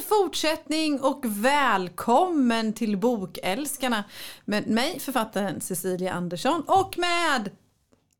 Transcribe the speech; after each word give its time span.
God 0.00 0.08
fortsättning 0.08 1.00
och 1.00 1.22
välkommen 1.24 2.72
till 2.72 2.96
Bokälskarna 2.96 4.04
med 4.44 4.66
mig 4.66 5.00
författaren 5.00 5.60
Cecilia 5.60 6.12
Andersson 6.12 6.62
och 6.66 6.98
med 6.98 7.50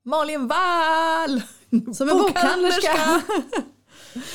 Malin 0.03 0.49
Wall! 0.49 1.43
som 1.95 2.09
är 2.09 2.15
bokhandlerska. 2.15 3.23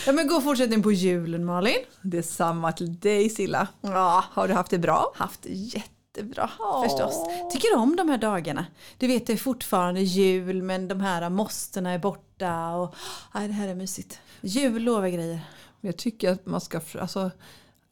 ja, 0.05 0.11
men 0.11 0.27
god 0.27 0.43
fortsättning 0.43 0.83
på 0.83 0.91
julen 0.91 1.45
Malin. 1.45 1.75
Detsamma 2.01 2.71
till 2.71 2.99
dig 2.99 3.29
Silla. 3.29 3.67
Ja, 3.81 4.23
Har 4.31 4.47
du 4.47 4.53
haft 4.53 4.71
det 4.71 4.79
bra? 4.79 5.11
haft 5.15 5.43
det 5.43 5.53
jättebra 5.53 6.49
Åh. 6.59 6.83
förstås. 6.83 7.15
Tycker 7.53 7.67
du 7.67 7.75
om 7.75 7.95
de 7.95 8.09
här 8.09 8.17
dagarna? 8.17 8.65
Du 8.97 9.07
vet 9.07 9.27
det 9.27 9.33
är 9.33 9.37
fortfarande 9.37 10.01
jul 10.01 10.61
men 10.63 10.87
de 10.87 10.99
här 10.99 11.29
måstena 11.29 11.91
är 11.91 11.99
borta 11.99 12.69
och 12.75 12.95
aj, 13.31 13.47
det 13.47 13.53
här 13.53 13.67
är 13.67 13.75
mysigt. 13.75 14.19
Jul 14.41 14.83
lovar 14.83 15.07
grejer. 15.07 15.39
Men 15.85 15.89
Jag 15.91 15.97
tycker 15.97 16.31
att 16.31 16.45
man 16.45 16.61
ska... 16.61 16.81
Alltså, 16.99 17.31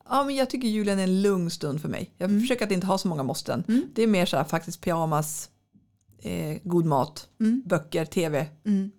ja, 0.10 0.24
men 0.24 0.36
jag 0.36 0.50
tycker 0.50 0.68
julen 0.68 1.00
är 1.00 1.04
en 1.04 1.22
lugn 1.22 1.50
stund 1.50 1.82
för 1.82 1.90
mig. 1.90 2.12
Jag 2.18 2.30
försöker 2.42 2.66
att 2.66 2.72
inte 2.72 2.88
ha 2.88 2.98
så 2.98 3.08
många 3.08 3.24
måsten. 3.24 3.64
Det 3.96 4.04
är 4.04 4.08
mer 4.08 4.26
så 4.26 4.38
här 4.38 4.44
faktiskt 4.44 4.82
pyjamas, 4.82 5.50
eh, 6.20 6.58
god 6.64 6.86
mat, 6.86 7.28
böcker, 7.66 8.06
tv, 8.06 8.48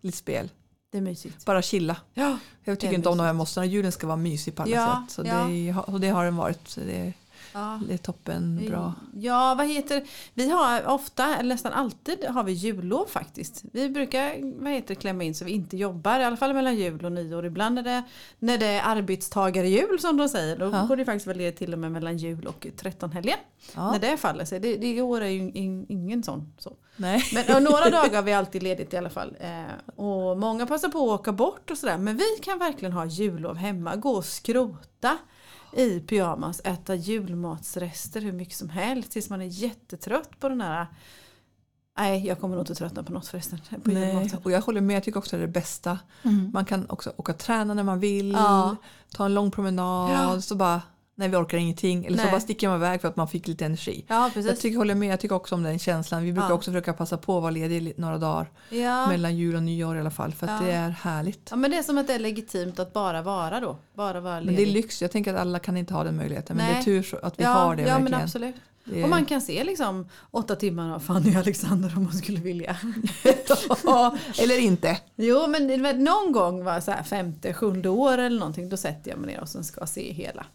lite 0.01 0.19
spel. 0.19 0.51
Det 0.93 0.99
är 0.99 1.03
mysigt. 1.03 1.45
Bara 1.45 1.63
chilla. 1.63 1.97
Ja, 2.15 2.39
Jag 2.65 2.81
tycker 2.81 2.95
inte 2.95 3.09
om 3.09 3.19
de 3.19 3.25
här 3.25 3.33
måstena. 3.33 3.67
Julen 3.67 3.93
ska 3.93 4.07
vara 4.07 4.17
mysig 4.17 4.55
på 4.57 4.63
alla 4.63 4.71
Ja, 4.77 5.05
sätt. 5.09 5.15
Så 5.15 5.23
ja. 5.27 5.45
det, 5.47 5.93
och 5.93 6.01
det 6.01 6.09
har 6.09 6.25
den 6.25 6.37
varit. 6.37 6.69
Så 6.69 6.81
det, 6.81 7.13
ja. 7.53 7.81
det 7.89 7.95
är 7.95 7.99
toppen 7.99 8.67
bra. 8.69 8.95
Ja, 9.15 9.55
vad 9.59 9.67
heter 9.67 10.05
Vi 10.35 10.51
har 10.51 10.87
ofta, 10.87 11.37
eller 11.37 11.49
nästan 11.49 11.73
alltid, 11.73 12.25
har 12.25 12.45
vi 12.45 12.53
jullov 12.53 13.07
faktiskt. 13.07 13.63
Vi 13.73 13.89
brukar 13.89 14.55
vad 14.63 14.73
heter, 14.73 14.95
klämma 14.95 15.25
in 15.25 15.35
så 15.35 15.45
vi 15.45 15.51
inte 15.51 15.77
jobbar, 15.77 16.21
i 16.21 16.25
alla 16.25 16.37
fall 16.37 16.55
mellan 16.55 16.77
jul 16.77 17.05
och 17.05 17.13
nyår. 17.13 17.47
Ibland 17.47 17.79
är 17.79 17.83
det, 17.83 18.03
när 18.39 18.59
det 18.59 18.67
är 18.67 18.83
arbetstagarjul 18.85 19.99
som 20.01 20.17
de 20.17 20.29
säger, 20.29 20.57
då 20.57 20.71
Ja. 20.73 20.87
går 20.87 20.97
det 20.97 21.05
faktiskt 21.05 21.27
väl 21.27 21.53
till 21.53 21.73
och 21.73 21.79
med 21.79 21.93
mellan 21.93 22.17
jul 22.17 22.47
och 22.47 22.67
trettonhelgen. 22.77 23.39
Ja. 23.75 23.93
När 23.93 23.99
det 23.99 24.17
faller 24.17 24.45
sig. 24.45 24.61
Det, 24.61 24.77
det, 24.77 24.87
I 24.87 25.01
år 25.01 25.21
är 25.21 25.29
ju 25.29 25.51
in, 25.51 25.87
ingen 25.89 26.23
sån. 26.23 26.53
Så. 26.59 26.73
Nej. 26.97 27.23
Men 27.35 27.65
några 27.65 27.91
dagar 27.91 28.15
har 28.15 28.23
vi 28.23 28.33
alltid 28.33 28.63
ledigt 28.63 28.95
i 28.95 28.97
alla 28.97 29.11
fall. 29.11 29.37
Eh, 29.41 30.01
och 30.05 30.39
många 30.39 30.67
passar 30.67 30.89
på 30.89 30.99
att 30.99 31.21
åka 31.21 31.33
bort 31.33 31.71
och 31.71 31.79
sådär. 31.79 31.99
Men 31.99 32.17
vi 32.17 32.25
kan 32.43 32.59
verkligen 32.59 32.93
ha 32.93 33.07
jullov 33.07 33.57
hemma. 33.57 33.97
Gå 33.97 34.11
och 34.11 34.25
skrota 34.25 35.19
i 35.77 36.01
pyjamas. 36.01 36.61
Äta 36.65 36.95
julmatsrester 36.95 38.21
hur 38.21 38.33
mycket 38.33 38.57
som 38.57 38.69
helst. 38.69 39.11
Tills 39.13 39.31
man 39.31 39.41
är 39.43 39.47
jättetrött 39.47 40.41
på 40.41 40.49
den 40.49 40.61
här. 40.61 40.87
Nej, 41.99 42.27
jag 42.27 42.41
kommer 42.41 42.55
nog 42.57 42.63
inte 42.63 42.75
tröttna 42.75 43.03
på 43.03 43.13
något 43.13 43.27
förresten. 43.29 43.61
På 43.85 43.91
Nej, 43.91 44.33
och 44.45 44.51
jag 44.51 44.61
håller 44.63 44.81
med, 44.81 44.97
jag 44.97 45.05
tycker 45.05 45.19
också 45.19 45.37
det 45.37 45.43
är 45.43 45.47
det 45.47 45.53
bästa. 45.53 45.99
Man 46.53 46.65
kan 46.65 46.91
också 46.91 47.13
åka 47.17 47.33
och 47.33 47.39
träna 47.39 47.75
när 47.75 47.83
man 47.83 48.01
vill, 48.01 48.33
Ja. 48.33 48.77
ta 49.11 49.25
en 49.25 49.35
lång 49.35 49.51
promenad, 49.51 50.11
Ja. 50.11 50.41
så 50.41 50.55
bara 50.55 50.83
nej 51.15 51.29
vi 51.29 51.37
orkar 51.37 51.59
ingenting. 51.59 52.05
Eller 52.05 52.17
så 52.19 52.23
Nej. 52.23 52.33
bara 52.33 52.41
sticker 52.41 52.69
man 52.69 52.77
iväg 52.77 53.01
för 53.01 53.09
att 53.09 53.17
man 53.17 53.29
fick 53.29 53.49
lite 53.49 53.65
energi. 53.67 54.05
Ja, 54.09 54.23
Jag 54.23 54.35
precis. 54.35 54.61
tycker, 54.61 54.79
håller 54.79 54.95
med, 54.95 55.09
jag 55.13 55.21
tycker 55.21 55.35
också 55.35 55.55
om 55.55 55.63
den 55.63 55.79
känslan. 55.79 56.23
Vi 56.25 56.33
brukar 56.33 56.49
Ja. 56.49 56.55
också 56.55 56.71
försöka 56.71 56.93
passa 56.93 57.17
på 57.19 57.37
att 57.37 57.43
vara 57.43 57.51
ledig 57.51 57.93
några 57.97 58.19
dagar 58.19 58.51
Ja. 58.71 59.07
mellan 59.09 59.37
jul 59.37 59.57
och 59.57 59.63
nyår 59.63 59.97
i 59.97 60.01
alla 60.01 60.11
fall. 60.11 60.33
För 60.33 60.47
att 60.47 60.61
det 60.65 60.73
är 60.73 60.91
härligt. 60.91 61.49
ja, 61.51 61.57
men 61.57 61.71
det 61.71 61.77
är 61.77 61.83
som 61.83 61.99
att 61.99 62.07
det 62.07 62.15
är 62.15 62.19
legitimt 62.19 62.79
att 62.79 62.93
bara 62.93 63.23
vara 63.23 63.61
då. 63.61 63.77
Bara 63.95 64.21
vara 64.21 64.35
Men 64.35 64.45
ledig. 64.45 64.59
det 64.67 64.71
är 64.71 64.73
lyx, 64.73 65.03
jag 65.03 65.11
tänker 65.11 65.35
att 65.35 65.41
alla 65.41 65.59
kan 65.59 65.77
inte 65.77 65.95
ha 65.95 66.05
den 66.05 66.17
möjligheten. 66.17 66.57
Men 66.57 66.67
Nej. 66.67 66.75
det 66.75 66.81
är 66.81 66.85
tur 66.85 67.03
så 67.03 67.17
att 67.17 67.39
vi 67.39 67.43
ja, 67.43 67.51
har 67.51 67.77
det 67.77 67.83
Ja, 67.83 67.89
verkligen. 67.89 68.11
men 68.13 68.15
absolut. 68.23 68.55
Är- 68.95 69.03
Och 69.05 69.09
man 69.09 69.25
kan 69.27 69.41
se 69.41 69.65
liksom 69.65 70.09
åtta 70.31 70.57
timmar 70.57 70.95
av 70.95 71.01
Fanny 71.01 71.31
och 71.31 71.37
Alexander 71.41 71.93
om 71.97 72.05
man 72.05 72.13
skulle 72.13 72.41
vilja. 72.41 72.77
Eller 74.43 74.59
inte. 74.59 74.99
Jo 75.17 75.47
men 75.49 76.05
någon 76.05 76.33
gång 76.33 76.65
var 76.65 76.81
så 76.81 76.91
här 76.91 77.03
femte, 77.03 77.55
sjunde 77.55 77.89
år 77.89 78.19
eller 78.19 78.39
någonting 78.39 78.69
då 78.69 78.77
sätter 78.77 79.11
jag 79.11 79.19
mig 79.19 79.35
ner 79.35 79.41
och 79.41 79.49
sen 79.49 79.65
ska 79.65 79.81
jag 79.81 79.89
se 79.89 80.13
hela. 80.13 80.47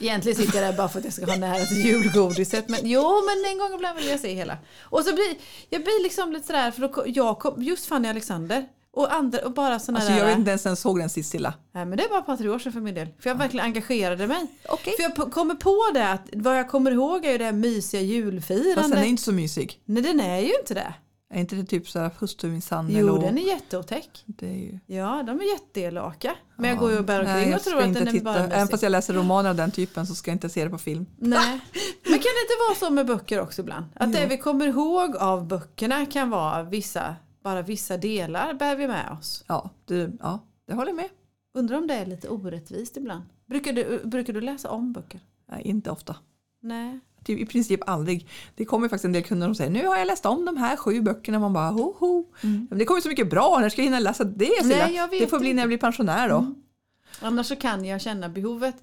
Egentligen 0.00 0.38
sitter 0.38 0.62
jag 0.62 0.72
där 0.72 0.76
bara 0.76 0.88
för 0.88 0.98
att 0.98 1.04
jag 1.04 1.14
ska 1.14 1.26
ha 1.26 1.36
nära 1.36 1.66
till 1.66 1.84
julgodiset 1.86 2.68
men 2.68 2.80
jo 2.82 3.02
men 3.26 3.52
en 3.52 3.58
gång 3.58 3.74
ibland 3.74 3.98
vill 3.98 4.08
jag 4.08 4.20
se 4.20 4.34
hela. 4.34 4.58
Och 4.82 5.04
så 5.04 5.14
blir 5.14 5.34
jag 5.70 5.82
blir 5.82 6.02
liksom 6.02 6.32
lite 6.32 6.46
sådär 6.46 6.70
för 6.70 6.80
då, 6.82 7.04
jag 7.06 7.38
kom, 7.38 7.62
just 7.62 7.86
Fanny 7.86 8.08
Alexander 8.08 8.66
och 8.92 9.14
andra 9.14 9.38
och 9.44 9.52
bara 9.52 9.78
sådana 9.78 9.98
Alltså, 9.98 10.12
där. 10.12 10.18
jag 10.18 10.26
vet 10.26 10.38
inte 10.38 10.50
ens 10.50 10.64
när 10.64 10.70
jag 10.70 10.78
såg 10.78 10.98
den 10.98 11.10
sist. 11.10 11.34
Nej 11.34 11.52
men 11.72 11.90
det 11.96 12.04
är 12.04 12.08
bara 12.08 12.18
ett 12.20 12.26
par 12.26 12.36
tre 12.36 12.48
år 12.48 12.58
sedan 12.58 12.72
för 12.72 12.80
min 12.80 12.94
del. 12.94 13.08
För 13.20 13.30
jag 13.30 13.34
verkligen 13.36 13.66
engagerade 13.66 14.26
mig. 14.26 14.46
Okej. 14.68 14.94
För 14.96 15.02
jag 15.02 15.32
kommer 15.32 15.54
på 15.54 15.90
det 15.94 16.08
att 16.10 16.28
vad 16.32 16.58
jag 16.58 16.68
kommer 16.68 16.90
ihåg 16.90 17.24
är 17.24 17.32
ju 17.32 17.38
det 17.38 17.44
här 17.44 17.52
mysiga 17.52 18.00
Fast 18.00 18.08
julfirandet. 18.10 18.90
den 18.92 19.02
är 19.02 19.06
inte 19.08 19.22
så 19.22 19.32
mysig. 19.32 19.80
Nej 19.84 20.02
den 20.02 20.20
är 20.20 20.40
ju 20.40 20.52
inte 20.60 20.74
det. 20.74 20.94
Är 21.34 21.40
inte 21.40 21.56
det 21.56 21.64
typ 21.64 21.88
så 21.88 21.98
här 21.98 22.10
hustrumisshandel? 22.18 22.96
Jo 22.96 23.14
och- 23.14 23.20
den 23.22 23.38
är 23.38 23.42
jätteotäck. 23.42 24.24
det 24.26 24.46
är 24.48 24.54
ju... 24.58 24.78
Ja, 24.86 25.22
de 25.26 25.40
är 25.40 25.52
jätteelaka. 25.52 26.34
Men 26.56 26.70
jag 26.70 26.78
går 26.78 26.90
ju 26.92 26.98
och 26.98 27.04
bär 27.04 27.20
omkring 27.20 27.54
och 27.54 27.60
tror 27.60 27.78
att 27.82 27.94
den 27.94 28.08
är 28.08 28.12
titta. 28.12 28.24
bara 28.24 28.36
Även 28.44 28.68
fast 28.68 28.82
jag 28.82 28.90
läser 28.92 29.14
romaner 29.14 29.50
av 29.50 29.56
den 29.56 29.70
typen 29.70 30.06
så 30.06 30.14
ska 30.14 30.30
jag 30.30 30.34
inte 30.36 30.48
se 30.48 30.64
det 30.64 30.70
på 30.70 30.78
film. 30.78 31.06
Nej. 31.18 31.38
Men 32.02 32.12
kan 32.12 32.20
det 32.22 32.42
inte 32.42 32.54
vara 32.68 32.74
så 32.78 32.90
med 32.90 33.06
böcker 33.06 33.40
också 33.40 33.62
ibland? 33.62 33.84
Att 33.94 34.12
det 34.12 34.22
Jo. 34.22 34.28
vi 34.28 34.38
kommer 34.38 34.66
ihåg 34.66 35.16
av 35.16 35.46
böckerna 35.46 36.06
kan 36.06 36.30
vara 36.30 36.62
vissa, 36.62 37.16
bara 37.44 37.62
vissa 37.62 37.96
delar 37.96 38.54
bär 38.54 38.76
vi 38.76 38.88
med 38.88 39.12
oss. 39.20 39.44
Ja, 39.46 39.70
det, 39.84 40.10
ja, 40.20 40.40
det 40.66 40.74
håller 40.74 40.88
jag 40.88 40.96
med. 40.96 41.08
Undrar 41.54 41.76
om 41.78 41.86
det 41.86 41.94
är 41.94 42.06
lite 42.06 42.28
orättvist 42.28 42.96
ibland. 42.96 43.22
Brukar 43.46 43.72
du, 43.72 44.00
brukar 44.04 44.32
du 44.32 44.40
läsa 44.40 44.70
om 44.70 44.92
böcker? 44.92 45.20
Nej, 45.50 45.62
inte 45.62 45.90
ofta. 45.90 46.16
Nej. 46.62 47.00
Typ, 47.26 47.40
I 47.40 47.46
princip 47.46 47.80
aldrig. 47.88 48.28
Det 48.54 48.64
kommer 48.64 48.88
faktiskt 48.88 49.04
en 49.04 49.12
del 49.12 49.22
kunder 49.22 49.46
som 49.46 49.54
säger 49.54 49.70
nu 49.70 49.86
har 49.86 49.96
jag 49.96 50.06
läst 50.06 50.26
om 50.26 50.44
de 50.44 50.56
här 50.56 50.76
sju 50.76 51.00
böckerna. 51.00 51.38
Man 51.38 51.52
bara 51.52 51.70
ho 51.70 51.94
ho. 51.98 52.24
Men 52.40 52.78
det 52.78 52.84
kommer 52.84 53.00
så 53.00 53.08
mycket 53.08 53.30
bra, 53.30 53.58
när 53.60 53.68
ska 53.68 53.80
jag 53.80 53.84
hinna 53.86 53.98
läsa 53.98 54.24
det? 54.24 54.60
Mm. 54.60 54.78
Nej, 54.78 55.20
det 55.20 55.26
får 55.26 55.38
bli 55.38 55.54
när 55.54 55.62
jag 55.62 55.68
blir 55.68 55.78
pensionär 55.78 56.28
då. 56.28 56.36
Mm. 56.38 56.54
Annars 57.20 57.46
så 57.46 57.56
kan 57.56 57.84
jag 57.84 58.00
känna 58.00 58.28
behovet, 58.28 58.74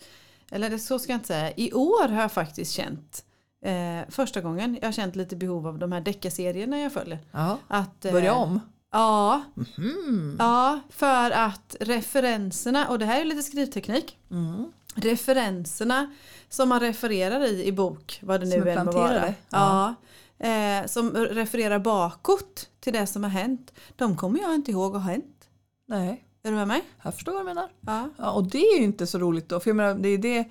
eller 0.51 0.77
så 0.77 0.99
ska 0.99 1.11
jag 1.11 1.17
inte 1.17 1.27
säga. 1.27 1.51
I 1.55 1.73
år 1.73 2.07
har 2.07 2.21
jag 2.21 2.31
faktiskt 2.31 2.71
känt, 2.71 3.25
eh, 3.65 4.09
första 4.09 4.41
gången 4.41 4.77
jag 4.81 4.87
har 4.87 4.93
känt 4.93 5.15
lite 5.15 5.35
behov 5.35 5.67
av 5.67 5.79
de 5.79 5.91
här 5.91 6.01
deckarserierna 6.01 6.79
jag 6.79 6.93
följer. 6.93 7.19
Ja. 7.31 7.57
Att, 7.67 8.05
eh, 8.05 8.11
Börja 8.11 8.33
om. 8.33 8.59
Ja, 8.91 9.41
Mhm. 9.55 10.35
Ja, 10.39 10.79
för 10.89 11.31
att 11.31 11.75
referenserna, 11.79 12.87
och 12.87 12.99
det 12.99 13.05
här 13.05 13.21
är 13.21 13.25
lite 13.25 13.43
skrivteknik. 13.43 14.17
Mm. 14.31 14.65
Referenserna 14.95 16.11
som 16.49 16.69
man 16.69 16.79
refererar 16.79 17.43
i 17.45 17.63
i 17.65 17.71
bok, 17.71 18.19
vad 18.23 18.39
det 18.41 18.47
Som 18.47 18.59
nu 18.59 18.69
är 18.69 18.77
än 18.77 18.85
må 18.85 18.91
vara. 18.91 19.07
planterade. 19.07 19.35
Ja. 19.49 19.95
Eh, 20.39 20.87
som 20.87 21.11
refererar 21.11 21.79
bakåt 21.79 22.69
till 22.79 22.93
det 22.93 23.07
som 23.07 23.23
har 23.23 23.29
hänt. 23.31 23.73
De 23.95 24.17
kommer 24.17 24.39
jag 24.41 24.55
inte 24.55 24.71
ihåg 24.71 24.93
har 24.93 24.99
hänt. 24.99 25.49
Nej, 25.87 26.23
Är 26.43 26.49
du 26.49 26.55
med 26.55 26.67
mig? 26.67 26.81
jag 27.03 27.13
förstår 27.13 27.31
vad 27.31 27.41
du 27.41 27.45
menar. 27.45 27.69
Ja. 27.81 28.09
Ja, 28.17 28.31
och 28.31 28.43
det 28.43 28.57
är 28.67 28.77
ju 28.77 28.83
inte 28.83 29.07
så 29.07 29.17
roligt 29.19 29.49
då. 29.49 29.59
För 29.59 29.69
jag 29.69 29.75
menar, 29.75 29.93
det 29.95 30.09
är 30.09 30.17
det... 30.17 30.45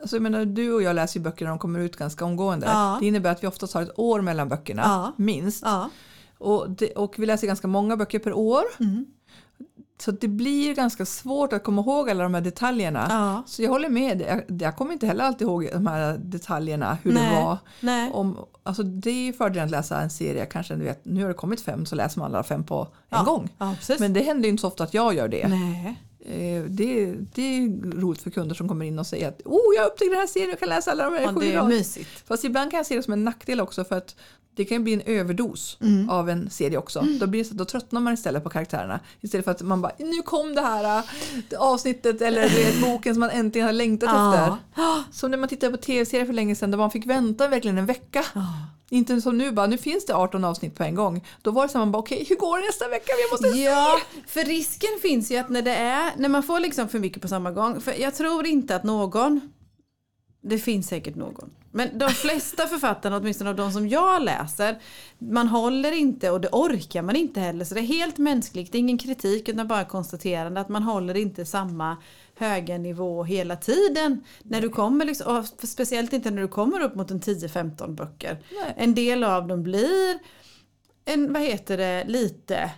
Alltså 0.00 0.16
jag 0.16 0.22
menar, 0.22 0.44
du 0.44 0.72
och 0.72 0.82
jag 0.82 0.96
läser 0.96 1.20
ju 1.20 1.24
böcker 1.24 1.44
när 1.44 1.50
de 1.50 1.58
kommer 1.58 1.80
ut 1.80 1.96
ganska 1.96 2.24
omgående. 2.24 2.66
Ja. 2.66 2.96
Det 3.00 3.06
innebär 3.06 3.30
att 3.32 3.42
vi 3.42 3.46
oftast 3.46 3.74
har 3.74 3.82
ett 3.82 3.98
år 3.98 4.20
mellan 4.20 4.48
böckerna, 4.48 4.82
Ja. 4.84 5.12
minst. 5.16 5.62
Ja. 5.64 5.90
Och, 6.38 6.70
det, 6.70 6.92
och 6.92 7.14
vi 7.18 7.26
läser 7.26 7.46
ganska 7.46 7.66
många 7.68 7.96
böcker 7.96 8.18
per 8.18 8.32
år. 8.32 8.62
Mm. 8.80 9.06
Så 10.04 10.10
det 10.10 10.28
blir 10.28 10.74
ganska 10.74 11.06
svårt 11.06 11.52
att 11.52 11.64
komma 11.64 11.82
ihåg 11.82 12.10
alla 12.10 12.22
de 12.22 12.34
här 12.34 12.40
detaljerna. 12.40 13.06
ja. 13.10 13.42
Så 13.46 13.62
jag 13.62 13.70
håller 13.70 13.88
med, 13.88 14.20
jag, 14.20 14.60
jag 14.60 14.76
kommer 14.76 14.92
inte 14.92 15.06
heller 15.06 15.24
alltid 15.24 15.46
ihåg 15.46 15.68
de 15.72 15.86
här 15.86 16.18
detaljerna, 16.18 16.98
hur 17.02 17.12
Nej. 17.12 17.34
det 17.36 17.42
var. 17.42 17.58
Nej. 17.80 18.10
Om, 18.12 18.38
alltså 18.62 18.82
det 18.82 19.10
är 19.10 19.24
ju 19.26 19.32
fördelen 19.32 19.64
att 19.64 19.70
läsa 19.70 20.00
en 20.00 20.10
serie, 20.10 20.46
kanske 20.46 20.74
du 20.74 20.84
vet, 20.84 21.04
nu 21.04 21.22
har 21.22 21.28
det 21.28 21.34
kommit 21.34 21.60
fem 21.60 21.86
så 21.86 21.94
läser 21.94 22.18
man 22.20 22.30
alla 22.34 22.42
fem 22.42 22.64
på 22.64 22.80
en 22.80 22.88
ja. 23.08 23.22
gång. 23.22 23.48
Ja. 23.58 23.74
Men 23.98 24.12
det 24.12 24.20
händer 24.20 24.44
ju 24.44 24.50
inte 24.50 24.60
så 24.60 24.68
ofta 24.68 24.84
att 24.84 24.94
jag 24.94 25.14
gör 25.14 25.28
det. 25.28 25.48
Nej. 25.48 25.96
Eh, 26.24 26.62
Det, 26.62 27.14
det 27.34 27.42
är 27.42 27.90
roligt 28.00 28.22
för 28.22 28.30
kunder 28.30 28.54
som 28.54 28.68
kommer 28.68 28.84
in 28.84 28.98
och 28.98 29.06
säger 29.06 29.28
att 29.28 29.40
oh, 29.44 29.74
jag 29.76 29.86
upptäckte 29.86 30.10
den 30.14 30.20
här 30.20 30.26
serien 30.26 30.52
och 30.52 30.58
kan 30.58 30.68
läsa 30.68 30.90
alla 30.90 31.04
de 31.04 31.14
här 31.14 31.22
Ja, 31.22 31.28
sju 31.34 31.40
det 31.40 31.46
är 31.46 31.56
raderna." 31.56 31.68
mysigt. 31.68 32.10
Fast 32.28 32.44
ibland 32.44 32.70
kan 32.70 32.76
jag 32.78 32.86
se 32.86 32.96
det 32.96 33.02
som 33.02 33.12
en 33.12 33.24
nackdel 33.24 33.60
också 33.60 33.84
för 33.84 33.96
att 33.96 34.16
det 34.54 34.64
kan 34.64 34.76
ju 34.76 34.82
bli 34.82 34.92
en 34.92 35.00
överdos 35.00 35.76
Mm. 35.80 36.10
av 36.10 36.30
en 36.30 36.50
serie 36.50 36.78
också. 36.78 37.04
Då, 37.20 37.26
blir 37.26 37.42
det 37.42 37.48
så, 37.48 37.54
då 37.54 37.64
tröttnar 37.64 38.00
man 38.00 38.14
istället 38.14 38.44
på 38.44 38.50
karaktärerna. 38.50 39.00
Istället 39.20 39.44
för 39.44 39.50
att 39.52 39.62
man 39.62 39.82
bara, 39.82 39.92
nu 39.98 40.22
kom 40.22 40.54
det 40.54 40.60
här 40.60 40.98
äh, 40.98 41.04
avsnittet 41.60 42.22
eller 42.22 42.42
vet, 42.48 42.80
boken 42.82 43.14
som 43.14 43.20
man 43.20 43.30
äntligen 43.30 43.66
har 43.66 43.72
längtat 43.72 44.10
Ja. 44.12 44.34
efter. 44.34 44.58
Som 45.12 45.30
när 45.30 45.38
man 45.38 45.48
tittade 45.48 45.72
på 45.76 45.82
tv-serier 45.82 46.26
för 46.26 46.32
länge 46.32 46.54
sedan 46.54 46.70
där 46.70 46.78
man 46.78 46.90
fick 46.90 47.06
vänta 47.06 47.48
verkligen 47.48 47.78
en 47.78 47.86
vecka. 47.86 48.24
Ja. 48.34 48.40
Inte 48.90 49.20
som 49.20 49.38
nu 49.38 49.52
bara, 49.52 49.66
nu 49.66 49.78
finns 49.78 50.06
det 50.06 50.14
18 50.14 50.44
avsnitt 50.44 50.74
på 50.74 50.82
en 50.84 50.94
gång. 50.94 51.24
Då 51.42 51.50
var 51.50 51.62
det 51.62 51.68
så 51.68 51.78
här, 51.78 51.84
man 51.84 51.92
bara, 51.92 51.98
okej 51.98 52.26
hur 52.28 52.36
går 52.36 52.58
det 52.58 52.66
nästa 52.66 52.88
vecka? 52.88 53.12
Jag 53.22 53.32
måste 53.32 53.58
Ja, 53.58 53.98
för 54.26 54.44
risken 54.44 54.90
finns 55.02 55.30
ju 55.30 55.36
att 55.36 55.48
när 55.48 55.62
det 55.62 55.74
är, 55.74 56.10
när 56.16 56.28
man 56.28 56.42
får 56.42 56.60
liksom 56.60 56.88
för 56.88 56.98
mycket 56.98 57.22
på 57.22 57.28
samma 57.28 57.50
gång. 57.50 57.80
För 57.80 57.92
jag 58.00 58.14
tror 58.14 58.46
inte 58.46 58.76
att 58.76 58.84
någon, 58.84 59.40
det 60.42 60.58
finns 60.58 60.88
säkert 60.88 61.14
någon. 61.14 61.50
Men 61.70 61.98
de 61.98 62.08
flesta 62.08 62.66
författarna, 62.66 63.16
åtminstone 63.16 63.50
av 63.50 63.56
de 63.56 63.72
som 63.72 63.88
jag 63.88 64.22
läser, 64.22 64.78
man 65.18 65.48
håller 65.48 65.92
inte 65.92 66.30
och 66.30 66.40
det 66.40 66.48
orkar 66.52 67.02
man 67.02 67.16
inte 67.16 67.40
heller. 67.40 67.64
Så 67.64 67.74
det 67.74 67.80
är 67.80 67.84
helt 67.84 68.18
mänskligt, 68.18 68.72
det 68.72 68.78
är 68.78 68.80
ingen 68.80 68.98
kritik 68.98 69.48
utan 69.48 69.68
bara 69.68 69.84
konstaterande 69.84 70.60
att 70.60 70.68
man 70.68 70.82
håller 70.82 71.16
inte 71.16 71.46
samma 71.46 71.96
höga 72.36 72.78
nivå 72.78 73.24
hela 73.24 73.56
tiden. 73.56 74.24
När 74.42 74.60
du 74.60 74.68
kommer 74.68 75.04
liksom, 75.04 75.44
speciellt 75.58 76.12
inte 76.12 76.30
när 76.30 76.42
du 76.42 76.48
kommer 76.48 76.80
upp 76.80 76.94
mot 76.94 77.10
en 77.10 77.20
10-15 77.20 77.94
böcker. 77.94 78.42
Nej. 78.60 78.74
En 78.76 78.94
del 78.94 79.24
av 79.24 79.46
dem 79.46 79.62
blir 79.62 80.18
en, 81.04 81.32
vad 81.32 81.42
heter 81.42 81.76
det, 81.76 82.04
lite 82.04 82.70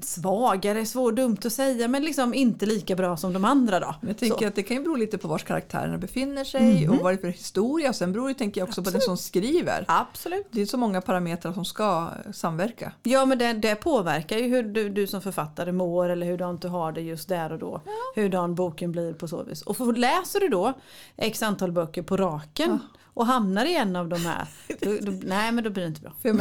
svagare, 0.00 0.86
svår, 0.86 1.12
dumt 1.12 1.36
att 1.44 1.52
säga 1.52 1.88
men 1.88 2.04
liksom 2.04 2.34
inte 2.34 2.66
lika 2.66 2.96
bra 2.96 3.16
som 3.16 3.32
de 3.32 3.44
andra 3.44 3.80
då. 3.80 3.94
Jag 4.00 4.18
tänker 4.18 4.38
Så. 4.38 4.46
att 4.46 4.54
det 4.54 4.62
kan 4.62 4.76
ju 4.76 4.82
bero 4.82 4.94
lite 4.94 5.18
på 5.18 5.28
var 5.28 5.38
karaktärerna 5.38 5.98
befinner 5.98 6.44
sig 6.44 6.88
och 6.88 6.96
vad 6.96 7.12
det 7.12 7.18
är 7.18 7.20
för 7.20 7.28
historia. 7.28 7.92
Sen 7.92 8.12
beror 8.12 8.28
det 8.28 8.34
tänker 8.34 8.60
jag 8.60 8.68
också 8.68 8.82
på 8.82 8.90
den 8.90 9.00
som 9.00 9.16
skriver. 9.16 9.84
Absolut. 9.88 10.46
Det 10.50 10.62
är 10.62 10.66
så 10.66 10.76
många 10.76 11.00
parametrar 11.00 11.52
som 11.52 11.64
ska 11.64 12.08
samverka. 12.32 12.92
Ja 13.02 13.24
men 13.24 13.38
det, 13.38 13.52
det 13.52 13.74
påverkar 13.74 14.38
ju 14.38 14.48
hur 14.48 14.62
du, 14.62 14.88
du 14.88 15.06
som 15.06 15.22
författare 15.22 15.72
mår 15.72 16.08
eller 16.08 16.26
hur 16.26 16.38
du 16.38 16.68
har 16.68 16.92
det 16.92 17.00
just 17.00 17.28
där 17.28 17.52
och 17.52 17.58
då. 17.58 17.80
Hur 18.14 18.54
boken 18.54 18.92
blir 18.92 19.12
på 19.12 19.28
så 19.28 19.42
vis. 19.42 19.62
Och 19.62 19.76
för, 19.76 19.92
läser 19.92 20.40
du 20.40 20.48
då 20.48 20.72
x 21.16 21.42
antal 21.42 21.72
böcker 21.72 22.02
på 22.02 22.16
raken 22.16 22.78
och 23.14 23.26
hamnar 23.26 23.66
i 23.66 23.76
en 23.76 23.96
av 23.96 24.08
de 24.08 24.16
här. 24.16 24.48
Då, 24.80 24.96
då, 25.00 25.12
nej 25.22 25.52
men 25.52 25.64
då 25.64 25.70
blir 25.70 25.82
det 25.82 25.88
inte 25.88 26.00
bra. 26.00 26.12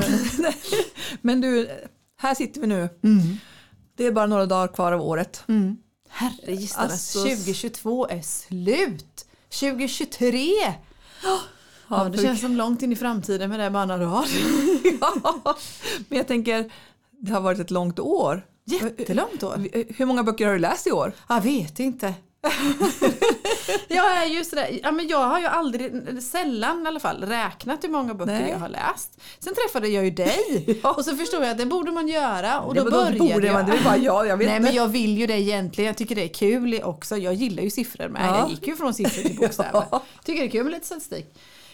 Men 1.21 1.41
du, 1.41 1.69
här 2.21 2.35
sitter 2.35 2.61
vi 2.61 2.67
nu. 2.67 2.89
Det 3.97 4.05
är 4.05 4.11
bara 4.11 4.25
några 4.25 4.45
dagar 4.45 4.67
kvar 4.73 4.91
av 4.91 5.01
året. 5.01 5.43
Herre 6.09 6.55
gissarna, 6.55 6.83
Alltså- 6.91 7.23
2022 7.23 8.07
är 8.07 8.21
slut. 8.21 9.25
2023! 9.49 10.47
Ja, 11.89 12.09
det 12.09 12.17
känns 12.17 12.41
som 12.41 12.55
långt 12.55 12.81
in 12.81 12.91
i 12.91 12.95
framtiden 12.95 13.49
med 13.49 13.59
det 13.59 13.69
bara 13.69 13.85
några 13.85 14.05
dagar. 14.05 14.27
Ja, 15.01 15.57
men 16.09 16.17
jag 16.17 16.27
tänker, 16.27 16.71
det 17.11 17.31
har 17.31 17.41
varit 17.41 17.59
ett 17.59 17.71
långt 17.71 17.99
år. 17.99 18.45
Jättelångt 18.65 19.43
år. 19.43 19.67
Hur 19.97 20.05
många 20.05 20.23
böcker 20.23 20.45
har 20.45 20.53
du 20.53 20.59
läst 20.59 20.87
i 20.87 20.91
år? 20.91 21.13
Jag 21.29 21.41
vet 21.41 21.79
inte. 21.79 22.13
jag 23.87 24.17
är 24.17 24.25
just 24.25 24.51
det. 24.51 24.79
Ja, 24.83 24.91
men 24.91 25.07
jag 25.07 25.23
har 25.27 25.39
ju 25.39 25.45
aldrig, 25.45 25.91
sällan 26.23 26.83
i 26.83 26.87
alla 26.87 26.99
fall, 26.99 27.23
räknat 27.23 27.83
hur 27.83 27.89
många 27.89 28.13
böcker 28.13 28.31
Nej. 28.33 28.49
jag 28.49 28.59
har 28.59 28.69
läst. 28.69 29.21
Sen 29.39 29.53
träffade 29.55 29.87
jag 29.87 30.03
ju 30.05 30.11
dig 30.11 30.79
Ja. 30.83 30.91
och 30.93 31.05
så 31.05 31.15
förstod 31.17 31.41
jag 31.43 31.49
att 31.49 31.57
det 31.57 31.65
borde 31.65 31.91
man 31.91 32.07
göra 32.07 32.59
och 32.59 32.73
Det 32.73 32.81
då 32.83 32.91
började 32.91 33.17
borde 33.19 33.47
jag. 33.47 33.53
man, 33.53 33.65
det 33.65 33.77
är 33.77 33.83
bara 33.83 33.97
jag, 33.97 34.27
jag 34.27 34.37
vet 34.37 34.47
Nej 34.47 34.55
inte. 34.57 34.65
men 34.67 34.75
jag 34.75 34.87
vill 34.87 35.17
ju 35.17 35.27
det 35.27 35.39
egentligen. 35.41 35.87
Jag 35.87 35.97
tycker 35.97 36.15
det 36.15 36.23
är 36.23 36.33
kul 36.33 36.81
också. 36.83 37.17
Jag 37.17 37.33
gillar 37.33 37.63
ju 37.63 37.69
siffror 37.69 38.07
med. 38.09 38.21
Ja. 38.29 38.37
Jag 38.39 38.49
gick 38.49 38.67
ju 38.67 38.75
från 38.75 38.93
siffror 38.93 39.23
till 39.23 39.35
bokstäver. 39.37 39.83
Ja. 39.91 40.03
Tycker 40.23 40.41
det 40.41 40.47
är 40.47 40.51
kul 40.51 40.63
med 40.63 40.73
lite 40.73 40.85
statistik. 40.85 41.25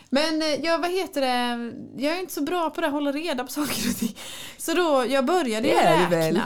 Men 0.10 0.42
eh, 0.42 0.48
ja, 0.48 0.78
vad 0.78 0.92
heter 0.92 1.22
det? 1.22 1.72
Jag 2.06 2.16
är 2.16 2.20
inte 2.20 2.34
så 2.34 2.42
bra 2.42 2.70
på 2.70 2.82
det 2.82 2.88
att 2.88 2.94
hålla 2.94 3.12
reda 3.12 3.44
på 3.44 3.52
saker 3.52 3.90
och 3.90 3.96
ting. 3.96 4.18
Så 4.58 4.74
då, 4.74 5.06
jag 5.10 5.26
började 5.26 5.68
ju 5.68 5.74
räkna. 5.76 6.10
väl? 6.10 6.42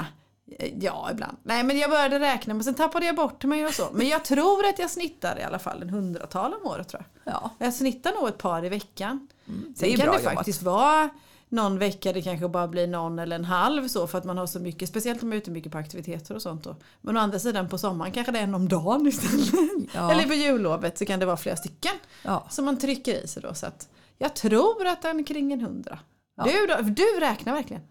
Ja, 0.80 1.10
ibland. 1.12 1.38
Nej, 1.44 1.64
men 1.64 1.78
jag 1.78 1.90
började 1.90 2.20
räkna 2.20 2.54
men 2.54 2.64
sen 2.64 2.74
tappade 2.74 3.06
jag 3.06 3.16
bort 3.16 3.44
mig 3.44 3.66
och 3.66 3.74
så. 3.74 3.88
Men 3.94 4.08
jag 4.08 4.26
tror 4.26 4.66
att 4.66 4.80
jag 4.80 4.90
snittar 4.90 5.40
i 5.40 5.44
alla 5.44 5.60
fall 5.60 5.82
en 5.82 5.90
hundratal 5.90 6.54
om 6.54 6.68
året 6.72 6.88
tror 6.90 7.06
jag. 7.24 7.34
Ja, 7.34 7.50
Jag 7.58 7.74
snittar 7.74 8.12
nog 8.12 8.28
ett 8.28 8.38
par 8.38 8.66
i 8.66 8.70
veckan. 8.70 9.28
det 9.46 9.54
Sen 9.80 9.90
kan 9.90 10.00
det 10.00 10.06
jobbat. 10.06 10.22
faktiskt 10.36 10.62
vara 10.62 11.10
någon 11.52 11.80
vecka 11.80 12.14
det 12.14 12.22
kanske 12.22 12.48
bara 12.48 12.68
blir 12.68 12.88
någon 12.88 13.20
eller 13.20 13.36
en 13.36 13.46
halv 13.46 13.88
så 13.88 14.08
för 14.08 14.18
att 14.18 14.24
man 14.24 14.38
har 14.38 14.48
så 14.48 14.60
mycket, 14.60 14.90
speciellt 14.90 15.24
om 15.24 15.30
man 15.30 15.34
är 15.34 15.42
ute 15.42 15.52
mycket 15.52 15.72
på 15.72 15.78
aktiviteter 15.78 16.36
och 16.36 16.42
sånt 16.42 16.64
då. 16.64 16.76
Men 17.02 17.18
å 17.18 17.20
andra 17.20 17.40
sidan 17.40 17.70
på 17.70 17.78
sommaren 17.78 18.12
kanske 18.12 18.32
det 18.32 18.40
är 18.40 18.44
en 18.44 18.56
om 18.56 18.68
dagen 18.70 19.08
istället. 19.08 19.50
Ja. 19.94 20.12
Eller 20.12 20.24
på 20.28 20.34
jullovet 20.34 20.98
så 20.98 21.06
kan 21.06 21.20
det 21.20 21.26
vara 21.26 21.38
flera 21.38 21.56
stycken 21.56 21.92
Ja. 22.24 22.48
som 22.50 22.66
man 22.66 22.78
trycker 22.78 23.24
i 23.24 23.28
sig 23.28 23.42
då. 23.44 23.54
Så 23.54 23.66
att 23.66 23.90
jag 24.18 24.36
tror 24.36 24.88
att 24.88 25.02
den 25.02 25.20
är 25.20 25.24
kring 25.24 25.54
en 25.54 25.62
hundra. 25.62 26.00
Ja. 26.38 26.44
Du, 26.44 26.66
då, 26.68 26.82
du 26.82 27.20
räknar 27.20 27.54
verkligen. 27.54 27.82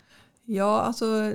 Ja, 0.44 0.80
alltså 0.80 1.32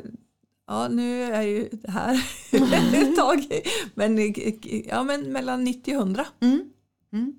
Ja, 0.67 0.87
nu 0.87 1.23
är 1.23 1.41
ju 1.41 1.69
det 1.71 1.91
här 1.91 2.13
ett 2.93 3.15
tag. 3.15 3.61
Men, 3.95 4.33
ja, 4.89 5.03
men 5.03 5.31
mellan 5.31 5.63
90 5.63 5.91
och 5.95 5.97
100. 6.01 6.25
Mm. 6.41 6.63
Mm. 7.13 7.33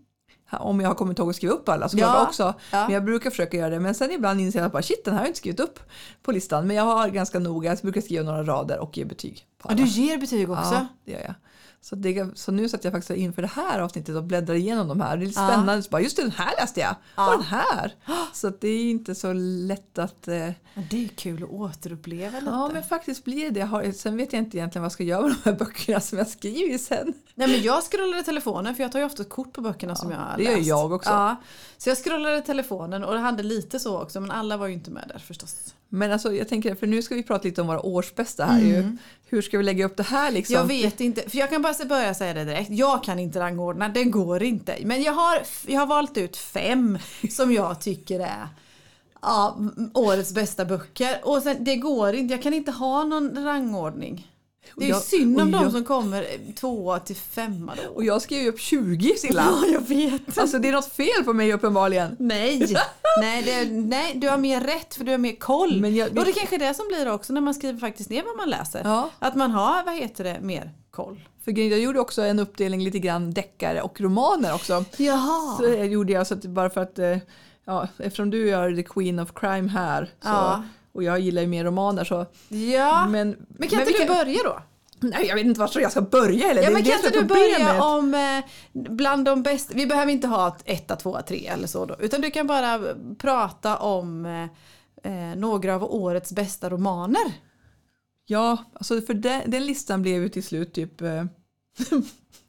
Om 0.50 0.81
jag 0.81 0.88
har 0.88 0.94
kommit 0.94 1.19
ihåg 1.19 1.31
att 1.31 1.37
skriva 1.37 1.55
upp 1.55 1.69
alla 1.69 1.88
så 1.88 1.99
Ja, 1.99 2.06
ja, 2.06 2.15
jag 2.19 2.29
också. 2.29 2.55
ja. 2.73 2.85
Men 2.85 2.94
jag 2.94 3.05
brukar 3.05 3.31
försöka 3.31 3.56
göra 3.56 3.71
det. 3.71 3.81
Men 3.81 3.94
sen 3.94 4.11
ibland 4.11 4.41
inser 4.41 4.59
jag 4.59 4.67
att 4.67 4.73
bara, 4.73 4.82
shit, 4.82 5.05
den 5.05 5.15
här 5.15 5.19
har 5.21 5.26
jag 5.26 5.31
inte 5.31 5.38
skrivit 5.38 5.61
upp 5.61 5.79
på 6.23 6.32
listan. 6.32 6.67
Men 6.67 6.76
jag 6.76 6.85
har 6.85 7.09
ganska 7.09 7.38
noga, 7.38 7.71
jag 7.71 7.79
brukar 7.79 8.00
skriva 8.00 8.25
några 8.25 8.43
rader 8.43 8.79
och 8.79 8.97
ge 8.99 9.05
betyg. 9.05 9.47
På 9.59 9.69
Ja, 9.69 9.73
alla. 9.75 9.82
du 9.85 9.88
ger 9.91 10.19
betyg 10.19 10.50
också? 10.50 10.75
Ja, 10.75 10.87
det 11.05 11.12
gör 11.12 11.21
jag. 11.21 11.35
Så, 11.84 11.96
det, 11.96 12.26
så 12.34 12.52
nu 12.52 12.69
satt 12.69 12.84
jag 12.84 12.92
faktiskt 12.92 13.19
inför 13.19 13.42
det 13.42 13.48
här 13.48 13.81
avsnittet 13.81 14.16
och 14.16 14.25
bläddrar 14.25 14.54
igenom 14.54 14.88
de 14.88 15.00
här. 15.00 15.16
Det 15.16 15.25
är 15.25 15.26
lite 15.26 15.40
Ja. 15.40 15.48
spännande. 15.48 15.82
Så 15.82 15.90
bara, 15.90 16.02
just 16.02 16.16
det, 16.16 16.22
den 16.22 16.31
här 16.31 16.54
läste 16.60 16.81
jag. 16.81 16.94
Ja. 17.16 17.26
Och 17.26 17.32
den 17.38 17.46
här. 17.46 17.94
Så 18.32 18.52
det 18.60 18.69
är 18.69 18.90
inte 18.90 19.14
så 19.14 19.32
lätt 19.32 19.98
att... 19.98 20.28
Eh, 20.28 20.50
Ja, 20.76 20.82
det 20.90 21.04
är 21.04 21.08
kul 21.08 21.42
att 21.42 21.50
återuppleva 21.50 22.38
lite. 22.40 22.50
ja, 22.50 22.70
men 22.72 22.82
faktiskt 22.82 23.25
blir 23.25 23.50
det. 23.50 23.60
Jag 23.60 23.66
har, 23.66 23.92
sen 23.92 24.16
vet 24.16 24.32
jag 24.32 24.40
inte 24.42 24.56
egentligen 24.56 24.82
vad 24.82 24.86
jag 24.86 24.92
ska 24.92 25.02
göra 25.04 25.22
med 25.22 25.34
de 25.44 25.50
här 25.50 25.56
böckerna 25.58 26.00
som 26.00 26.19
jag 26.19 26.28
skriver 26.28 26.78
sen. 26.78 27.12
Nej 27.34 27.48
men 27.48 27.62
jag 27.62 27.82
scrollade 27.84 28.22
telefonen 28.22 28.75
för 28.75 28.82
jag 28.82 28.92
tar 28.92 28.98
ju 28.98 29.04
ofta 29.04 29.22
ett 29.22 29.28
kort 29.28 29.52
på 29.52 29.60
böckerna 29.60 29.96
som 29.96 30.10
jag 30.10 30.19
har 30.19 30.37
det 30.37 30.42
gör 30.44 30.56
läst. 30.56 30.69
jag 30.69 30.92
också. 30.92 31.10
Ja, 31.10 31.37
så 31.78 31.88
jag 31.88 31.98
scrollade 31.98 32.40
telefonen 32.42 33.04
och 33.04 33.14
det 33.14 33.20
hade 33.20 33.42
lite 33.42 33.78
så 33.78 34.02
också 34.02 34.20
men 34.20 34.30
alla 34.30 34.56
var 34.56 34.66
ju 34.66 34.72
inte 34.72 34.90
med 34.90 35.04
där 35.08 35.19
förstås. 35.19 35.75
Men 35.88 36.12
alltså, 36.12 36.32
jag 36.32 36.48
tänker, 36.48 36.75
för 36.75 36.87
nu 36.87 37.02
ska 37.02 37.14
vi 37.14 37.22
prata 37.22 37.48
lite 37.48 37.60
om 37.60 37.66
våra 37.66 37.80
årsbästa 37.80 38.44
här. 38.44 38.60
Ju. 38.60 38.96
Hur 39.26 39.43
ska 39.43 39.59
vi 39.59 39.65
lägga 39.65 39.85
upp 39.85 39.97
det 39.97 40.03
här 40.03 40.31
liksom? 40.32 40.56
Jag 40.56 40.65
vet 40.65 41.00
inte, 41.00 41.31
för 41.31 41.38
jag 41.38 41.50
kan 41.50 41.62
bara 41.62 41.85
börja 41.85 42.15
säga 42.15 42.35
det 42.35 42.44
direkt. 42.44 42.71
Jag 42.71 43.05
kan 43.05 43.19
inte 43.19 43.41
rangordna, 43.41 43.88
det 43.88 44.05
går 44.05 44.43
inte. 44.43 44.76
Men 44.85 45.03
jag 45.03 45.12
har, 45.12 45.38
jag 45.67 45.81
har 45.81 45.87
valt 45.87 46.17
ut 46.17 46.37
fem 46.37 46.99
som 47.31 47.53
jag 47.53 47.81
tycker 47.81 48.21
är 48.21 48.49
ja, 49.23 49.59
årets 49.94 50.35
bästa 50.35 50.65
böcker. 50.65 51.21
Och 51.23 51.43
sen, 51.43 51.65
det 51.65 51.76
går 51.76 52.15
inte, 52.15 52.35
jag 52.35 52.43
kan 52.43 52.55
inte 52.55 52.71
ha 52.71 53.05
någon 53.05 53.44
rangordning. 53.44 54.33
Det 54.76 54.84
är 54.84 54.88
Jag- 54.88 55.02
synd 55.02 55.40
om 55.40 55.50
de 55.50 55.70
som 55.70 55.84
kommer 55.84 56.26
tvåa 56.55 56.99
till 56.99 57.16
femma 57.16 57.72
då. 57.84 57.90
Och 57.94 58.05
jag 58.05 58.22
skrev 58.22 58.43
ju 58.43 58.49
upp 58.49 58.61
20 58.61 59.14
Silla. 59.19 59.43
Ja, 59.62 59.66
jag 59.72 59.81
vet. 59.88 60.38
Alltså 60.38 60.58
det 60.58 60.69
är 60.69 60.72
något 60.72 60.93
fel 60.93 61.25
på 61.25 61.32
mig 61.32 61.52
uppenbarligen. 61.52 62.16
Nej, 62.19 62.75
nej, 63.20 63.43
det, 63.43 63.64
nej, 63.72 64.12
du 64.14 64.28
har 64.28 64.38
mer 64.38 64.61
rätt 64.61 64.94
för 64.94 65.05
du 65.05 65.11
har 65.11 65.19
mer 65.19 65.37
koll. 65.37 65.81
Men 65.81 65.94
jag- 65.96 66.19
och 66.19 66.25
det 66.25 66.32
kanske 66.32 66.55
är 66.56 66.58
det 66.58 66.75
som 66.75 66.88
blir 66.88 67.12
också 67.12 67.32
när 67.32 67.40
man 67.40 67.55
skriver 67.55 67.78
faktiskt 67.78 68.11
ner 68.11 68.22
vad 68.25 68.37
man 68.37 68.50
läser. 68.50 68.81
Ja. 68.84 69.11
Att 69.19 69.34
man 69.34 69.50
har, 69.50 69.84
vad 69.84 69.94
heter 69.94 70.25
det, 70.25 70.38
mer 70.40 70.70
koll. 70.90 71.20
För 71.44 71.58
jag 71.58 71.78
gjorde 71.81 72.00
också 72.00 72.22
en 72.22 72.38
uppdelning 72.38 72.84
lite 72.84 72.99
grann 72.99 73.32
deckare 73.34 73.82
och 73.82 74.00
romaner 74.00 74.55
också. 74.55 74.84
Jaha. 74.96 75.56
Så 75.56 75.66
gjorde 75.69 76.12
jag 76.12 76.26
så 76.26 76.34
att 76.34 76.44
bara 76.44 76.70
för 76.70 76.81
att 76.81 76.99
eh, 76.99 77.16
ja, 77.64 77.88
eftersom 77.99 78.31
du 78.31 78.50
är 78.55 78.76
the 78.76 78.82
queen 78.82 79.19
of 79.19 79.32
crime 79.34 79.69
här 79.69 80.05
så, 80.22 80.28
Ja. 80.28 80.62
Och 80.94 81.02
jag 81.02 81.20
gillar 81.20 81.43
ju 81.43 81.49
mer 81.49 81.64
romaner 81.64 82.05
så 82.05 82.26
Ja, 82.49 83.08
men, 83.08 83.46
men, 83.49 83.69
kan 83.69 83.79
men 83.79 83.88
inte 83.88 84.02
du 84.02 84.08
börja 84.08 84.43
då? 84.43 84.62
Nej, 85.00 85.26
jag 85.26 85.35
vet 85.35 85.46
inte 85.46 85.61
var 85.61 85.81
jag 85.81 85.91
ska 85.91 86.00
börja 86.00 86.46
heller. 86.46 86.62
Ja, 86.62 86.70
men 86.70 86.85
kan 86.85 86.96
inte 86.96 87.11
du 87.11 87.25
börja 87.25 87.82
om 87.82 88.14
eh, 88.14 88.44
bland 88.73 89.25
de 89.25 89.43
bästa, 89.43 89.75
vi 89.75 89.87
behöver 89.87 90.12
inte 90.12 90.26
ha 90.26 90.49
ett 90.49 90.62
etta, 90.64 90.96
tvåa, 90.96 91.23
tre 91.23 91.46
eller 91.46 91.67
så 91.67 91.87
då, 91.87 91.96
utan 92.00 92.20
du 92.20 92.31
kan 92.31 92.46
bara 92.46 92.81
prata 93.19 93.76
om 93.76 94.26
eh, 94.26 94.43
eh, 95.12 95.37
några 95.37 95.75
av 95.75 95.85
årets 95.85 96.33
bästa 96.33 96.71
romaner. 96.71 97.33
Ja, 98.26 98.64
alltså 98.75 99.00
för 99.00 99.14
den, 99.14 99.50
den 99.50 99.66
listan 99.66 100.02
blev 100.02 100.23
ju 100.23 100.28
till 100.28 100.45
slut 100.45 100.73
typ 100.73 101.00
eh, 101.00 101.09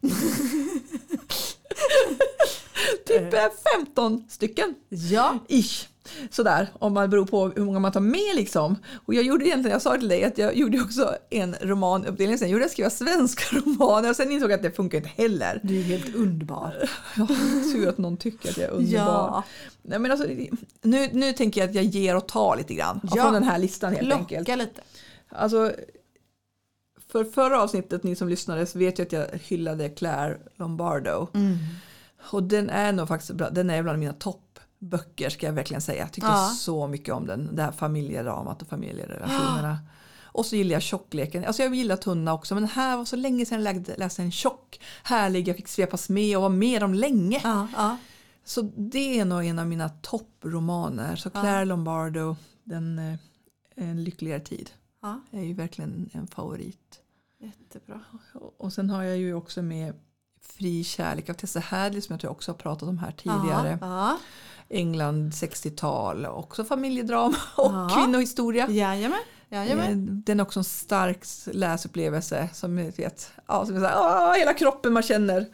typ 3.05 3.33
eh, 3.33 3.47
15 3.77 4.25
stycken. 4.29 4.75
Ja. 4.89 5.39
Ish. 5.47 5.87
Sådär, 6.29 6.67
om 6.79 6.93
man 6.93 7.09
beror 7.09 7.25
på 7.25 7.47
hur 7.47 7.65
många 7.65 7.79
man 7.79 7.91
tar 7.91 7.99
med 7.99 8.35
liksom. 8.35 8.75
Och 9.05 9.13
jag 9.13 9.23
gjorde 9.23 9.45
egentligen, 9.45 9.71
jag 9.73 9.81
sa 9.81 9.97
till 9.97 10.07
dig 10.07 10.23
att 10.23 10.37
jag 10.37 10.55
gjorde 10.55 10.81
också 10.81 11.15
en 11.29 11.55
romanuppdelning. 11.61 12.37
Sen 12.37 12.49
gjorde 12.49 12.63
jag 12.63 12.71
skriva 12.71 12.89
svenska 12.89 13.55
romaner 13.59 14.09
och 14.09 14.15
sen 14.15 14.31
insåg 14.31 14.51
jag 14.51 14.57
att 14.57 14.63
det 14.63 14.71
funkar 14.71 14.97
inte 14.97 15.09
heller. 15.09 15.59
Du 15.63 15.79
är 15.79 15.83
helt 15.83 16.15
underbar. 16.15 16.89
Ja, 17.17 17.27
tur 17.73 17.87
att 17.89 17.97
någon 17.97 18.17
tycker 18.17 18.49
att 18.49 18.57
jag 18.57 18.65
är 18.67 18.71
underbar. 18.71 19.03
Ja. 19.05 19.43
Nej, 19.81 19.99
men 19.99 20.11
alltså, 20.11 20.27
nu, 20.81 21.09
nu 21.13 21.33
tänker 21.33 21.61
jag 21.61 21.69
att 21.69 21.75
jag 21.75 21.83
ger 21.83 22.15
och 22.15 22.27
tar 22.27 22.57
lite 22.57 22.73
grann 22.73 22.99
Ja. 23.15 23.23
från 23.23 23.33
den 23.33 23.43
här 23.43 23.57
listan 23.57 23.95
helt 23.95 24.13
enkelt. 24.13 24.39
Locka 24.39 24.55
lite. 24.55 24.81
Alltså, 25.29 25.71
för 27.11 27.23
förra 27.23 27.61
avsnittet, 27.61 28.03
ni 28.03 28.15
som 28.15 28.29
lyssnade, 28.29 28.65
så 28.65 28.79
vet 28.79 28.99
jag 28.99 29.05
att 29.05 29.11
jag 29.11 29.27
hyllade 29.43 29.89
Claire 29.89 30.37
Lombardo. 30.55 31.27
Mm. 31.33 31.57
Och 32.31 32.43
den 32.43 32.69
är 32.69 32.91
nog 32.91 33.07
faktiskt 33.07 33.31
den 33.51 33.69
är 33.69 33.83
bland 33.83 33.99
mina 33.99 34.13
toppböcker 34.89 35.29
ska 35.29 35.45
jag 35.45 35.53
verkligen 35.53 35.81
säga. 35.81 35.99
Jag 35.99 36.11
tycker 36.11 36.27
Ja. 36.27 36.49
så 36.49 36.87
mycket 36.87 37.13
om 37.13 37.27
den, 37.27 37.55
det 37.55 37.61
här 37.63 37.71
familjedramat 37.71 38.61
och 38.61 38.67
familjerelationerna. 38.67 39.77
Och 40.23 40.45
så 40.45 40.55
gillar 40.55 40.73
jag 40.73 40.81
tjockleken. 40.81 41.45
Alltså 41.45 41.63
jag 41.63 41.75
gillar 41.75 41.95
tunna 41.95 42.33
också 42.33 42.55
men 42.55 42.65
här 42.65 42.97
var 42.97 43.05
så 43.05 43.15
länge 43.15 43.45
sedan 43.45 43.63
jag 43.65 43.99
läste 43.99 44.21
en 44.21 44.31
tjock, 44.31 44.79
härlig, 45.03 45.47
jag 45.47 45.55
fick 45.55 45.67
svepas 45.67 46.09
med 46.09 46.37
och 46.37 46.41
vara 46.41 46.53
med 46.53 46.81
dem 46.81 46.93
länge. 46.93 47.41
Ja, 47.43 47.67
ja. 47.75 47.97
Så 48.43 48.61
det 48.77 49.19
är 49.19 49.25
nog 49.25 49.45
en 49.45 49.59
av 49.59 49.67
mina 49.67 49.89
toppromaner. 49.89 51.15
Så 51.15 51.29
Claire 51.29 51.65
Lombardo, 51.65 52.35
den, 52.63 52.99
eh, 52.99 53.15
En 53.77 54.03
lyckligare 54.03 54.39
tid, 54.39 54.69
ja. 55.01 55.21
är 55.31 55.41
ju 55.41 55.53
verkligen 55.53 56.09
en 56.13 56.27
favorit. 56.27 56.99
Jättebra. 57.39 57.99
Och- 58.57 58.73
sen 58.73 58.89
har 58.89 59.03
jag 59.03 59.17
ju 59.17 59.33
också 59.33 59.61
med 59.61 59.93
Fri 60.41 60.83
kärlek 60.83 61.29
av 61.29 61.33
Tessa 61.33 61.59
Hadley 61.59 62.01
som 62.01 62.13
jag 62.13 62.19
tror 62.19 62.29
jag 62.29 62.35
också 62.35 62.51
har 62.51 62.57
pratat 62.57 62.89
om 62.89 62.97
här 62.97 63.11
tidigare. 63.11 63.77
Ja. 63.81 64.17
England 64.69 65.31
60-tal, 65.31 66.25
också 66.25 66.63
familjedrama 66.65 67.35
och 67.57 67.71
Ja. 67.73 67.89
kvinnohistoria. 67.95 68.69
Jajamän. 68.69 69.19
Jajamän. 69.49 69.85
Eh, 69.91 70.13
Den 70.13 70.39
är 70.39 70.43
också 70.43 70.59
en 70.59 70.63
stark 70.63 71.23
läsupplevelse 71.45 72.49
som 72.53 72.75
vet, 72.75 73.31
ja, 73.47 73.65
som 73.65 73.75
är 73.75 73.79
så 73.79 73.85
här, 73.85 73.95
ah, 73.95 74.33
hela 74.33 74.53
kroppen 74.53 74.93
man 74.93 75.03
känner. 75.03 75.45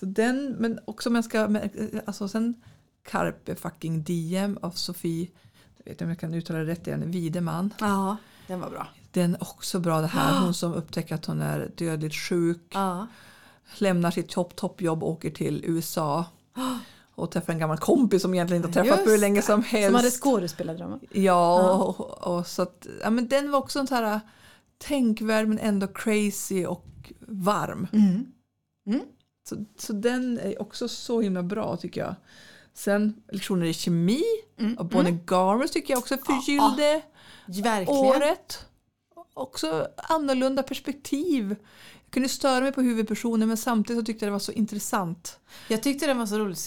Så 0.00 0.06
den, 0.06 0.56
men 0.58 0.78
också 0.84 1.08
om 1.08 1.14
jag 1.14 1.24
ska, 1.24 1.38
eh, 1.38 1.60
alltså 2.06 2.28
sen 2.28 2.54
Carpe 3.08 3.54
fucking 3.54 4.02
Diem 4.02 4.58
av 4.62 4.70
Sofie, 4.70 5.28
jag 5.76 5.84
vet 5.84 5.90
inte 5.92 6.04
om 6.04 6.10
jag 6.10 6.20
kan 6.20 6.34
uttala 6.34 6.58
det 6.58 6.64
rätt 6.64 6.86
igen, 6.86 7.10
Wideman. 7.10 7.74
Ja, 7.80 8.16
den 8.46 8.60
var 8.60 8.70
bra. 8.70 8.86
Den 9.10 9.34
är 9.34 9.42
också 9.42 9.78
bra 9.80 10.00
det 10.00 10.06
här, 10.06 10.40
hon 10.44 10.54
som 10.54 10.74
upptäcker 10.74 11.14
att 11.14 11.24
hon 11.26 11.40
är 11.40 11.70
dödligt 11.76 12.14
sjuk. 12.14 12.62
Ja. 12.74 13.06
Lämnar 13.78 14.10
sitt 14.10 14.28
topp, 14.28 14.56
toppjobb 14.56 15.02
och 15.02 15.10
åker 15.10 15.30
till 15.30 15.64
USA. 15.66 16.24
Och 17.14 17.30
träffar 17.30 17.52
en 17.52 17.58
gammal 17.58 17.78
kompis 17.78 18.22
som 18.22 18.34
egentligen 18.34 18.64
inte 18.64 18.78
har 18.78 18.84
träffat 18.84 19.04
på 19.04 19.10
hur 19.10 19.18
länge 19.18 19.42
som 19.42 19.62
helst. 19.62 19.86
Som 19.86 19.94
hade 19.94 20.10
skådespelardrama. 20.10 21.00
Ja, 21.10 21.72
och, 21.72 22.36
och 22.36 22.46
så 22.46 22.62
att, 22.62 22.86
ja, 23.02 23.10
men 23.10 23.28
den 23.28 23.50
var 23.50 23.58
också 23.58 23.78
en 23.78 23.86
så 23.86 23.94
här 23.94 24.20
tänkvärd 24.78 25.48
men 25.48 25.58
ändå 25.58 25.86
crazy 25.86 26.66
och 26.66 27.12
varm. 27.20 27.86
Mm. 27.92 28.26
Mm. 28.86 29.00
Så, 29.48 29.56
så 29.78 29.92
den 29.92 30.38
är 30.38 30.62
också 30.62 30.88
så 30.88 31.20
himla 31.20 31.42
bra 31.42 31.76
tycker 31.76 32.00
jag. 32.00 32.14
Sen 32.74 33.22
lektioner 33.32 33.66
i 33.66 33.74
kemi 33.74 34.22
Mm. 34.58 34.74
och 34.78 34.86
Bonnie 34.86 35.18
Garmers 35.26 35.70
tycker 35.70 35.94
jag 35.94 35.98
också 35.98 36.16
förgyllde 36.16 37.02
Verkligen. 37.46 38.00
året. 38.00 38.66
Också 39.34 39.88
annorlunda 39.96 40.62
perspektiv. 40.62 41.56
Kunde 42.14 42.28
störa 42.28 42.60
mig 42.60 42.72
på 42.72 42.82
huvudpersonen 42.82 43.48
men 43.48 43.56
samtidigt 43.56 44.02
så 44.02 44.06
tyckte 44.06 44.24
jag 44.24 44.28
det 44.28 44.32
var 44.32 44.38
så 44.38 44.52
intressant. 44.52 45.38
Jag 45.68 45.82
tyckte 45.82 46.06
den 46.06 46.18
var 46.18 46.26
så 46.26 46.38
rolig. 46.38 46.58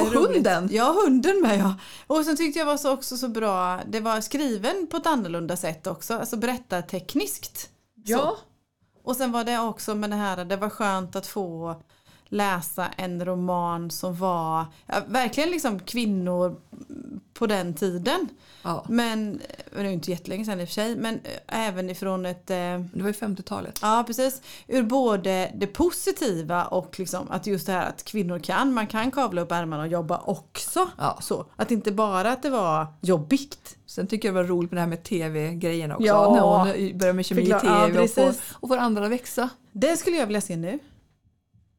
Och 0.00 0.12
roligt. 0.12 0.34
hunden. 0.34 0.68
Ja, 0.72 0.96
hunden 1.04 1.40
med 1.40 1.58
ja. 1.58 1.74
Och 2.06 2.24
sen 2.24 2.36
tyckte 2.36 2.58
jag 2.58 2.66
var 2.66 2.76
så 2.76 2.92
också 2.92 3.16
så 3.16 3.28
bra. 3.28 3.80
Det 3.86 4.00
var 4.00 4.20
skriven 4.20 4.86
på 4.90 4.96
ett 4.96 5.06
annorlunda 5.06 5.56
sätt 5.56 5.86
också. 5.86 6.14
Alltså 6.14 6.36
berättartekniskt. 6.36 7.70
Så. 8.06 8.36
Och 9.02 9.16
sen 9.16 9.32
var 9.32 9.44
det 9.44 9.58
också 9.58 9.94
med 9.94 10.10
det 10.10 10.16
här, 10.16 10.44
det 10.44 10.56
var 10.56 10.70
skönt 10.70 11.16
att 11.16 11.26
få 11.26 11.82
läsa 12.28 12.86
en 12.96 13.24
roman 13.24 13.90
som 13.90 14.16
var 14.16 14.64
ja, 14.86 15.02
verkligen 15.06 15.50
liksom 15.50 15.78
kvinnor 15.80 16.56
på 17.34 17.46
den 17.46 17.74
tiden. 17.74 18.28
ja. 18.62 18.84
Men, 18.88 19.40
det 19.74 19.80
är 19.80 19.84
inte 19.84 20.10
jättelänge 20.10 20.44
sedan 20.44 20.60
i 20.60 20.64
och 20.64 20.68
för 20.68 20.74
sig, 20.74 20.96
men 20.96 21.14
eh, 21.14 21.68
även 21.68 21.90
ifrån 21.90 22.26
ett 22.26 22.50
eh, 22.50 22.56
Det 22.56 23.02
var 23.02 23.06
ju 23.06 23.12
50-talet. 23.12 23.78
Ja 23.82 24.04
precis. 24.06 24.42
Ur 24.66 24.82
både 24.82 25.52
det 25.54 25.66
positiva 25.66 26.64
och 26.64 26.98
liksom 26.98 27.30
att 27.30 27.46
just 27.46 27.66
det 27.66 27.72
här 27.72 27.88
att 27.88 28.04
kvinnor 28.04 28.38
kan, 28.38 28.74
man 28.74 28.86
kan 28.86 29.10
kavla 29.10 29.40
upp 29.40 29.52
ärmarna 29.52 29.82
och 29.82 29.88
jobba 29.88 30.22
också. 30.24 30.88
Ja. 30.98 31.18
Så, 31.20 31.46
att 31.56 31.70
inte 31.70 31.92
bara 31.92 32.32
att 32.32 32.42
det 32.42 32.50
var 32.50 32.86
jobbigt. 33.00 33.76
Sen 33.86 34.06
tycker 34.06 34.28
jag 34.28 34.34
det 34.34 34.42
var 34.42 34.48
roligt 34.48 34.70
med 34.70 34.76
det 34.76 34.80
här 34.80 34.88
med 34.88 35.02
tv-grejen 35.02 35.92
också. 35.92 36.04
Ja. 36.04 36.34
När 36.34 36.40
hon 36.40 36.98
börjar 36.98 37.12
med 37.14 37.26
kemi 37.26 37.42
i 37.42 37.46
tv 37.46 37.98
och, 37.98 38.34
och 38.52 38.68
får 38.68 38.76
andra 38.76 39.04
att 39.04 39.10
växa. 39.10 39.48
Det 39.72 39.96
skulle 39.96 40.16
jag 40.16 40.26
vilja 40.26 40.40
se 40.40 40.56
nu. 40.56 40.78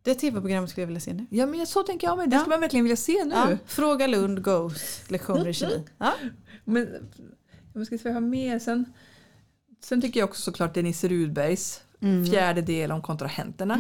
Det 0.08 0.16
tv-programmet 0.16 0.70
skulle 0.70 0.82
jag 0.82 0.88
vilja 0.88 1.00
se 1.00 1.14
nu. 1.14 1.26
Ja 1.30 1.46
men 1.46 1.68
så 1.68 1.84
tänker 1.84 2.08
jag 2.08 2.18
med. 2.18 2.30
Det 2.30 2.36
Ja. 2.36 2.40
skulle 2.40 2.54
man 2.54 2.62
verkligen 2.62 2.84
vilja 2.84 2.96
se 2.98 3.24
nu. 3.26 3.36
Ja. 3.36 3.58
Fråga 3.66 4.08
Lund 4.08 4.44
Goes 4.44 5.10
lektioner 5.12 5.48
i 5.48 5.54
kemi. 5.54 5.84
Ja. 5.98 6.14
Men 6.66 6.88
jag 7.74 7.86
ska 7.88 7.98
säga 7.98 8.20
mer 8.20 8.60
sen. 8.60 8.86
Sen 9.84 10.02
tycker 10.02 10.20
jag 10.20 10.30
också 10.30 10.42
såklart 10.42 10.74
Denise 10.74 11.08
Rudbergs 11.08 11.82
fjärde 12.32 12.62
del 12.62 12.92
om 12.92 13.02
kontrahenterna. 13.02 13.78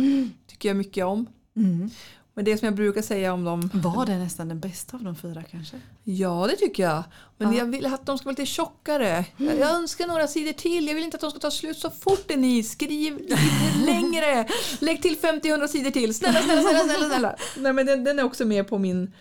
Tycker 0.47 0.69
jag 0.69 0.75
mycket 0.75 1.05
om. 1.05 1.25
Mm. 1.55 1.89
Men 2.37 2.45
det 2.45 2.57
som 2.57 2.65
jag 2.65 2.75
brukar 2.75 3.01
säga 3.01 3.33
om 3.33 3.43
dem. 3.43 3.69
Var 3.73 4.05
det 4.05 4.17
nästan 4.17 4.47
den 4.47 4.59
bästa 4.59 4.97
av 4.97 5.03
de 5.03 5.15
fyra 5.15 5.43
kanske? 5.43 5.81
Ja 6.03 6.47
det 6.49 6.55
tycker 6.55 6.83
jag. 6.83 7.03
Men 7.37 7.51
Ja. 7.53 7.57
jag 7.59 7.65
vill 7.65 7.85
att 7.85 8.05
de 8.05 8.17
ska 8.17 8.25
vara 8.25 8.31
lite 8.31 8.45
tjockare. 8.45 9.25
Jag, 9.37 9.59
jag 9.59 9.75
önskar 9.75 10.07
några 10.07 10.27
sidor 10.27 10.51
till. 10.53 10.87
Jag 10.87 10.95
vill 10.95 11.03
inte 11.03 11.17
att 11.17 11.21
de 11.21 11.31
ska 11.31 11.39
ta 11.39 11.51
slut 11.51 11.77
så 11.77 11.89
fort 11.89 12.27
Denise. 12.27 12.69
Skriv 12.69 13.17
lite 13.17 13.39
längre. 13.85 14.47
Lägg 14.79 15.01
till 15.01 15.17
50-100 15.17 15.67
sidor 15.67 15.91
till. 15.91 16.13
Snälla, 16.15 16.39
snälla, 16.41 16.61
snälla. 16.61 16.83
snälla, 16.83 17.05
snälla. 17.09 17.35
Nej, 17.57 17.73
men 17.73 17.85
den, 17.85 18.03
den 18.03 18.19
är 18.19 18.23
också 18.23 18.45
med 18.45 18.67
på 18.67 18.77
min 18.77 19.13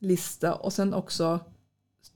lista. 0.00 0.54
Och 0.54 0.72
sen 0.72 0.94
också 0.94 1.40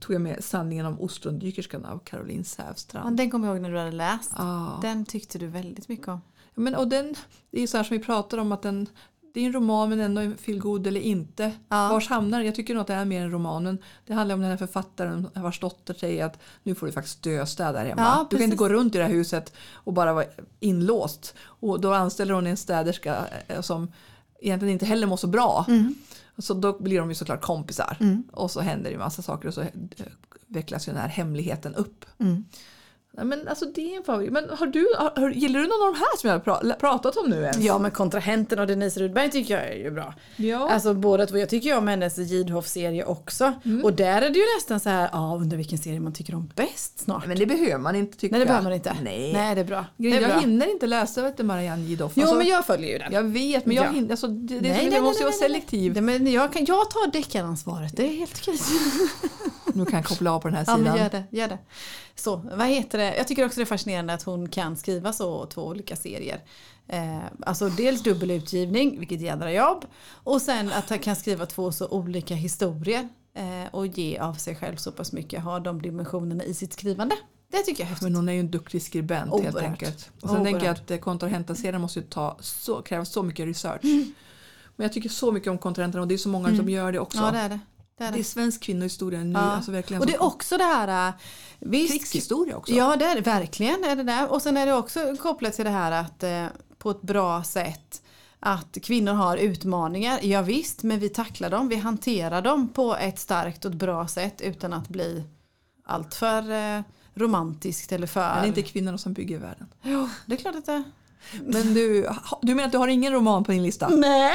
tog 0.01 0.15
jag 0.15 0.23
med 0.23 0.45
Sanningen 0.45 0.87
om 0.87 1.01
ostrondykerskan 1.01 1.85
av 1.85 1.99
Caroline 1.99 2.39
Ja, 2.39 2.45
Sävstrand. 2.65 3.17
den 3.17 3.31
kommer 3.31 3.47
jag 3.49 3.55
ihåg 3.57 3.63
när 3.63 3.71
du 3.73 3.79
hade 3.79 3.93
läst. 3.93 4.31
Ah. 4.37 4.81
Den 4.83 5.05
tyckte 5.05 5.39
du 5.39 5.47
väldigt 5.47 5.89
mycket 5.89 6.09
om. 6.09 6.21
Men, 6.55 6.75
och 6.75 6.89
den, 6.89 7.15
det 7.51 7.57
är 7.57 7.61
ju 7.61 7.67
så 7.67 7.77
här 7.77 7.85
som 7.85 7.97
vi 7.99 8.05
pratar 8.05 8.39
om 8.39 8.53
att 8.53 8.63
den, 8.63 8.87
det 9.35 9.41
är 9.41 9.47
en 9.47 9.53
roman 9.53 9.89
men 9.89 10.01
ändå 10.01 10.21
en 10.21 10.37
feelgood 10.37 10.87
eller 10.87 11.01
inte. 11.01 11.53
Ja. 11.69 11.89
Vars 11.89 12.09
hamnar 12.09 12.41
Jag 12.41 12.55
tycker 12.55 12.75
nog 12.75 12.81
att 12.81 12.87
det 12.87 12.95
är 12.95 13.05
mer 13.05 13.23
en 13.23 13.31
romanen. 13.31 13.79
Det 14.07 14.15
handlar 14.15 14.35
om 14.35 14.41
den 14.41 14.51
här 14.51 14.57
författaren 14.57 15.29
vars 15.35 15.61
dotter 15.61 15.95
säger 15.95 16.25
att 16.25 16.39
nu 16.63 16.75
får 16.75 16.87
du 16.87 16.93
faktiskt 16.93 17.23
döstäda 17.23 17.73
där 17.73 17.85
hemma. 17.85 18.03
Ja, 18.03 18.27
du 18.31 18.37
kan 18.37 18.45
inte 18.45 18.57
gå 18.57 18.69
runt 18.69 18.95
i 18.95 18.99
det 18.99 19.05
här 19.05 19.11
huset 19.11 19.53
och 19.73 19.93
bara 19.93 20.13
vara 20.13 20.25
inlåst. 20.61 21.35
Och 21.43 21.81
då 21.81 21.93
anställer 21.93 22.35
hon 22.35 22.47
en 22.47 22.57
städerska 22.57 23.27
eh, 23.47 23.61
som 23.61 23.93
egentligen 24.41 24.73
inte 24.73 24.87
heller 24.87 25.07
mår 25.07 25.17
så 25.17 25.27
bra. 25.27 25.65
Mm. 25.69 25.95
Så 26.39 26.55
då 26.55 26.79
blir 26.79 26.99
de 26.99 27.09
ju 27.09 27.15
såklart 27.15 27.43
kompisar. 27.43 27.97
Och 28.33 28.51
så 28.51 28.61
händer 28.61 28.91
det 28.91 28.99
massa 28.99 29.23
saker 29.23 29.49
och 29.49 29.55
så 29.55 29.61
eh, 29.61 29.69
vecklas 30.47 30.89
ju 30.89 30.93
den 30.93 31.01
här 31.01 31.09
hemligheten 31.09 31.75
upp. 31.75 32.05
Mm. 32.19 32.45
Nej, 33.17 33.27
men 33.27 33.49
alltså 33.49 33.65
det 33.75 33.93
är 33.93 33.97
en 33.97 34.03
favorit. 34.05 34.33
Men 34.33 34.49
har 34.51 34.67
du, 34.67 34.87
har, 34.99 35.31
gillar 35.31 35.61
du 35.61 35.67
någon 35.67 35.87
av 35.89 35.95
de 35.95 35.99
här 35.99 36.17
som 36.19 36.31
jag 36.31 36.39
har 36.39 36.45
pra- 36.63 36.77
pratat 36.81 37.17
om 37.17 37.31
nu 37.31 37.43
ens? 37.43 37.57
Ja 37.59 37.79
men 37.79 37.91
kontrahenten 37.91 38.59
och 38.59 38.67
Denise 38.67 39.01
Rudberg 39.01 39.31
tycker 39.31 39.55
jag 39.55 39.69
är 39.69 39.75
ju 39.77 39.91
bra. 39.91 40.15
Ja. 40.37 40.71
Alltså 40.71 40.95
båda 40.95 41.27
två. 41.27 41.39
Jag 41.39 41.49
tycker 41.49 41.69
ju 41.71 41.77
om 41.77 41.89
hennes 41.89 42.19
Gidhoff-serie 42.19 43.05
också. 43.05 43.53
Mm. 43.65 43.85
Och 43.85 43.93
där 43.93 44.23
är 44.23 44.31
det 44.31 44.39
ju 44.39 44.45
nästan 44.57 44.81
så 44.81 44.89
här, 44.89 45.09
ja 45.13 45.37
undrar 45.41 45.57
vilken 45.57 45.79
serie 45.79 46.01
man 46.01 46.13
tycker 46.13 46.35
om 46.35 46.51
bäst 46.55 46.99
snart. 47.01 47.27
men 47.27 47.39
det 47.39 47.47
behöver 47.47 47.79
man 47.79 47.97
inte 47.97 48.19
tycka. 48.19 48.33
Nej 48.33 48.41
det 48.41 48.47
behöver 48.47 48.65
man 48.65 48.73
inte. 48.73 48.97
Nej. 49.03 49.33
Nej 49.33 49.55
det 49.55 49.61
är 49.61 49.65
bra. 49.65 49.85
Det 49.97 50.09
jag 50.09 50.25
bra. 50.31 50.39
hinner 50.39 50.71
inte 50.71 50.87
läsa 50.87 51.23
vet 51.23 51.37
du, 51.37 51.43
Marianne 51.43 51.83
Gidhoff. 51.85 52.13
Jo 52.15 52.23
Alltså, 52.23 52.37
men 52.39 52.47
jag 52.47 52.67
följer 52.67 52.93
ju 52.93 52.99
den. 52.99 53.13
jag 53.13 53.23
vet 53.23 53.67
men 53.67 53.77
jag 53.77 53.87
Ja. 53.87 53.91
hinner, 53.91 54.11
alltså, 54.11 54.27
det, 54.27 54.55
det 54.55 54.61
Nej, 54.61 54.71
är 54.71 54.73
nej, 54.75 54.79
som, 54.81 54.87
nej, 54.89 54.95
jag 54.97 55.05
måste 55.05 55.21
ju 55.23 55.25
vara 55.25 55.37
selektiv. 55.37 55.93
Nej, 55.93 56.03
men 56.03 56.33
jag, 56.33 56.53
kan, 56.53 56.65
jag 56.65 56.91
tar 56.91 57.11
deckaransvaret, 57.13 57.97
det 57.97 58.03
är 58.09 58.17
helt 58.17 58.39
okej. 58.43 58.59
Nu 59.75 59.85
kan 59.85 59.95
jag 59.95 60.05
koppla 60.05 60.33
av 60.33 60.41
på 60.41 60.49
den 60.49 60.57
här 60.57 60.65
Ja 60.67 60.77
sidan. 60.77 60.83
men 60.93 61.03
gör 61.03 61.11
det, 61.11 61.25
gör 61.31 61.49
det. 61.49 61.59
Så, 62.15 62.37
vad 62.37 62.67
heter 62.67 62.99
det? 62.99 63.17
Jag 63.17 63.29
tycker 63.29 63.47
också 63.47 63.57
det 63.61 63.65
är 63.65 63.67
fascinerande 63.67 64.15
att 64.15 64.23
hon 64.23 64.49
kan 64.49 64.77
skriva 64.77 65.13
så 65.13 65.47
två 65.47 65.63
olika 65.67 65.97
serier. 65.97 66.41
Eh, 66.89 67.19
alltså 67.47 67.69
dels 67.69 68.03
dubbelutgivning, 68.03 68.99
vilket 68.99 69.21
jädra 69.21 69.53
jobb. 69.53 69.85
Och 70.13 70.43
sen 70.43 70.73
att 70.73 70.91
han 70.91 70.99
kan 70.99 71.17
skriva 71.17 71.47
två 71.47 71.73
så 71.73 71.89
olika 71.89 72.35
historier. 72.35 73.09
Eh, 73.37 73.75
och 73.75 73.87
ge 73.87 74.19
av 74.19 74.35
sig 74.35 74.57
själv 74.57 74.77
så 74.77 74.93
pass 74.93 75.13
mycket, 75.13 75.43
ha 75.43 75.61
de 75.61 75.83
dimensionerna 75.83 76.45
i 76.45 76.55
sitt 76.55 76.73
skrivande. 76.73 77.15
Det 77.53 77.59
tycker 77.63 77.83
jag 77.83 77.87
är 77.87 77.91
häftigt. 77.91 78.03
Men 78.03 78.15
hon 78.17 78.29
är 78.29 78.33
ju 78.33 78.41
en 78.41 78.51
duktig 78.51 78.83
skribent 78.83 79.31
helt 79.43 79.55
Oerhört. 79.55 79.71
enkelt. 79.71 80.11
Och 80.21 80.29
sen 80.29 80.37
tänker 80.45 80.51
jag 80.51 80.63
Oerhört. 80.63 80.81
att 80.81 80.91
eh, 80.91 80.99
kontrahenta-serien 80.99 81.81
måste 81.81 81.99
ju 81.99 82.05
ta 82.07 82.37
så, 82.41 82.83
kräva 82.83 83.05
så 83.05 83.23
mycket 83.23 83.47
research. 83.47 83.85
Mm. 83.85 84.13
Men 84.77 84.85
jag 84.85 84.93
tycker 84.93 85.09
så 85.09 85.33
mycket 85.33 85.49
om 85.51 85.59
kontrahenterna 85.59 86.03
och 86.03 86.09
det 86.09 86.15
är 86.15 86.19
så 86.19 86.29
många 86.29 86.57
som 86.57 86.69
gör 86.69 86.93
det 86.93 86.99
också. 86.99 87.19
Ja 87.19 87.31
det 87.31 87.39
är 87.39 87.49
det. 87.49 87.59
Det, 87.99 88.05
är 88.05 88.13
det 88.13 88.19
är 88.19 88.23
svensk 88.23 88.63
kvinnohistoria 88.63 89.21
nu. 89.25 89.33
Ja. 89.33 89.39
Alltså 89.41 89.71
verkligen 89.71 90.01
Och 90.01 90.07
det 90.07 90.15
är 90.15 90.19
så- 90.19 90.25
också 90.25 90.59
det 90.59 90.65
här, 90.65 91.09
äh, 91.09 91.15
visst, 91.61 91.93
krigshistoria 91.93 92.57
också. 92.57 92.73
Ja, 92.73 92.97
det 92.97 93.05
är 93.05 93.21
verkligen. 93.21 93.85
Är 93.85 93.97
det 93.97 94.03
där. 94.03 94.33
Och 94.33 94.43
sen 94.43 94.57
är 94.57 94.67
det 94.67 94.73
också 94.75 95.17
kopplat 95.17 95.53
till 95.55 95.65
det 95.65 95.71
här 95.71 95.93
att 95.93 96.23
eh, 96.23 96.47
på 96.79 96.91
ett 96.91 97.03
bra 97.03 97.45
sätt 97.45 98.03
att 98.41 98.79
kvinnor 98.83 99.13
har 99.13 99.37
utmaningar. 99.37 100.19
Ja, 100.23 100.43
visst, 100.43 100.83
men 100.83 100.99
vi 100.99 101.09
tacklar 101.09 101.51
dem, 101.51 101.69
vi 101.69 101.77
hanterar 101.77 102.43
dem 102.43 102.69
på 102.69 102.97
ett 102.97 103.19
starkt 103.19 103.65
och 103.65 103.71
ett 103.71 103.77
bra 103.79 104.09
sätt 104.09 104.41
utan 104.41 104.73
att 104.73 104.89
bli 104.89 105.25
alltför 105.85 106.51
eh, 106.51 106.83
romantiskt 107.15 107.93
eller 107.93 108.07
för... 108.07 108.21
Men 108.29 108.37
det 108.43 108.47
är 108.47 108.49
inte 108.49 108.63
kvinnorna 108.63 108.99
som 108.99 109.13
bygger 109.13 109.39
världen. 109.39 109.67
Jo, 109.83 110.09
det 110.27 110.35
är 110.35 110.39
klart 110.39 110.55
att 110.57 110.67
det 110.67 110.83
Men 111.45 111.75
du, 111.75 112.09
du 112.43 112.55
menar 112.55 112.67
att 112.67 112.73
du 112.73 112.79
har 112.79 112.89
ingen 112.89 113.13
roman 113.13 113.45
på 113.45 113.53
din 113.53 113.63
lista? 113.63 113.89
Nej. 113.89 114.33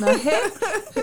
Nej. 0.00 0.40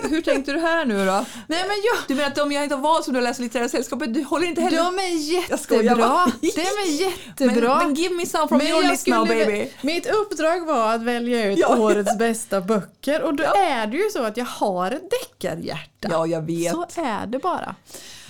Hur 0.09 0.21
tänkte 0.21 0.51
du 0.53 0.59
här 0.59 0.86
nu 0.86 1.05
då? 1.05 1.25
Nej, 1.48 1.63
men 1.67 1.77
jag... 1.83 1.98
Du 2.07 2.15
menar 2.15 2.27
att 2.29 2.36
de 2.36 2.51
jag 2.51 2.63
inte 2.63 2.75
har 2.75 2.81
valt 2.81 3.05
som 3.05 3.13
du 3.13 3.21
läser 3.21 3.43
litterära 3.43 3.69
sällskapet, 3.69 4.13
du 4.13 4.24
håller 4.24 4.48
inte 4.48 4.62
heller... 4.62 4.77
De 4.77 5.00
är 5.00 5.33
jättebra. 5.33 6.31
De 6.41 6.62
är 6.62 7.01
jättebra. 7.01 7.77
Men, 7.77 7.88
men 7.88 7.93
give 7.95 8.15
me 8.15 8.25
some 8.25 8.48
from 8.48 8.57
Men 8.57 8.67
your 8.67 8.83
list 8.83 9.07
now 9.07 9.27
baby. 9.27 9.69
Mitt 9.81 10.07
uppdrag 10.07 10.65
var 10.65 10.93
att 10.95 11.01
välja 11.03 11.45
ut 11.51 11.57
Ja. 11.59 11.77
årets 11.77 12.17
bästa 12.17 12.62
böcker 12.62 13.21
och 13.21 13.33
då 13.33 13.43
Ja. 13.43 13.55
är 13.55 13.88
det 13.88 13.98
ju 13.98 14.09
så 14.09 14.24
att 14.24 14.38
jag 14.38 14.45
har 14.45 14.91
ett 14.91 15.09
deckarhjärta. 15.12 16.07
Ja, 16.12 16.27
jag 16.27 16.41
vet. 16.41 16.71
Så 16.74 16.86
är 16.95 17.25
det 17.25 17.39
bara. 17.39 17.75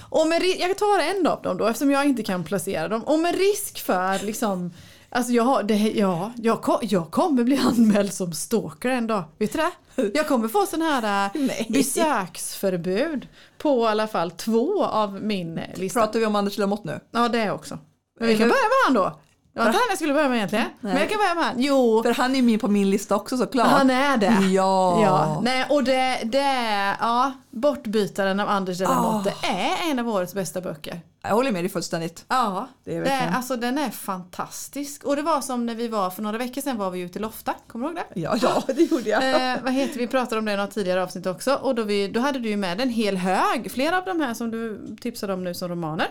Och 0.10 0.28
med, 0.28 0.44
jag 0.60 0.78
tar 0.78 1.00
en 1.00 1.28
av 1.28 1.42
dem 1.42 1.58
då 1.58 1.68
eftersom 1.68 1.92
jag 1.92 2.06
inte 2.06 2.24
kan 2.24 2.44
placera 2.44 2.88
dem. 2.88 3.04
Och 3.04 3.20
med 3.20 3.36
risk 3.38 3.80
för 3.86 4.26
liksom 4.26 4.74
Alltså 5.12 5.34
jag, 5.34 5.44
har, 5.44 5.64
det, 5.64 5.76
ja, 5.76 6.32
jag, 6.38 6.80
jag 6.82 7.12
kommer 7.12 7.44
bli 7.44 7.58
anmäld 7.58 8.14
som 8.14 8.34
stalker 8.34 8.90
en 8.90 9.08
dag. 9.08 9.24
Vet 9.38 9.54
du 9.54 9.60
det? 9.60 10.12
Jag 10.14 10.28
kommer 10.28 10.48
få 10.48 10.66
sån 10.66 10.82
här 10.82 11.26
äh, 11.26 11.32
Nej. 11.42 11.68
besöksförbud 11.70 13.28
på 13.58 13.84
i 13.84 13.88
alla 13.88 14.08
fall 14.08 14.32
två 14.32 14.86
av 14.86 15.14
min 15.24 15.58
eh, 15.58 15.64
lista. 15.76 16.00
Pratar 16.00 16.20
vi 16.20 16.26
om 16.26 16.36
Anders 16.36 16.58
Lamotte 16.58 16.88
nu? 16.88 17.00
Ja 17.12 17.30
det 17.30 17.52
också. 17.52 17.80
Men 18.20 18.28
vi 18.28 18.38
kan 18.38 18.50
börja 18.50 18.62
med 18.62 18.86
han 18.86 18.94
då. 18.94 19.20
Det 19.54 19.60
var 19.60 19.66
inte 19.68 19.78
han 19.78 19.86
jag 19.90 19.98
skulle 19.98 20.14
börja 20.14 20.30
med 20.30 20.36
egentligen. 20.38 20.66
Men 20.80 20.92
Nej. 20.94 21.02
jag 21.02 21.10
kan 21.10 21.18
börja 21.20 21.36
med 21.36 21.44
han. 21.44 21.54
Jo, 21.58 22.04
För 22.04 22.14
han 22.14 22.36
är 22.36 22.42
med 22.42 22.62
på 22.62 22.68
min 22.68 22.90
lista 22.90 23.16
också 23.16 23.38
såklart. 23.38 23.68
han 23.68 23.90
är 23.90 24.18
det. 24.18 24.26
Ja. 24.52 25.02
Ja, 25.04 25.42
nej, 25.44 25.66
och 25.70 25.84
det, 25.84 26.20
det 26.24 26.40
är, 26.40 26.96
ja, 27.00 27.32
Bortbytaren 27.52 28.40
av 28.40 28.50
Anders 28.50 28.78
de 28.78 28.84
la 28.84 28.90
Ah. 28.92 29.12
Motte 29.12 29.34
är 29.44 29.92
en 29.92 30.00
av 30.00 30.10
årets 30.10 30.34
bästa 30.34 30.62
böcker. 30.62 31.02
Jag 31.22 31.30
håller 31.30 31.52
med 31.52 31.64
dig 31.64 31.70
fullständigt. 31.70 32.26
Ja, 32.28 32.68
Det 32.86 32.96
är 32.96 33.02
det 33.04 33.34
alltså 33.36 33.56
den 33.56 33.78
är 33.78 33.90
fantastisk. 33.90 35.04
Och 35.04 35.16
det 35.16 35.22
var 35.22 35.42
som 35.42 35.66
när 35.66 35.76
vi 35.76 35.88
var, 35.88 36.10
för 36.10 36.22
några 36.22 36.38
veckor 36.38 36.62
sedan 36.62 36.78
var 36.78 36.92
vi 36.92 37.00
ute 37.00 37.20
i 37.20 37.22
Lofta, 37.22 37.54
kommer 37.68 37.88
du 37.88 37.94
ihåg 37.94 38.04
det? 38.14 38.20
Ja, 38.22 38.38
ja 38.42 38.64
det 38.68 38.82
gjorde 38.92 39.10
jag. 39.10 39.52
Eh, 39.54 39.58
vad 39.64 39.74
heter 39.74 39.98
vi 40.00 40.08
pratade 40.08 40.40
om 40.40 40.46
det 40.46 40.54
i 40.54 40.58
något 40.58 40.72
tidigare 40.72 41.04
avsnitt 41.04 41.26
också 41.26 41.54
och 41.54 41.76
då, 41.76 41.84
vi, 41.84 42.08
då 42.08 42.20
hade 42.20 42.40
du 42.40 42.50
ju 42.50 42.58
med 42.58 42.82
en 42.82 42.90
hel 42.90 43.18
hög, 43.18 43.72
flera 43.72 43.98
av 43.98 44.06
de 44.06 44.22
här 44.22 44.34
som 44.34 44.52
du 44.52 44.82
tipsade 45.02 45.34
om 45.34 45.44
nu 45.44 45.54
som 45.54 45.70
romaner. 45.70 46.08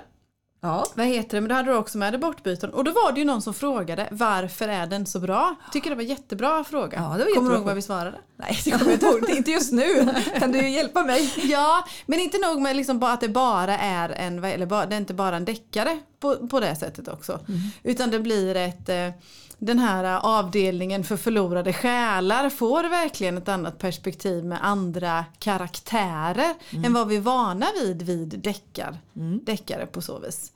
Ja. 0.60 0.86
Vad 0.94 1.06
heter 1.06 1.36
det? 1.36 1.40
Men 1.40 1.48
då 1.48 1.54
hade 1.54 1.70
du 1.70 1.76
också 1.76 1.98
med 1.98 2.12
det 2.12 2.18
bortbytaren. 2.18 2.74
Och 2.74 2.84
då 2.84 2.90
var 2.90 3.12
det 3.12 3.18
ju 3.18 3.26
någon 3.26 3.42
som 3.42 3.54
frågade 3.54 4.08
varför 4.10 4.68
är 4.68 4.86
den 4.86 5.06
så 5.06 5.20
bra? 5.20 5.54
Tycker 5.72 5.90
det 5.90 5.96
var 5.96 6.02
jättebra 6.02 6.64
fråga. 6.64 6.98
Ja, 6.98 7.18
det 7.18 7.24
var 7.24 7.34
Kommer 7.34 7.50
du 7.50 7.56
ihåg 7.56 7.64
vad 7.66 7.74
vi 7.74 7.82
svarade? 7.82 8.18
Nej, 8.40 8.60
det 8.64 8.70
kommer 8.70 8.84
jag 8.84 8.94
inte 8.94 9.06
ihåg. 9.06 9.30
Inte 9.36 9.50
just 9.50 9.72
nu. 9.72 10.14
Kan 10.38 10.52
du 10.52 10.68
hjälpa 10.68 11.02
mig? 11.02 11.34
Ja, 11.36 11.84
men 12.06 12.20
inte 12.20 12.38
nog 12.38 12.60
med 12.60 12.76
liksom 12.76 12.98
bara 12.98 13.12
att 13.12 13.20
det 13.20 13.28
bara 13.28 13.78
är 13.78 14.08
en, 14.08 14.44
eller 14.44 14.66
bara, 14.66 14.86
det 14.86 14.94
är 14.94 14.98
inte 14.98 15.14
bara 15.14 15.36
en 15.36 15.44
deckare 15.44 15.98
på, 16.20 16.48
på 16.48 16.60
det 16.60 16.76
sättet 16.76 17.08
också. 17.08 17.40
Utan 17.82 18.10
det 18.10 18.18
blir 18.20 18.54
ett, 18.54 18.88
eh, 18.88 19.10
den 19.58 19.78
här 19.78 20.20
avdelningen 20.22 21.04
för 21.04 21.16
förlorade 21.16 21.72
själar 21.72 22.50
får 22.50 22.84
verkligen 22.84 23.38
ett 23.38 23.48
annat 23.48 23.78
perspektiv 23.78 24.44
med 24.44 24.58
andra 24.62 25.24
karaktärer 25.38 26.54
än 26.84 26.92
vad 26.92 27.08
vi 27.08 27.16
är 27.16 27.20
vana 27.20 27.66
vid 27.82 28.02
vid 28.02 28.38
deckar, 28.38 28.98
deckare 29.42 29.86
på 29.86 30.02
så 30.02 30.18
vis. 30.18 30.52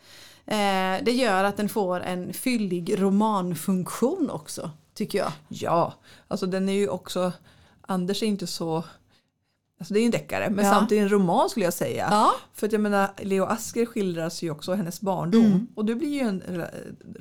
Eh, 0.47 1.05
det 1.05 1.13
gör 1.13 1.45
att 1.45 1.57
den 1.57 1.69
får 1.69 2.01
en 2.01 2.33
fyllig 2.33 3.03
romanfunktion 3.03 4.31
också, 4.31 4.71
tycker 4.95 5.19
jag. 5.19 5.33
Ja, 5.49 5.95
alltså 6.29 6.47
den 6.47 6.69
är 6.69 6.73
ju 6.73 6.89
också... 6.89 7.33
Anders 7.83 8.23
är 8.23 8.27
inte 8.27 8.47
så... 8.47 8.85
Alltså 9.83 9.95
det 9.95 10.01
är 10.01 10.03
ju 10.03 10.07
en 10.07 10.11
deckare, 10.13 10.51
men 10.51 10.65
Ja. 10.65 10.71
samtidigt 10.71 11.03
en 11.03 11.09
roman 11.09 11.49
skulle 11.51 11.65
jag 11.67 11.75
säga. 11.75 12.09
Ja. 12.11 12.33
För 12.55 12.67
att 12.67 12.73
jag 12.73 12.81
menar, 12.81 13.09
Leo 13.23 13.45
Asker 13.45 13.87
skildras 13.87 14.43
ju 14.43 14.51
också 14.51 14.75
hennes 14.75 15.01
barndom. 15.01 15.67
Och 15.75 15.85
det 15.85 15.95
blir 15.95 16.09
ju 16.09 16.21
en 16.21 16.43
eh, 16.43 16.65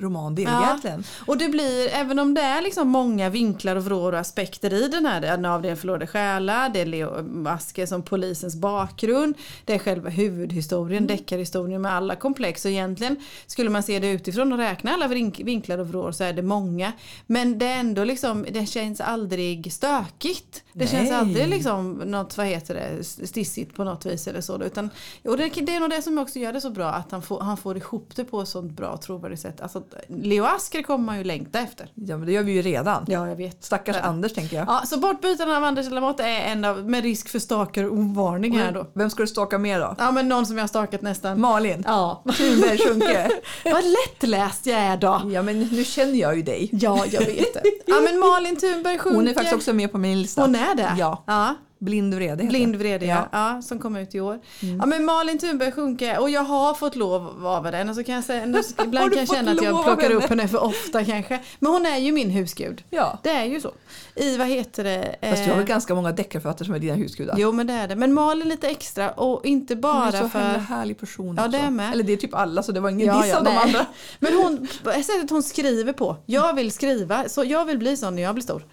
romandel 0.00 0.46
Mm. 0.46 0.58
Ja. 0.60 0.66
egentligen. 0.66 1.04
Och 1.26 1.38
det 1.38 1.48
blir, 1.48 1.88
även 1.92 2.18
om 2.18 2.34
det 2.34 2.40
är 2.40 2.62
liksom 2.62 2.88
många 2.88 3.28
vinklar 3.30 3.76
och 3.76 3.84
vrår 3.84 4.12
och 4.12 4.18
aspekter 4.18 4.72
i 4.74 4.88
den 4.88 5.06
här, 5.06 5.46
av 5.46 5.62
den 5.62 5.76
förlorade 5.76 6.06
själar, 6.06 6.68
det 6.68 6.80
är 6.80 6.86
Leo 6.86 7.48
Asker 7.48 7.86
som 7.86 8.02
polisens 8.02 8.56
bakgrund, 8.56 9.34
det 9.64 9.74
är 9.74 9.78
själva 9.78 10.10
huvudhistorien, 10.10 11.04
Mm. 11.04 11.16
deckarhistorien 11.16 11.82
med 11.82 11.92
alla 11.92 12.16
komplex. 12.16 12.64
Och 12.64 12.70
egentligen 12.70 13.16
skulle 13.46 13.70
man 13.70 13.82
se 13.82 13.98
det 13.98 14.10
utifrån 14.10 14.52
och 14.52 14.58
räkna 14.58 14.90
alla 14.90 15.08
vink- 15.08 15.44
vinklar 15.44 15.78
och 15.78 15.88
vrår 15.88 16.12
så 16.12 16.24
är 16.24 16.32
det 16.32 16.42
många. 16.42 16.92
Men 17.26 17.58
det 17.58 17.66
är 17.66 17.80
ändå 17.80 18.04
liksom, 18.04 18.46
det 18.50 18.66
känns 18.66 19.00
aldrig 19.00 19.72
stökigt. 19.72 20.62
Det 20.72 20.86
känns 20.86 21.10
Nej. 21.10 21.18
aldrig 21.18 21.48
liksom 21.48 21.92
något, 21.92 22.36
vad 22.36 22.46
heter 22.54 22.74
det, 22.74 23.04
stissigt 23.04 23.74
på 23.74 23.84
något 23.84 24.06
vis 24.06 24.28
eller 24.28 24.40
så. 24.40 24.62
Utan, 24.62 24.90
och 25.24 25.36
det, 25.36 25.48
det 25.48 25.74
är 25.74 25.80
nog 25.80 25.90
det 25.90 26.02
som 26.02 26.18
också 26.18 26.38
gör 26.38 26.52
det 26.52 26.60
så 26.60 26.70
bra, 26.70 26.88
att 26.88 27.12
han 27.12 27.22
får, 27.22 27.40
han 27.40 27.56
får 27.56 27.76
ihop 27.76 28.10
det 28.16 28.24
på 28.24 28.40
ett 28.40 28.48
sånt 28.48 28.72
bra 28.72 28.88
och 28.88 29.02
trovärdigt 29.02 29.40
sätt. 29.40 29.60
Alltså, 29.60 29.82
Leo 30.08 30.44
Asker 30.44 30.82
kommer 30.82 31.04
man 31.04 31.18
ju 31.18 31.24
längta 31.24 31.60
efter. 31.60 31.88
Ja, 31.94 32.16
men 32.16 32.26
det 32.26 32.32
gör 32.32 32.42
vi 32.42 32.52
ju 32.52 32.62
redan. 32.62 33.04
Ja, 33.08 33.28
jag 33.28 33.36
vet. 33.36 33.64
Stackars 33.64 33.96
Anders 33.96 34.34
tänker 34.34 34.56
jag. 34.56 34.68
Ja, 34.68 34.82
så 34.86 34.98
bortbytarna 34.98 35.56
av 35.56 35.64
Anders 35.64 35.90
Lamotte 35.90 36.24
är 36.24 36.52
en 36.52 36.64
av, 36.64 36.90
med 36.90 37.02
risk 37.02 37.28
för 37.28 37.38
stalker 37.38 37.86
och 37.86 37.92
ovarning 37.92 38.58
här 38.58 38.72
då. 38.72 38.86
Vem 38.94 39.10
ska 39.10 39.22
du 39.22 39.26
staka 39.26 39.58
mer 39.58 39.80
då? 39.80 39.94
Ja, 39.98 40.10
men 40.10 40.28
någon 40.28 40.46
som 40.46 40.56
jag 40.56 40.62
har 40.62 40.68
stakat 40.68 41.02
nästan. 41.02 41.40
Malin? 41.40 41.82
Ja, 41.86 42.24
Thunberg 42.36 42.78
Sjunke? 42.78 43.30
vad 43.64 43.84
lättläst 43.84 44.66
jag 44.66 44.78
är 44.78 44.96
då. 44.96 45.22
Ja 45.32 45.42
men 45.42 45.60
nu 45.60 45.84
känner 45.84 46.18
jag 46.18 46.36
ju 46.36 46.42
dig. 46.42 46.70
Ja, 46.72 47.04
jag 47.06 47.20
vet 47.20 47.54
det. 47.54 47.62
Ja, 47.86 48.00
men 48.00 48.18
Malin 48.18 48.56
Thunberg 48.56 48.98
Sjunke. 48.98 49.16
Hon 49.16 49.28
är 49.28 49.34
faktiskt 49.34 49.54
också 49.54 49.72
med 49.72 49.92
på 49.92 49.98
min 49.98 50.22
lista. 50.22 50.42
Hon 50.42 50.54
är 50.54 50.74
det? 50.74 50.94
Ja. 50.98 51.24
ja. 51.26 51.54
Blind 51.82 52.14
vrede 52.14 52.44
Blind 52.44 52.76
vrede 52.76 53.06
ja. 53.06 53.28
ja. 53.32 53.62
Som 53.62 53.78
kom 53.78 53.96
ut 53.96 54.14
i 54.14 54.20
år. 54.20 54.40
Ja 54.78 54.86
men 54.86 55.04
Malin 55.04 55.38
Thunberg 55.38 55.72
Sjunke 55.72 56.16
och 56.18 56.30
jag 56.30 56.44
har 56.44 56.74
fått 56.74 56.96
lov 56.96 57.46
av 57.46 57.64
den 57.64 57.88
och 57.88 57.94
så 57.94 58.04
kan 58.04 58.14
jag 58.14 58.24
säga, 58.24 58.44
ibland 58.84 59.12
kan 59.12 59.18
jag 59.18 59.28
känna 59.28 59.50
att 59.50 59.62
jag 59.62 59.84
plockar 59.84 60.02
henne? 60.02 60.14
upp 60.14 60.24
henne 60.24 60.48
för 60.48 60.64
ofta 60.64 61.04
kanske. 61.04 61.40
Men 61.58 61.72
hon 61.72 61.86
är 61.86 61.98
ju 61.98 62.12
min 62.12 62.30
husgud. 62.30 62.84
Ja. 62.90 63.18
Det 63.22 63.30
är 63.30 63.44
ju 63.44 63.60
så. 63.60 63.72
I 64.14 64.36
vad 64.36 64.46
heter 64.46 64.84
det? 64.84 65.16
Fast 65.30 65.44
du 65.44 65.50
har 65.50 65.58
eh, 65.60 65.64
ganska 65.64 65.94
många 65.94 66.12
deckarförfattare 66.12 66.66
som 66.66 66.74
är 66.74 66.78
dina 66.78 66.94
husgudar? 66.94 67.34
Jo 67.38 67.52
men 67.52 67.66
det 67.66 67.72
är 67.72 67.88
det. 67.88 67.96
Men 67.96 68.12
Malin 68.12 68.48
lite 68.48 68.68
extra 68.68 69.10
och 69.10 69.46
inte 69.46 69.74
Hon 69.74 69.80
bara 69.80 70.08
är 70.08 70.22
så 70.22 70.28
för... 70.28 70.38
himla 70.38 70.58
härlig 70.58 70.98
person 70.98 71.36
Ja, 71.36 71.46
också. 71.46 71.58
det 71.58 71.64
är 71.64 71.70
med. 71.70 71.92
Eller 71.92 72.04
det 72.04 72.12
är 72.12 72.16
typ 72.16 72.34
alla 72.34 72.62
så 72.62 72.72
det 72.72 72.80
var 72.80 72.90
ingen 72.90 73.06
Ja, 73.06 73.22
diss 73.22 73.30
ja, 73.30 73.38
av 73.38 73.44
de 73.44 73.56
andra. 73.56 73.86
Men 74.18 74.34
hon, 74.34 74.68
sättet 74.84 75.30
hon 75.30 75.42
skriver 75.42 75.92
på. 75.92 76.16
Jag 76.26 76.54
vill 76.54 76.72
skriva, 76.72 77.28
så 77.28 77.44
jag 77.44 77.64
vill 77.64 77.78
bli 77.78 77.96
sån 77.96 78.14
när 78.16 78.22
jag 78.22 78.34
blir 78.34 78.42
stor. 78.42 78.64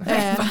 Eh, 0.00 0.06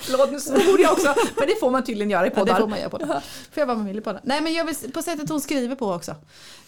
Förlåt 0.00 0.32
nu 0.32 0.40
svor 0.40 0.80
jag 0.80 0.92
också. 0.92 1.14
Men 1.38 1.48
det 1.48 1.60
får 1.60 1.70
man 1.70 1.84
tydligen 1.84 2.10
göra 2.10 2.26
i 2.26 2.28
Ja, 2.28 2.34
poddar. 2.34 2.54
det 2.54 2.60
får 2.60 2.68
man 2.68 2.78
göra 2.78 2.90
på 2.90 2.98
det. 2.98 3.06
Får 3.06 3.20
jag 3.60 3.66
vara 3.66 3.78
vill 3.78 4.02
på 4.02 4.12
det. 4.12 4.20
Nej 4.24 4.40
men 4.40 4.54
jag 4.54 4.64
vill, 4.64 4.92
på 4.92 5.02
sättet 5.02 5.28
hon 5.28 5.40
skriver 5.40 5.74
på 5.76 5.92
också. 5.92 6.14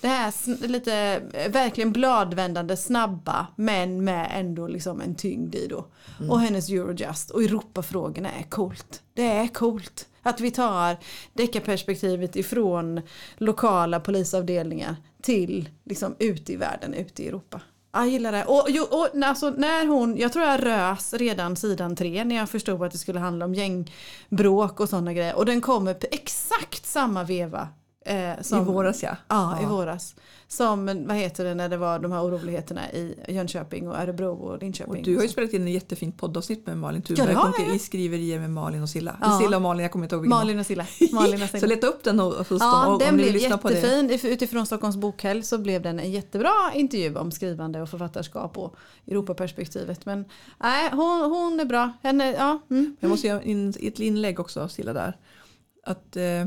Det 0.00 0.08
här 0.08 0.66
lite 0.68 1.22
eh, 1.32 1.50
verkligen 1.50 1.92
bladvändande 1.92 2.76
snabba 2.76 3.46
men 3.56 4.04
med 4.04 4.30
ändå 4.34 4.68
liksom 4.68 5.00
en 5.00 5.14
tyngd 5.14 5.54
i 5.54 5.66
då. 5.66 5.86
Och 6.30 6.40
hennes 6.40 6.68
Eurojust 6.68 7.30
och 7.30 7.42
Europafrågorna 7.42 8.30
är 8.32 8.42
coolt. 8.42 9.02
Det 9.14 9.26
är 9.26 9.48
coolt. 9.48 10.06
Att 10.22 10.40
vi 10.40 10.50
tar 10.50 10.96
deckarperspektivet 11.34 12.36
ifrån 12.36 13.00
lokala 13.36 14.00
polisavdelningar 14.00 14.96
till 15.22 15.68
liksom 15.84 16.16
ut 16.18 16.50
i 16.50 16.56
världen, 16.56 16.94
ut 16.94 17.20
i 17.20 17.28
Europa. 17.28 17.60
Jag 17.96 18.08
gillar 18.08 18.32
det. 18.32 18.44
Och, 18.44 18.66
jo, 18.68 18.82
och 18.82 19.08
alltså, 19.22 19.50
när 19.50 19.86
hon, 19.86 20.16
jag 20.16 20.32
tror 20.32 20.44
jag 20.44 20.66
rös 20.66 21.14
redan 21.14 21.56
sidan 21.56 21.96
tre 21.96 22.24
när 22.24 22.36
jag 22.36 22.50
förstod 22.50 22.82
att 22.82 22.92
det 22.92 22.98
skulle 22.98 23.20
handla 23.20 23.44
om 23.44 23.54
gängbråk 23.54 24.80
och 24.80 24.88
sådana 24.88 25.12
grejer. 25.12 25.36
Och 25.36 25.46
den 25.46 25.60
kommer 25.60 25.94
på 25.94 26.06
exakt 26.10 26.86
samma 26.86 27.24
veva. 27.24 27.68
Eh, 28.06 28.42
som, 28.42 28.62
I 28.62 28.64
våras 28.64 29.02
ja. 29.02 29.16
Ja, 29.28 29.62
i 29.62 29.64
våras. 29.64 30.14
Som, 30.48 31.04
vad 31.06 31.16
heter 31.16 31.44
det, 31.44 31.54
när 31.54 31.68
det 31.68 31.76
var 31.76 31.98
de 31.98 32.12
här 32.12 32.22
oroligheterna 32.22 32.92
i 32.92 33.14
Jönköping 33.28 33.88
och 33.88 33.96
Örebro 33.98 34.32
och 34.32 34.58
Linköping. 34.62 34.96
Och 34.96 35.02
du 35.02 35.16
har 35.16 35.22
ju 35.22 35.28
spelat 35.28 35.52
in 35.52 35.66
ett 35.66 35.74
jättefint 35.74 36.18
poddavsnitt 36.18 36.66
med 36.66 36.78
Malin 36.78 37.02
Thunberg. 37.02 37.32
Ja, 37.32 37.52
jag. 37.58 37.76
i 37.76 37.78
skriverier 37.78 38.40
med 38.40 38.50
Malin 38.50 38.82
och 38.82 38.88
Silla. 38.88 39.16
Ja. 39.20 39.38
Silla 39.42 39.56
och 39.56 39.62
Malin, 39.62 39.82
jag 39.82 39.92
kommer 39.92 40.04
inte 40.04 40.14
ihåg 40.14 40.22
vilken. 40.22 40.38
Malin 40.38 40.58
och 40.58 40.66
Silla. 40.66 40.86
Malin 41.12 41.42
och 41.42 41.48
Så 41.50 41.58
Silla. 41.58 41.66
leta 41.74 41.86
upp 41.86 42.04
den 42.04 42.18
hos 42.18 42.48
dem 42.48 42.58
Ja, 42.60 42.86
och, 42.86 42.98
den 42.98 43.08
om 43.08 43.16
ni 43.16 43.22
blev 43.30 43.42
jättefin. 43.42 44.10
If- 44.10 44.26
Utifrån 44.26 44.66
Stockholms 44.66 44.96
bokhelg 44.96 45.42
så 45.42 45.58
blev 45.58 45.82
den 45.82 46.00
en 46.00 46.10
jättebra 46.10 46.54
intervju 46.74 47.16
om 47.16 47.30
skrivande 47.30 47.82
och 47.82 47.88
författarskap 47.88 48.58
och 48.58 48.76
Europaperspektivet. 49.06 50.06
Men 50.06 50.24
nej, 50.60 50.90
hon, 50.92 51.20
hon 51.30 51.60
är 51.60 51.64
bra. 51.64 51.92
Henne, 52.02 52.32
ja, 52.32 52.58
mm. 52.70 52.96
Jag 53.00 53.08
måste 53.08 53.26
göra 53.26 53.42
in, 53.42 53.74
ett 53.80 54.00
inlägg 54.00 54.40
också, 54.40 54.68
Silla 54.68 54.92
där. 54.92 55.16
Att 55.84 56.16
eh, 56.16 56.46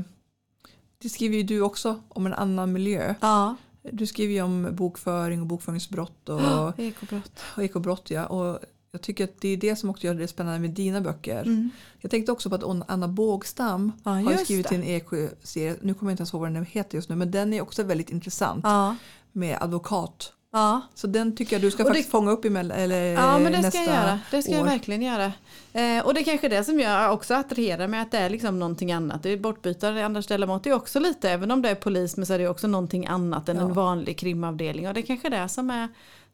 det 1.02 1.10
skriver 1.10 1.38
ju 1.38 1.44
du 1.44 1.62
också 1.62 2.02
om 2.10 2.26
en 2.26 2.34
annan 2.34 2.72
miljö. 2.74 3.16
ja. 3.22 3.56
Du 3.92 4.08
skriver 4.08 4.34
ju 4.34 4.42
om 4.42 4.68
bokföring 4.76 5.42
och 5.42 5.48
bokföringsbrott 5.48 6.30
och, 6.30 6.80
Ekobrott. 6.80 7.40
och 7.58 7.64
ekobrott. 7.64 8.10
Ja. 8.12 8.26
Och 8.26 8.60
jag 8.92 9.02
tycker 9.02 9.24
att 9.24 9.42
det 9.42 9.50
är 9.50 9.58
det 9.58 9.76
som 9.76 9.90
också 9.90 10.08
gör 10.08 10.14
det 10.14 10.28
spännande 10.28 10.60
med 10.60 10.70
dina 10.70 11.02
böcker. 11.02 11.42
Mm. 11.42 11.70
Jag 12.00 12.12
tänkte 12.12 12.32
också 12.32 12.50
på 12.50 12.56
att 12.56 12.90
Anna 12.90 13.08
Bågstam 13.08 13.92
Ja, 14.04 14.12
har 14.12 14.34
skrivit 14.38 14.70
det. 14.70 14.76
en 14.76 14.84
ekoserie. 14.84 15.76
Nu 15.82 15.94
kommer 15.94 16.12
jag 16.12 16.14
inte 16.14 16.22
ens 16.22 16.34
ihåg 16.34 16.42
vad 16.42 16.54
den 16.54 16.66
heter 16.66 16.96
just 16.98 17.10
nu. 17.10 17.16
Men 17.16 17.32
den 17.32 17.54
är 17.54 17.62
också 17.62 17.84
väldigt 17.84 18.10
intressant. 18.10 18.62
Ja. 18.64 18.96
Med 19.32 19.58
advokat. 19.62 20.34
Ja. 20.52 20.82
Så 20.96 21.08
den 21.08 21.36
tycker 21.36 21.56
jag 21.56 21.62
du 21.62 21.72
ska 21.72 21.84
Och 21.84 21.90
det- 21.90 21.94
faktiskt 21.94 22.12
fånga 22.12 22.32
upp 22.32 22.46
emell- 22.46 22.74
eller 22.74 23.02
Ja 23.14 23.40
men 23.40 23.52
det 23.52 23.58
nästa 23.62 23.72
ska 23.72 23.80
jag 23.80 23.88
göra. 24.04 24.20
Det 24.32 24.42
ska 24.42 24.52
jag 24.52 24.62
år. 24.62 24.66
verkligen 24.66 25.02
göra. 25.02 25.26
Eh, 25.74 26.06
och 26.06 26.14
det 26.14 26.20
är 26.20 26.24
kanske 26.24 26.50
det 26.50 26.64
som 26.64 26.80
jag 26.80 27.14
också 27.14 27.34
attraherar 27.34 27.88
med 27.88 28.02
att 28.02 28.12
det 28.12 28.18
är 28.18 28.30
liksom 28.30 28.60
någonting 28.60 28.92
annat. 28.92 29.24
Det 29.24 29.30
är 29.30 29.38
bortbytare, 29.38 30.06
Anders 30.06 30.28
Delamott 30.28 30.66
är 30.68 30.74
också 30.74 31.00
lite, 31.00 31.30
även 31.30 31.52
om 31.52 31.62
det 31.62 31.70
är 31.70 31.76
polis 31.76 32.18
men 32.18 32.26
så 32.26 32.34
är 32.34 32.40
det 32.40 32.48
också 32.48 32.68
någonting 32.68 33.06
annat 33.08 33.50
än 33.50 33.58
Ja. 33.58 33.62
en 33.64 33.74
vanlig 33.74 34.18
krimavdelning. 34.18 34.88
Och 34.88 34.94
det 34.94 35.00
är 35.00 35.06
kanske 35.06 35.30
det 35.30 35.50
som 35.50 35.70
är 35.70 35.88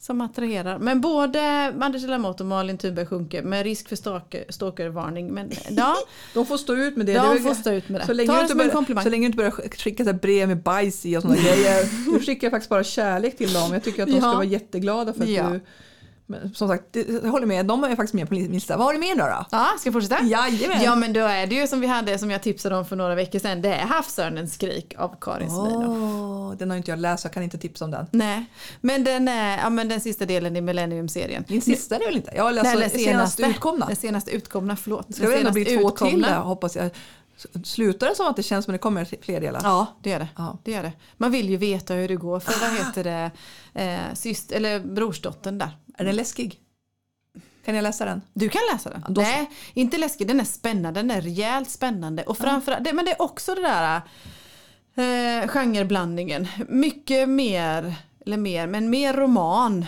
som 0.05 0.21
attraherar. 0.21 0.79
Men 0.79 1.01
både 1.01 1.73
Anders 1.81 2.01
Delamott 2.01 2.39
och 2.39 2.45
Malin 2.47 2.77
Thunberg 2.77 3.05
Sjunke 3.05 3.41
med 3.41 3.63
risk 3.63 3.89
för 3.89 3.95
stalker, 3.95 4.45
stalkervarning. 4.49 5.33
Men 5.33 5.51
ja, 5.69 5.95
De 6.33 6.45
får 6.45 6.57
stå 6.57 6.75
ut 6.75 6.95
med 6.97 7.05
det. 7.05 7.13
de 7.13 7.35
Det 7.35 7.41
får 7.41 7.53
stå 7.53 7.71
ut 7.71 7.89
med 7.89 8.01
det. 8.01 8.05
Så 8.05 8.13
länge, 8.13 8.27
Ta 8.27 8.41
det 8.43 8.51
en 8.51 8.57
börjar, 8.57 8.71
komplimang. 8.71 9.03
så 9.03 9.09
länge 9.09 9.21
du 9.21 9.25
inte 9.25 9.37
börjar 9.37 9.51
skicka 9.51 10.13
brev 10.13 10.47
med 10.47 10.57
bajs 10.63 11.05
i 11.05 11.17
och 11.17 11.21
sådana 11.21 11.37
grejer. 11.41 12.11
Du 12.13 12.19
skickar 12.25 12.49
faktiskt 12.49 12.69
bara 12.69 12.83
kärlek 12.83 13.37
till 13.37 13.53
dem. 13.53 13.73
Jag 13.73 13.83
tycker 13.83 14.03
att 14.03 14.09
de 14.09 14.17
ska 14.17 14.27
Ja. 14.27 14.33
vara 14.33 14.43
jätteglada 14.43 15.13
för 15.13 15.23
att 15.23 15.29
Ja. 15.29 15.49
du... 15.49 15.59
Men 16.27 16.53
som 16.53 16.67
sagt, 16.67 16.83
jag 17.23 17.31
håller 17.31 17.45
med. 17.45 17.65
De 17.65 17.83
är 17.83 17.95
faktiskt 17.95 18.13
med 18.13 18.27
på 18.27 18.33
min 18.33 18.51
lista. 18.51 18.77
Vad 18.77 18.85
har 18.85 18.93
du 18.93 18.99
mer 18.99 19.15
då? 19.15 19.23
då? 19.25 19.45
Ja, 19.51 19.67
ska 19.79 19.87
jag 19.87 19.93
fortsätta? 19.93 20.23
Jajamän! 20.23 20.81
Ja 20.83 20.95
men 20.95 21.13
då 21.13 21.19
är 21.19 21.47
det 21.47 21.55
ju 21.55 21.67
som 21.67 21.79
vi 21.79 21.87
hade 21.87 22.17
som 22.19 22.31
jag 22.31 22.41
tipsade 22.41 22.75
om 22.77 22.85
för 22.85 22.95
några 22.95 23.15
veckor 23.15 23.39
sedan. 23.39 23.61
Det 23.61 23.73
är 23.73 23.85
Havsörnens 23.85 24.53
skrik 24.53 24.93
av 24.97 25.15
Karin. 25.21 25.49
Åh, 25.51 26.53
den 26.57 26.69
har 26.69 26.77
inte 26.77 26.91
jag 26.91 26.99
läst 26.99 27.21
så 27.21 27.25
jag 27.27 27.33
kan 27.33 27.43
inte 27.43 27.57
tipsa 27.57 27.85
om 27.85 27.91
den. 27.91 28.07
Nej, 28.11 28.45
men 28.81 29.03
den, 29.03 29.27
är, 29.27 29.57
ja, 29.57 29.69
men 29.69 29.87
den 29.89 30.01
sista 30.01 30.25
delen 30.25 30.55
i 30.55 30.61
Millennium-serien. 30.61 31.45
Din 31.47 31.61
sista 31.61 31.95
är 31.95 31.99
det 31.99 32.05
väl 32.05 32.15
inte? 32.15 32.31
Jag 32.35 32.43
har 32.43 32.51
läst 32.51 32.63
Nej, 32.63 32.73
så- 32.73 32.79
den 32.79 32.89
senaste 32.89 33.43
utkomna. 33.43 33.85
Den 33.85 33.95
senaste 33.95 34.31
utkomna, 34.31 34.75
förlåt. 34.75 35.05
Det 35.07 35.13
ska 35.13 35.27
väl 35.29 35.39
ändå 35.39 35.51
bli 35.51 35.65
två 35.65 35.89
till 35.89 36.21
där, 36.21 36.35
hoppas 36.39 36.75
jag. 36.75 36.89
Slutar 37.63 38.07
det 38.09 38.15
som 38.15 38.27
att 38.27 38.35
det 38.35 38.43
känns 38.43 38.65
som 38.65 38.71
att 38.73 38.79
det 38.79 38.81
kommer 38.83 39.05
fler 39.21 39.41
delar? 39.41 39.61
Ja, 39.63 39.87
det 40.03 40.09
gör 40.09 40.19
det. 40.19 40.27
Ja. 40.37 40.57
det 40.63 40.71
gör 40.71 40.83
det. 40.83 40.91
Man 41.17 41.31
vill 41.31 41.49
ju 41.49 41.57
veta 41.57 41.93
hur 41.93 42.07
det 42.07 42.15
går 42.15 42.39
för 42.39 42.53
vad 42.61 42.77
heter 42.85 43.03
det, 43.03 43.31
eh, 43.83 44.13
syst, 44.13 44.51
eller 44.51 44.79
brorsdottern 44.79 45.57
där. 45.57 45.69
Är 45.97 46.05
den 46.05 46.15
läskig? 46.15 46.59
Kan 47.65 47.75
jag 47.75 47.83
läsa 47.83 48.05
den? 48.05 48.21
Du 48.33 48.49
kan 48.49 48.61
läsa 48.73 48.89
den. 48.89 49.03
Ja. 49.07 49.13
Nej, 49.15 49.49
inte 49.73 49.97
läskig. 49.97 50.27
Den 50.27 50.39
är 50.39 50.43
spännande. 50.43 50.99
Den 50.99 51.11
är 51.11 51.21
rejält 51.21 51.69
spännande. 51.69 52.23
Och 52.23 52.37
framförallt, 52.37 52.83
det, 52.83 52.93
men 52.93 53.05
det 53.05 53.11
är 53.11 53.21
också 53.21 53.55
det 53.55 53.61
där 53.61 54.01
eh, 54.95 55.47
genreblandningen. 55.47 56.47
Mycket 56.69 57.29
mer, 57.29 57.95
eller 58.25 58.37
mer, 58.37 58.67
men 58.67 58.89
mer 58.89 59.13
roman 59.13 59.85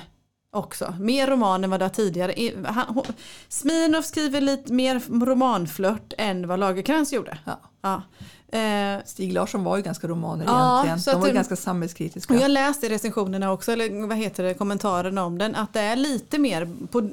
också. 0.55 0.93
Mer 0.99 1.27
roman 1.27 1.63
än 1.63 1.69
vad 1.69 1.79
det 1.79 1.85
har 1.85 1.89
tidigare. 1.89 2.51
Han, 2.65 3.03
Smirnoff 3.49 4.05
skriver 4.05 4.41
lite 4.41 4.73
mer 4.73 5.25
romanflört 5.25 6.13
än 6.17 6.47
vad 6.47 6.59
Lagercrantz 6.59 7.13
gjorde. 7.13 7.37
Ja. 7.45 7.59
Ja. 7.81 8.01
Eh, 8.59 8.99
Stig 9.05 9.33
Larsson 9.33 9.63
var 9.63 9.77
ju 9.77 9.83
ganska 9.83 10.07
romaner 10.07 10.45
Ja, 10.45 10.73
egentligen. 10.73 10.99
så 10.99 11.11
De 11.11 11.21
var 11.21 11.27
ju 11.27 11.33
ganska 11.33 11.55
samhällskritiska. 11.55 12.33
och 12.33 12.39
jag 12.39 12.51
läste 12.51 12.85
i 12.85 12.89
recensionerna 12.89 13.51
också, 13.51 13.71
eller 13.71 14.07
vad 14.07 14.17
heter 14.17 14.43
det, 14.43 14.53
kommentarerna 14.53 15.25
om 15.25 15.37
den, 15.37 15.55
att 15.55 15.73
det 15.73 15.79
är 15.79 15.95
lite 15.95 16.39
mer 16.39 16.69
på, 16.91 17.09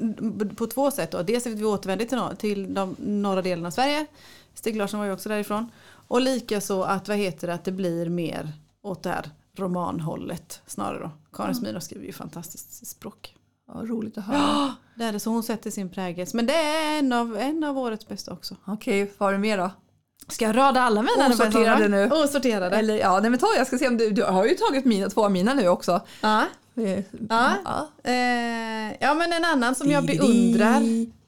på 0.57 0.66
två 0.66 0.90
sätt. 0.90 1.11
Då. 1.11 1.23
Dels 1.23 1.47
att 1.47 1.53
vi 1.53 1.64
återvänder 1.64 2.05
till, 2.05 2.37
till 2.38 2.75
de 2.75 2.97
norra 2.99 3.42
delen 3.42 3.66
av 3.66 3.70
Sverige. 3.70 4.07
Stig 4.55 4.77
Larsson 4.77 5.01
var 5.01 5.07
ju 5.07 5.12
också 5.12 5.29
därifrån. 5.29 5.70
Och 6.09 6.20
lika 6.20 6.61
så 6.61 6.83
att, 6.85 7.09
vad 7.09 7.16
heter 7.16 7.47
det, 7.47 7.55
att 7.55 7.64
det 7.64 7.73
blir 7.73 8.09
mer 8.09 8.53
åt 8.83 9.03
det 9.03 9.11
här 9.11 9.31
romanhållet 9.57 10.61
snarare 10.67 10.99
då. 10.99 11.11
Karin 11.33 11.55
Smirnoff 11.55 11.83
skriver 11.83 12.07
ju 12.07 12.12
fantastiskt 12.12 12.87
språk. 12.87 13.35
Ja, 13.69 13.75
roligt 13.75 14.19
att 14.19 14.25
höra. 14.25 14.75
Det 14.95 15.05
är 15.05 15.12
det, 15.12 15.21
så 15.21 15.31
hon 15.31 15.43
sätter 15.43 15.71
sin 15.71 15.88
prägel. 15.90 16.27
Men 16.35 16.47
det 16.47 16.55
är 16.55 16.99
en 16.99 17.12
av, 17.12 17.37
en 17.37 17.64
av 17.64 17.79
årets 17.79 18.09
bästa 18.09 18.33
också. 18.33 18.57
Okej, 18.67 19.12
vad 19.19 19.27
har 19.27 19.33
du 19.33 19.38
mer 19.38 19.59
då? 19.59 19.71
Ska 20.29 20.45
jag 20.45 20.57
rada 20.57 20.81
alla 20.81 21.03
mina? 21.03 21.29
Osorterade 21.29 21.88
nu. 21.88 22.11
Osorterade. 22.11 22.77
Eller, 22.77 22.95
ja, 22.99 23.21
nej, 23.21 23.31
men 23.31 23.38
ta, 23.40 23.47
jag 23.57 23.67
ska 23.67 23.79
se 23.79 23.88
om 23.88 23.97
du, 23.97 24.11
du 24.11 24.23
har 24.23 24.45
ju 24.45 24.55
tagit 24.55 24.85
mina, 24.85 25.09
två 25.11 25.25
av 25.25 25.33
mina 25.33 25.55
nu 25.55 25.69
också. 25.69 26.01
Ja. 26.21 26.43
Eh, 26.77 27.05
Ja. 27.29 27.53
ja. 27.64 27.88
Eh, 28.11 28.93
ja 29.01 29.14
men 29.14 29.33
en 29.33 29.45
annan 29.45 29.75
som 29.75 29.90
jag 29.90 30.07
beundrar. 30.07 30.81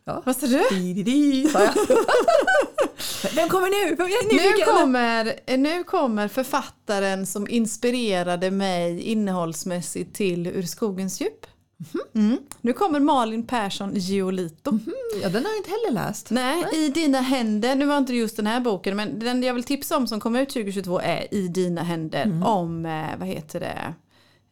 Ja. 0.07 0.23
Vad 0.27 0.37
sa 0.37 0.47
du? 0.47 0.63
Di-di-di, 0.71 1.49
sa 1.49 1.63
jag. 1.63 1.75
Vem 3.35 3.49
kommer 3.49 3.89
nu? 3.89 3.97
Nu 4.37 4.65
kommer, 4.65 5.57
nu 5.57 5.85
kommer 5.85 6.29
författaren 6.29 7.27
som 7.27 7.49
inspirerade 7.49 8.51
mig 8.51 9.01
innehållsmässigt 9.01 10.15
till 10.17 10.47
Ur 10.47 10.63
skogens 10.63 11.21
djup. 11.21 11.47
Mm. 12.15 12.39
Nu 12.61 12.73
kommer 12.73 13.01
Malin 13.01 13.47
Persson 13.47 13.93
Giolito. 13.95 14.79
Ja, 15.23 15.29
den 15.29 15.45
har 15.45 15.51
jag 15.51 15.59
inte 15.59 15.71
heller 15.71 16.07
läst. 16.07 16.31
Nej, 16.31 16.65
I 16.73 16.89
dina 16.89 17.21
händer, 17.21 17.75
nu 17.75 17.87
var 17.87 17.99
inte 17.99 18.15
just 18.15 18.37
den 18.37 18.47
här 18.47 18.61
boken 18.61 18.97
men 18.97 19.19
den 19.19 19.43
jag 19.43 19.55
vill 19.55 19.65
tipsa 19.65 19.97
om 19.97 20.07
som 20.07 20.21
kommer 20.21 20.43
ut 20.43 20.49
2022 20.49 21.01
är 21.01 21.35
I 21.35 21.49
dina 21.49 21.83
händer 21.83 22.43
om, 22.45 22.87
eh, 22.87 23.19
vad 23.19 23.29
heter 23.29 23.61
det, 23.61 23.95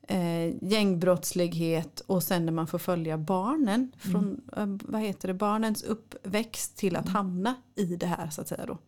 eh, 0.09 0.55
gängbrottslighet 0.63 2.01
och 2.01 2.23
sen 2.23 2.47
när 2.47 2.53
man 2.53 2.67
får 2.67 2.79
följa 2.79 3.19
barnen 3.19 3.93
från, 3.99 4.41
eh, 4.57 4.67
vad 4.67 5.01
heter 5.01 5.29
det, 5.29 5.35
barnens 5.35 5.83
uppväxt 5.83 6.77
till 6.77 6.97
att 6.97 7.09
hamna 7.09 7.55
i 7.75 7.85
det 7.85 8.07
här 8.07 8.31
så 8.31 8.41
att 8.41 8.49
säga 8.49 8.67
då. 8.67 8.79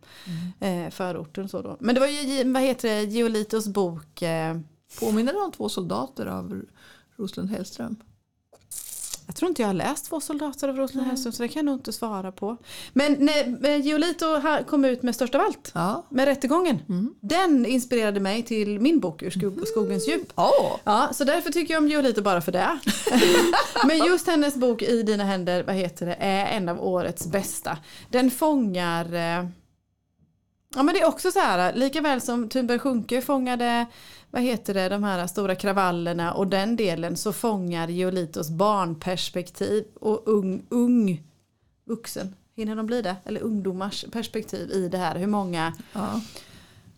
Eh, 0.65 0.89
förorten 0.89 1.49
så 1.49 1.61
då. 1.61 1.77
Men 1.79 1.95
det 1.95 2.01
var 2.01 2.07
ju, 2.07 2.51
vad 2.53 2.61
heter 2.63 2.89
det, 2.89 3.03
Giolitos 3.03 3.67
bok 3.67 4.21
eh, 4.21 4.57
Påminner 4.99 5.45
om 5.45 5.51
två 5.51 5.69
soldater 5.69 6.25
av 6.25 6.61
Roslund 7.15 7.49
Hellström? 7.49 7.95
Jag 9.27 9.35
tror 9.35 9.49
inte 9.49 9.61
jag 9.61 9.69
har 9.69 9.73
läst 9.73 10.05
Två 10.05 10.19
soldater 10.19 10.69
av 10.69 10.75
Roslund 10.77 11.07
Hellström 11.07 11.33
så 11.33 11.43
det 11.43 11.49
kan 11.49 11.59
jag 11.59 11.65
nog 11.65 11.75
inte 11.75 11.93
svara 11.93 12.31
på. 12.31 12.57
Men 12.93 13.13
när 13.61 13.75
Giolito 13.77 14.25
kom 14.67 14.85
ut 14.85 15.03
med 15.03 15.15
Störst 15.15 15.35
av 15.35 15.41
allt 15.41 15.71
Ja. 15.75 16.05
med 16.09 16.25
rättegången. 16.25 16.79
Den 17.21 17.65
inspirerade 17.65 18.19
mig 18.19 18.43
till 18.43 18.79
min 18.79 18.99
bok 18.99 19.21
Ur 19.23 19.29
skog- 19.29 19.67
skogens 19.67 20.07
djup. 20.07 20.33
Åh, 20.35 20.75
Ja, 20.83 21.09
så 21.13 21.23
därför 21.23 21.51
tycker 21.51 21.73
jag 21.73 21.83
om 21.83 21.89
Giolito 21.89 22.21
bara 22.21 22.41
för 22.41 22.51
det. 22.51 22.79
Men 23.87 23.97
just 23.97 24.27
hennes 24.27 24.55
bok 24.55 24.81
I 24.81 25.03
dina 25.03 25.23
händer, 25.23 25.63
vad 25.63 25.75
heter 25.75 26.05
det, 26.05 26.15
är 26.19 26.45
en 26.57 26.69
av 26.69 26.83
årets 26.83 27.27
bästa. 27.27 27.77
Den 28.09 28.31
fångar 28.31 29.13
eh, 29.13 29.45
Ja 30.75 30.83
men 30.83 30.93
det 30.95 31.01
är 31.01 31.07
också 31.07 31.31
så 31.31 31.39
här, 31.39 31.73
lika 31.73 32.01
väl 32.01 32.21
som 32.21 32.49
Thunberg 32.49 32.79
Sjunke 32.79 33.21
fångade, 33.21 33.85
vad 34.31 34.41
heter 34.41 34.73
det, 34.73 34.89
de 34.89 35.03
här 35.03 35.27
stora 35.27 35.55
kravallerna 35.55 36.33
och 36.33 36.47
den 36.47 36.75
delen 36.75 37.17
så 37.17 37.33
fångar 37.33 37.87
Giolitos 37.87 38.49
barnperspektiv 38.49 39.85
och 39.99 40.23
ung, 40.27 40.65
ung 40.69 41.23
vuxen, 41.85 42.35
hinner 42.55 42.75
de 42.75 42.85
bli 42.85 43.01
det? 43.01 43.15
Eller 43.25 43.41
ungdomars 43.41 44.05
perspektiv 44.11 44.71
i 44.71 44.89
det 44.89 44.97
här. 44.97 45.15
Hur 45.15 45.27
många 45.27 45.73
ja. 45.93 46.21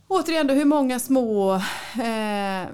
Återigen 0.08 0.47
då, 0.47 0.53
hur 0.53 0.65
många 0.65 0.99
små 0.99 1.53
eh, 1.95 2.67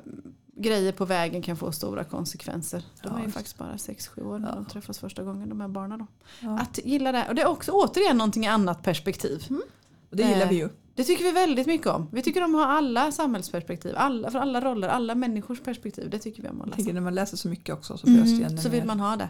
grejer 0.57 0.91
på 0.91 1.05
vägen 1.05 1.41
kan 1.41 1.57
få 1.57 1.71
stora 1.71 2.03
konsekvenser. 2.03 2.83
De 3.03 3.09
Ja, 3.13 3.19
är 3.19 3.25
ju 3.25 3.31
faktiskt 3.31 3.57
bara 3.57 3.73
6-7 3.75 4.23
år 4.27 4.39
när 4.39 4.49
Ja. 4.49 4.55
de 4.55 4.65
träffas 4.65 4.99
första 4.99 5.23
gången, 5.23 5.49
de 5.49 5.61
här 5.61 5.67
barnen. 5.67 5.99
Då. 5.99 6.07
Ja. 6.41 6.59
Att 6.59 6.79
gilla 6.83 7.11
det. 7.11 7.25
Och 7.29 7.35
det 7.35 7.41
är 7.41 7.47
också 7.47 7.71
återigen 7.71 8.17
någonting 8.17 8.47
annat 8.47 8.83
perspektiv. 8.83 9.43
Och 10.09 10.15
det 10.17 10.23
gillar 10.23 10.41
Eh, 10.41 10.49
vi 10.49 10.55
ju. 10.55 10.69
Det 10.95 11.03
tycker 11.03 11.23
vi 11.23 11.31
väldigt 11.31 11.67
mycket 11.67 11.87
om. 11.87 12.09
Vi 12.11 12.21
tycker 12.21 12.43
om 12.43 12.55
att 12.55 12.65
ha 12.67 12.73
alla 12.73 13.11
samhällsperspektiv, 13.11 13.93
alla, 13.97 14.31
för 14.31 14.39
alla 14.39 14.61
roller, 14.61 14.87
alla 14.87 15.15
människors 15.15 15.59
perspektiv. 15.61 16.09
Det 16.09 16.19
tycker 16.19 16.43
vi 16.43 16.49
om 16.49 16.55
att 16.55 16.59
Jag 16.59 16.67
läsa. 16.67 16.75
tänker 16.75 16.93
när 16.93 17.01
man 17.01 17.15
läser 17.15 17.37
så 17.37 17.47
mycket 17.47 17.75
också 17.75 17.97
så 17.97 18.05
behövs 18.07 18.29
det 18.29 18.35
Mm, 18.35 18.47
ännu 18.51 18.61
så 18.61 18.69
vill 18.69 18.79
mer. 18.79 18.87
man 18.87 18.99
ha 18.99 19.15
det. 19.15 19.29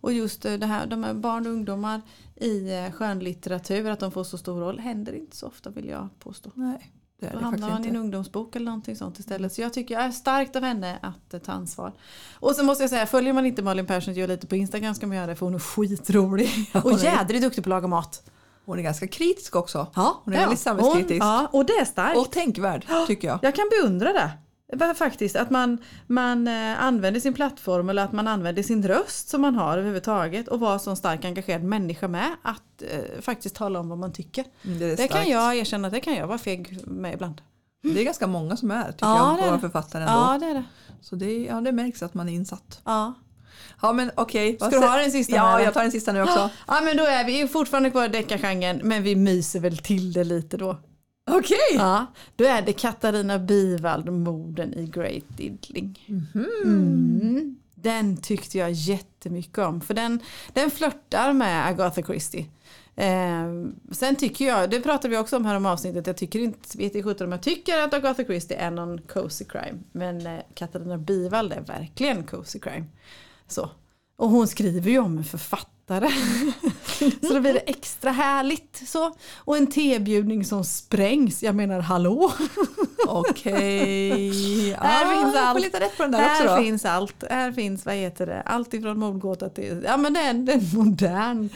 Och 0.00 0.12
just 0.12 0.44
eh, 0.44 0.52
det 0.54 0.66
här, 0.66 0.86
de 0.86 1.04
här 1.04 1.14
barn 1.14 1.46
och 1.46 1.52
ungdomar 1.52 2.02
i 2.36 2.72
eh, 2.78 2.90
skönlitteratur, 2.92 3.90
att 3.90 4.00
de 4.00 4.12
får 4.12 4.24
så 4.24 4.38
stor 4.38 4.60
roll, 4.60 4.78
händer 4.78 5.12
inte 5.12 5.36
så 5.36 5.46
ofta 5.46 5.70
vill 5.70 5.88
jag 5.88 6.08
påstå. 6.18 6.50
Nej, 6.54 6.92
det 7.20 7.26
är 7.26 7.32
Då 7.32 7.38
det 7.38 7.44
hamnar 7.44 7.70
man 7.70 7.84
i 7.84 7.88
en 7.88 7.96
ungdomsbok 7.96 8.56
eller 8.56 8.66
någonting 8.66 8.96
sånt 8.96 9.18
istället. 9.18 9.52
Så 9.52 9.60
jag 9.60 9.72
tycker 9.72 9.96
det 9.96 10.02
är 10.02 10.10
starkt 10.10 10.56
av 10.56 10.62
henne 10.62 10.98
att 11.02 11.34
eh, 11.34 11.40
ta 11.40 11.52
ansvar. 11.52 11.92
Och 12.40 12.54
så 12.56 12.64
måste 12.64 12.82
jag 12.82 12.90
säga, 12.90 13.06
följer 13.06 13.32
man 13.32 13.46
inte 13.46 13.62
Malin 13.62 13.86
Persson 13.86 14.14
gör 14.14 14.28
lite 14.28 14.46
på 14.46 14.56
Instagram 14.56 14.94
ska 14.94 15.06
man 15.06 15.16
göra 15.16 15.26
det 15.26 15.36
för 15.36 15.46
hon 15.46 15.54
är 15.54 15.58
skitrolig. 15.58 16.48
Och 16.74 16.80
hon 16.82 16.92
är- 16.92 16.98
jädrigt 17.04 17.42
duktig 17.42 17.64
på 17.64 17.68
att 17.68 17.70
laga 17.70 17.86
mat. 17.88 18.30
Hon 18.64 18.78
är 18.78 18.82
ganska 18.82 19.06
kritisk 19.06 19.56
också. 19.56 19.86
Ja, 19.94 20.20
Hon 20.24 20.34
är 20.34 20.38
väldigt 20.38 20.58
samhällskritisk. 20.58 21.22
Hon, 21.22 21.30
ja, 21.32 21.48
och 21.52 21.64
det 21.66 21.72
är 21.72 21.84
starkt. 21.84 22.18
Och 22.18 22.30
tänkvärd 22.30 22.86
tycker 23.06 23.28
jag. 23.28 23.38
Jag 23.42 23.54
kan 23.54 23.64
beundra 23.70 24.12
det. 24.12 24.30
Faktiskt 24.94 25.36
att 25.36 25.50
man, 25.50 25.78
man 26.06 26.48
eh, 26.48 26.82
använder 26.82 27.20
sin 27.20 27.34
plattform 27.34 27.88
eller 27.88 28.04
att 28.04 28.12
man 28.12 28.28
använder 28.28 28.62
sin 28.62 28.88
röst 28.88 29.28
som 29.28 29.40
man 29.40 29.54
har 29.54 29.72
överhuvudtaget 29.72 30.48
och 30.48 30.60
vara 30.60 30.78
så 30.78 30.96
stark 30.96 31.24
engagerad 31.24 31.62
människa 31.62 32.08
med 32.08 32.36
att 32.42 32.82
eh, 32.82 33.20
faktiskt 33.20 33.54
tala 33.54 33.80
om 33.80 33.88
vad 33.88 33.98
man 33.98 34.12
tycker. 34.12 34.44
Mm, 34.64 34.78
Det, 34.78 34.96
Det 34.96 35.08
kan 35.08 35.28
jag 35.28 35.56
erkänna 35.56 35.88
att 35.88 35.94
det 35.94 36.00
kan 36.00 36.14
jag 36.14 36.26
vara 36.26 36.38
feg 36.38 36.78
med 36.86 37.14
ibland. 37.14 37.40
det 37.82 38.00
är 38.00 38.04
ganska 38.04 38.26
många 38.26 38.56
som 38.56 38.70
är 38.70 38.92
tycker 38.92 39.06
Ja, 39.06 39.38
jag, 39.40 39.46
våra 39.50 39.58
författare 39.60 40.02
ändå. 40.02 40.14
Ja 40.14 40.38
det 40.40 40.46
är 40.46 40.54
det. 40.54 40.64
Så 41.00 41.16
det, 41.16 41.44
ja, 41.44 41.60
det 41.60 41.72
märks 41.72 42.02
att 42.02 42.14
man 42.14 42.28
är 42.28 42.32
insatt. 42.32 42.80
Ja. 42.84 43.14
Ja 43.82 43.92
men 43.92 44.10
okej. 44.14 44.56
Ska 44.56 44.64
vad 44.64 44.72
du 44.72 44.86
ha 44.86 44.96
den 44.96 45.10
sista 45.10 45.36
Ja, 45.36 45.62
jag 45.62 45.74
tar 45.74 45.82
den 45.82 45.92
sista 45.92 46.12
nu 46.12 46.22
också. 46.22 46.50
Ja 46.66 46.80
men 46.84 46.96
då 46.96 47.04
är 47.04 47.24
vi 47.24 47.48
fortfarande 47.48 47.90
kvar 47.90 48.04
i 48.04 48.08
deckargenren 48.08 48.80
men 48.82 49.02
vi 49.02 49.16
myser 49.16 49.60
väl 49.60 49.78
till 49.78 50.12
det 50.12 50.24
lite 50.24 50.56
då. 50.56 50.78
Okej. 51.30 51.58
Ja, 51.74 52.06
då 52.36 52.44
är 52.44 52.62
det 52.62 52.72
Katarina 52.72 53.38
Bivald, 53.38 54.12
morden 54.12 54.74
i 54.74 54.86
Great 54.86 55.24
Diddling. 55.36 56.06
Mm. 56.64 57.56
Den 57.74 58.16
tyckte 58.16 58.58
jag 58.58 58.72
jättemycket 58.72 59.58
om 59.58 59.80
för 59.80 59.94
den, 59.94 60.20
den 60.52 60.70
flörtar 60.70 61.32
med 61.32 61.66
Agatha 61.66 62.02
Christie. 62.02 62.46
Eh, 62.96 63.46
sen 63.90 64.16
tycker 64.16 64.46
jag, 64.46 64.70
det 64.70 64.80
pratade 64.80 65.08
vi 65.08 65.16
också 65.16 65.36
om 65.36 65.44
här 65.44 65.56
om 65.56 65.66
avsnittet, 65.66 66.06
jag 66.06 66.16
tycker 66.16 66.38
inte, 66.38 66.78
vet 66.78 67.04
sjutton 67.04 67.26
om 67.26 67.32
jag 67.32 67.42
tycker 67.42 67.78
att 67.78 67.94
Agatha 67.94 68.24
Christie 68.24 68.56
är 68.56 68.70
någon 68.70 68.98
cozy 68.98 69.44
crime. 69.44 69.78
Men 69.92 70.26
eh, 70.26 70.40
Katarina 70.54 70.98
Bivald 70.98 71.52
är 71.52 71.60
verkligen 71.60 72.24
cozy 72.24 72.58
crime. 72.58 72.86
Så. 73.52 73.70
Och 74.16 74.28
hon 74.28 74.48
skriver 74.48 74.90
ju 74.90 74.98
om 74.98 75.18
en 75.18 75.24
författare. 75.24 76.08
så 77.22 77.34
då 77.34 77.40
blir 77.40 77.52
det 77.52 77.58
extra 77.58 78.10
härligt. 78.10 78.82
Så. 78.86 79.14
Och 79.36 79.56
en 79.56 79.66
tebjudning 79.66 80.44
som 80.44 80.64
sprängs. 80.64 81.42
Jag 81.42 81.54
menar 81.54 81.80
hallå. 81.80 82.32
Okej. 83.08 84.72
Här 84.78 85.22
finns 85.22 85.36
allt. 85.36 85.60
leta 85.60 85.80
rätt 85.80 85.96
på 85.96 86.02
den 86.02 86.12
där 86.12 86.18
Här 86.18 86.42
också 86.42 86.56
då. 86.56 86.62
finns 86.62 86.84
allt. 86.84 87.24
Här 87.30 87.52
finns, 87.52 87.86
vad 87.86 87.94
heter 87.94 88.26
det, 88.26 88.42
allt 88.42 88.74
ifrån 88.74 88.98
mordgåta 88.98 89.48
till, 89.48 89.82
ja 89.86 89.96
men 89.96 90.12
det 90.12 90.20
är 90.20 90.30
en, 90.30 90.44
det 90.44 90.52
är 90.52 90.56
en 90.56 90.78
modern, 90.78 91.48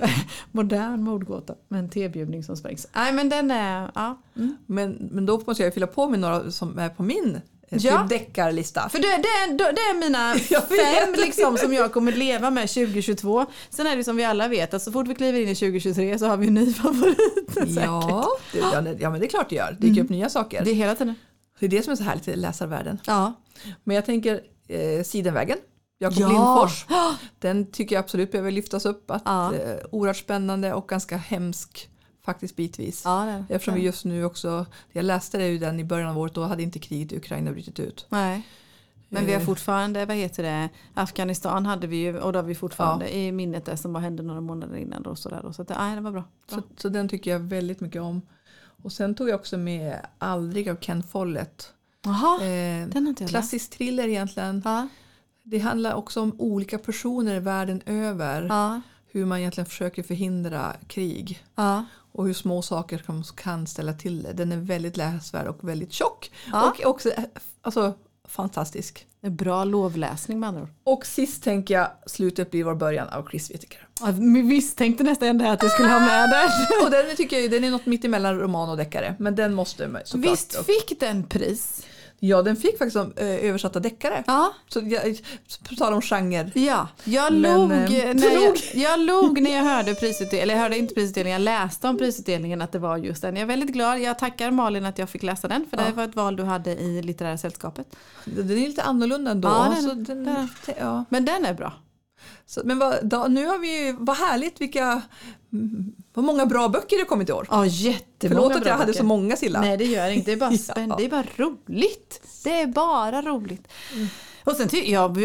modern 0.50 1.02
mordgåta 1.02 1.54
med 1.68 1.80
en 1.80 1.90
tebjudning 1.90 2.44
som 2.44 2.56
sprängs. 2.56 2.86
Nej 2.94 3.12
men 3.12 3.28
den 3.28 3.50
är, 3.50 3.90
ja. 3.94 4.22
Men, 4.66 5.08
men 5.12 5.26
då 5.26 5.42
måste 5.46 5.62
jag 5.62 5.74
fylla 5.74 5.86
på 5.86 6.08
med 6.08 6.20
några 6.20 6.50
som 6.50 6.78
är 6.78 6.88
på 6.88 7.02
min 7.02 7.40
Ja. 7.80 8.00
typ 8.00 8.08
deckarlista. 8.08 8.88
För 8.88 8.98
det, 8.98 9.02
det, 9.08 9.28
är, 9.62 9.72
det 9.72 9.80
är 9.80 9.94
mina 10.00 10.34
fem 11.04 11.14
liksom, 11.26 11.56
som 11.58 11.72
jag 11.72 11.92
kommer 11.92 12.12
leva 12.12 12.50
med 12.50 12.68
2022. 12.68 13.46
Sen 13.70 13.86
är 13.86 13.96
det 13.96 14.04
som 14.04 14.16
vi 14.16 14.24
alla 14.24 14.48
vet 14.48 14.74
att 14.74 14.82
så 14.82 14.92
fort 14.92 15.08
vi 15.08 15.14
kliver 15.14 15.40
in 15.40 15.48
i 15.48 15.54
2023 15.54 16.18
så 16.18 16.26
har 16.26 16.36
vi 16.36 16.46
en 16.46 16.54
ny 16.54 16.72
favorit. 16.72 17.18
Ja, 17.76 18.28
det, 18.52 18.58
ja, 19.00 19.10
men 19.10 19.20
det 19.20 19.26
är 19.26 19.28
klart 19.28 19.48
det 19.48 19.54
gör. 19.56 19.76
Det 19.80 19.86
dyker 19.86 20.02
upp 20.04 20.10
nya 20.10 20.28
saker. 20.28 20.64
Det 20.64 20.70
är 20.70 20.74
hela 20.74 20.94
tiden. 20.94 21.14
Det 21.58 21.66
är 21.66 21.70
det 21.70 21.82
som 21.82 21.92
är 21.92 21.96
så 21.96 22.02
härligt 22.02 22.28
i 22.28 22.36
läsarvärlden. 22.36 22.98
Ja. 23.06 23.32
Men 23.84 23.96
jag 23.96 24.06
tänker 24.06 24.40
eh, 24.68 25.02
Sidenvägen. 25.04 25.58
Jakob 25.98 26.18
Ja. 26.20 26.28
Lindfors. 26.28 26.86
Den 27.38 27.70
tycker 27.72 27.94
jag 27.96 28.02
absolut 28.04 28.32
behöver 28.32 28.50
lyftas 28.50 28.86
upp. 28.86 29.10
Att, 29.10 29.22
Ja. 29.24 29.54
eh, 29.54 29.76
oerhört 29.92 30.16
spännande 30.16 30.72
och 30.74 30.88
ganska 30.88 31.16
hemsk 31.16 31.88
faktiskt 32.24 32.56
bitvis. 32.56 33.02
Ja, 33.04 33.24
det 33.24 33.30
är 33.30 33.44
det. 33.48 33.54
Eftersom 33.54 33.74
vi 33.74 33.80
just 33.80 34.04
nu 34.04 34.24
också, 34.24 34.66
jag 34.92 35.04
läste 35.04 35.38
det 35.38 35.48
ju 35.48 35.58
den 35.58 35.80
i 35.80 35.84
början 35.84 36.08
av 36.10 36.18
året, 36.18 36.34
då 36.34 36.42
hade 36.44 36.62
inte 36.62 36.78
kriget 36.78 37.12
i 37.12 37.16
Ukraina 37.16 37.52
brutit 37.52 37.80
ut. 37.80 38.06
Nej. 38.08 38.46
Men 39.08 39.26
vi 39.26 39.32
har 39.32 39.40
Eh. 39.40 39.46
fortfarande, 39.46 40.06
vad 40.06 40.16
heter 40.16 40.42
det, 40.42 40.68
Afghanistan 40.94 41.66
hade 41.66 41.86
vi 41.86 41.96
ju 41.96 42.18
och 42.18 42.32
då 42.32 42.38
har 42.38 42.44
vi 42.44 42.54
fortfarande 42.54 43.16
i 43.16 43.32
minnet 43.32 43.64
det 43.64 43.76
som 43.76 43.92
bara 43.92 44.00
hände 44.00 44.22
några 44.22 44.40
månader 44.40 44.76
innan. 44.76 45.06
Och 45.06 45.18
så 45.18 45.28
där, 45.28 45.44
och 45.44 45.54
så 45.54 45.62
att, 45.62 45.68
det- 45.68 45.74
nej, 45.78 45.94
det 45.94 46.00
var 46.00 46.10
bra. 46.10 46.24
bra. 46.48 46.56
Så, 46.58 46.62
så 46.76 46.88
den 46.88 47.08
tycker 47.08 47.30
jag 47.30 47.38
väldigt 47.40 47.80
mycket 47.80 48.02
om. 48.02 48.22
Och 48.82 48.92
sen 48.92 49.14
tog 49.14 49.28
jag 49.28 49.34
också 49.34 49.58
med 49.58 50.06
Aldrig 50.18 50.68
av 50.68 50.76
Ken 50.76 51.02
Follett. 51.02 51.72
Jaha, 52.04 52.36
Eh, 52.42 52.88
den 52.88 53.02
har 53.02 53.08
inte 53.08 53.22
jag 53.24 53.30
läst. 53.30 53.30
klassisk 53.30 53.70
thriller 53.70 54.08
egentligen. 54.08 54.62
Ja. 54.64 54.88
Det 55.42 55.58
handlar 55.58 55.94
också 55.94 56.20
om 56.20 56.34
olika 56.38 56.78
personer 56.78 57.40
världen 57.40 57.82
över. 57.86 58.42
Ja. 58.48 58.80
Hur 59.14 59.24
man 59.24 59.38
egentligen 59.38 59.66
försöker 59.66 60.02
förhindra 60.02 60.76
krig. 60.86 61.44
Ja. 61.54 61.84
Och 62.12 62.26
hur 62.26 62.34
små 62.34 62.62
saker 62.62 62.98
kan, 62.98 63.24
kan 63.36 63.66
ställa 63.66 63.92
till 63.92 64.22
det. 64.22 64.32
Den 64.32 64.52
är 64.52 64.56
väldigt 64.56 64.96
läsvärd 64.96 65.46
och 65.46 65.68
väldigt 65.68 65.92
tjock. 65.92 66.30
Ja. 66.52 66.70
Och 66.70 66.86
också 66.86 67.10
eh, 67.10 67.24
alltså, 67.62 67.94
fantastisk. 68.28 69.06
Är 69.22 69.30
bra 69.30 69.64
lovläsning 69.64 70.40
med 70.40 70.48
andra 70.48 70.62
ord. 70.62 70.68
Och 70.84 71.06
sist 71.06 71.42
tänker 71.42 71.74
jag 71.74 71.90
slutet 72.06 72.50
blir 72.50 72.64
vår 72.64 72.74
början 72.74 73.08
av 73.08 73.28
Chris 73.30 73.50
Whittaker. 73.50 73.88
Jag 74.00 74.18
misstänkte 74.18 75.04
nästan 75.04 75.38
det 75.38 75.50
att 75.50 75.60
du 75.60 75.68
skulle 75.68 75.88
ha 75.88 76.00
med 76.00 76.30
den. 76.30 76.84
Och 76.84 76.90
den 76.90 77.16
tycker 77.16 77.38
jag 77.38 77.50
den 77.50 77.64
är 77.64 77.70
något 77.70 77.86
mitt 77.86 78.04
emellan 78.04 78.38
roman 78.38 78.68
och 78.68 78.76
deckare. 78.76 79.14
Men 79.18 79.34
den 79.34 79.54
måste 79.54 80.02
såklart 80.04 80.32
Visst 80.32 80.66
fick 80.66 81.00
den 81.00 81.24
pris? 81.24 81.86
Ja 82.24 82.42
den 82.42 82.56
fick 82.56 82.78
faktiskt 82.78 82.92
som, 82.92 83.12
eh, 83.16 83.26
översatta 83.26 83.80
deckare. 83.80 84.24
Ja. 84.26 84.52
Så 84.68 84.80
jag, 84.80 85.20
på 85.68 85.74
tal 85.74 85.92
om 85.92 86.02
genre. 86.02 86.50
Ja, 86.54 86.88
jag 87.04 87.32
Men, 87.32 87.42
log, 87.60 87.72
eh, 87.72 88.14
när 88.14 88.30
jag, 88.44 88.56
jag 88.74 89.00
log 89.00 89.40
när 89.42 89.50
jag 89.56 89.64
hörde 89.64 89.94
prisutdelningen, 89.94 90.42
eller 90.42 90.54
jag 90.54 90.62
hörde 90.62 90.78
inte 90.78 90.94
prisutdelningen, 90.94 91.40
jag 91.42 91.44
läste 91.44 91.88
om 91.88 91.98
prisutdelningen 91.98 92.62
att 92.62 92.72
det 92.72 92.78
var 92.78 92.96
just 92.96 93.22
den. 93.22 93.36
Jag 93.36 93.42
är 93.42 93.46
väldigt 93.46 93.70
glad, 93.72 94.00
jag 94.00 94.18
tackar 94.18 94.50
Malin 94.50 94.84
att 94.84 94.98
jag 94.98 95.10
fick 95.10 95.22
läsa 95.22 95.48
den 95.48 95.66
för 95.70 95.76
Ja. 95.76 95.84
det 95.84 95.92
var 95.92 96.04
ett 96.04 96.16
val 96.16 96.36
du 96.36 96.42
hade 96.42 96.70
i 96.70 97.02
litterära 97.02 97.38
sällskapet. 97.38 97.96
Den 98.24 98.50
är 98.50 98.54
lite 98.56 98.82
annorlunda 98.82 99.30
ändå. 99.30 99.48
Ja, 99.48 99.72
den- 99.74 99.82
så 99.82 99.94
den- 99.94 100.48
ja. 100.78 101.04
Men 101.08 101.24
den 101.24 101.44
är 101.44 101.54
bra. 101.54 101.72
Så, 102.46 102.60
men 102.64 102.78
vad, 102.78 103.06
då, 103.06 103.26
nu 103.28 103.46
har 103.46 103.58
vi, 103.58 103.94
vad 103.98 104.16
härligt 104.16 104.60
vilka, 104.60 105.02
mm, 105.52 105.92
vad 106.14 106.24
många 106.24 106.46
bra 106.46 106.68
böcker 106.68 106.98
det 106.98 107.04
kommit 107.04 107.28
i 107.28 107.32
år. 107.32 107.46
Ja, 107.50 107.66
jättemånga 107.66 108.40
Förlåt 108.40 108.56
att 108.56 108.66
jag 108.66 108.72
hade 108.72 108.86
böcker. 108.86 108.98
så 108.98 109.04
många 109.04 109.36
Silla. 109.36 109.60
Nej 109.60 109.76
det 109.76 109.84
gör 109.84 110.10
inget, 110.10 110.26
det 110.26 110.32
är 110.32 110.36
bara 110.36 110.50
Ja. 110.52 110.58
spännande, 110.58 110.96
det 110.96 111.04
är 111.04 111.10
bara 111.10 111.26
roligt. 111.36 112.20
Det 112.44 112.60
är 112.60 112.66
bara 112.66 113.22
roligt. 113.22 113.68
Och 114.44 114.56
sen 114.56 114.68
tycker 114.68 114.92
jag, 114.92 115.16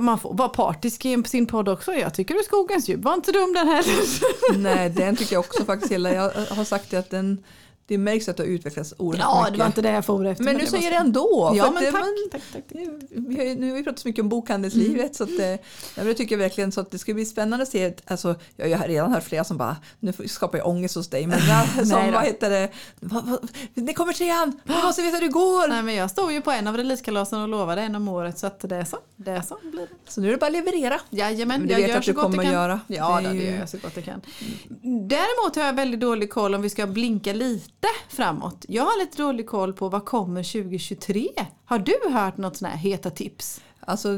man 0.00 0.18
får 0.18 0.34
vara 0.34 0.48
partisk 0.48 1.04
i 1.04 1.22
sin 1.26 1.46
podd 1.46 1.68
också. 1.68 1.92
Jag 1.92 2.14
tycker 2.14 2.34
du 2.34 2.42
Skogens 2.44 2.88
djup 2.88 3.00
var 3.00 3.14
inte 3.14 3.32
dum 3.32 3.52
den 3.54 3.68
heller. 3.68 3.94
Nej, 4.58 4.90
den 4.90 5.16
tycker 5.16 5.32
jag 5.32 5.40
också 5.40 5.64
faktiskt 5.64 5.88
Silla. 5.92 6.12
Jag 6.12 6.30
har 6.50 6.64
sagt 6.64 6.94
att 6.94 7.10
den, 7.10 7.44
det 7.92 7.98
märks 7.98 8.28
att 8.28 8.36
det 8.36 8.42
har 8.42 8.48
utvecklats 8.48 8.94
oerhört 8.98 9.20
Ja, 9.24 9.40
mycket. 9.40 9.52
det 9.54 9.58
var 9.58 9.66
inte 9.66 9.82
det 9.82 9.90
jag 9.90 10.04
for 10.04 10.26
efter. 10.26 10.44
men 10.44 10.54
nu 10.56 10.60
det 10.60 10.66
säger 10.70 10.90
det 10.90 10.96
ändå. 10.96 11.52
Ja, 11.56 11.70
men 11.70 11.82
det, 11.84 11.90
tack, 11.92 12.00
man- 12.00 12.28
tack, 12.32 12.42
tack, 12.52 12.62
tack. 12.68 12.80
Nu, 13.14 13.54
nu 13.54 13.68
har 13.70 13.76
vi 13.76 13.82
pratat 13.84 13.98
så 13.98 14.08
mycket 14.08 14.22
om 14.22 14.28
bokhandelslivet 14.28 14.94
Mm. 14.94 15.14
så 15.14 15.24
att, 15.24 15.30
eh, 15.30 15.36
nej, 15.38 15.58
men 15.96 16.06
det 16.06 16.14
tycker 16.14 16.34
jag 16.34 16.38
verkligen 16.40 16.72
så 16.72 16.80
att 16.80 16.90
det 16.90 16.98
ska 16.98 17.14
bli 17.14 17.24
spännande 17.24 17.62
att 17.62 17.68
se. 17.68 17.92
Alltså, 18.06 18.34
jag 18.56 18.78
har 18.78 18.88
redan 18.88 19.12
hört 19.12 19.24
flera 19.24 19.44
som 19.44 19.56
bara, 19.56 19.76
nu 20.00 20.12
skapar 20.26 20.58
jag 20.58 20.66
ångest 20.68 20.94
hos 20.94 21.08
dig. 21.10 21.26
Men 21.26 21.38
ja, 21.48 21.84
som, 21.84 22.12
vad 22.12 22.24
heter 22.24 22.50
det, 22.50 22.68
vad, 23.00 23.24
vad, 23.24 23.48
det 23.74 23.92
kommer 23.94 24.12
trean, 24.12 24.60
vi 24.64 24.74
måste 24.84 25.02
veta 25.02 25.14
hur 25.16 25.22
det 25.22 25.28
går. 25.32 25.68
Nej, 25.68 25.82
men 25.82 25.94
jag 25.94 26.10
stod 26.10 26.32
ju 26.32 26.40
på 26.40 26.50
en 26.50 26.66
av 26.66 26.76
releasekalasen 26.76 27.40
och 27.42 27.48
lovade 27.48 27.82
en 27.82 27.94
om 27.94 28.08
året 28.08 28.38
så 28.38 28.46
att 28.46 28.60
det 28.60 28.76
är 28.76 28.84
så. 28.84 28.96
Det 29.16 29.30
är 29.30 29.40
så 29.42 29.58
blir 29.62 29.80
det. 29.80 29.88
Så 30.12 30.20
nu 30.20 30.28
är 30.28 30.32
det 30.32 30.38
bara 30.38 30.46
att 30.46 30.52
leverera. 30.52 31.00
Jajamän, 31.10 31.58
Men 31.60 31.68
det 31.68 31.72
jag 31.72 31.80
vet 31.80 31.88
gör 31.88 31.94
jag 31.94 31.98
att 31.98 32.04
så 32.04 32.10
du 32.10 32.14
gott 32.14 32.22
jag 32.24 32.30
kommer 32.32 32.44
kan. 32.44 32.52
göra. 32.52 32.80
Ja, 32.86 33.16
Det 33.16 33.22
det, 33.22 33.28
är 33.28 33.34
det 33.34 33.38
ju- 33.40 33.50
gör 33.50 33.58
jag 33.58 33.68
så 33.68 33.76
gott 33.78 33.92
jag 33.94 34.04
kan. 34.04 34.20
Däremot 35.08 35.56
har 35.56 35.62
jag 35.64 35.72
väldigt 35.72 36.00
dålig 36.00 36.30
koll 36.30 36.54
om 36.54 36.62
vi 36.62 36.70
ska 36.70 36.86
blinka 36.86 37.32
lite 37.32 37.81
framåt. 38.08 38.64
Jag 38.68 38.82
har 38.82 39.00
lite 39.04 39.22
dålig 39.22 39.46
koll 39.46 39.72
på 39.72 39.88
vad 39.88 40.04
kommer 40.04 40.42
2023. 40.62 41.28
Har 41.64 41.78
du 41.78 41.94
hört 42.12 42.36
något 42.36 42.56
sånt 42.56 42.70
här 42.72 42.78
heta 42.78 43.10
tips? 43.10 43.60
Alltså, 43.86 44.08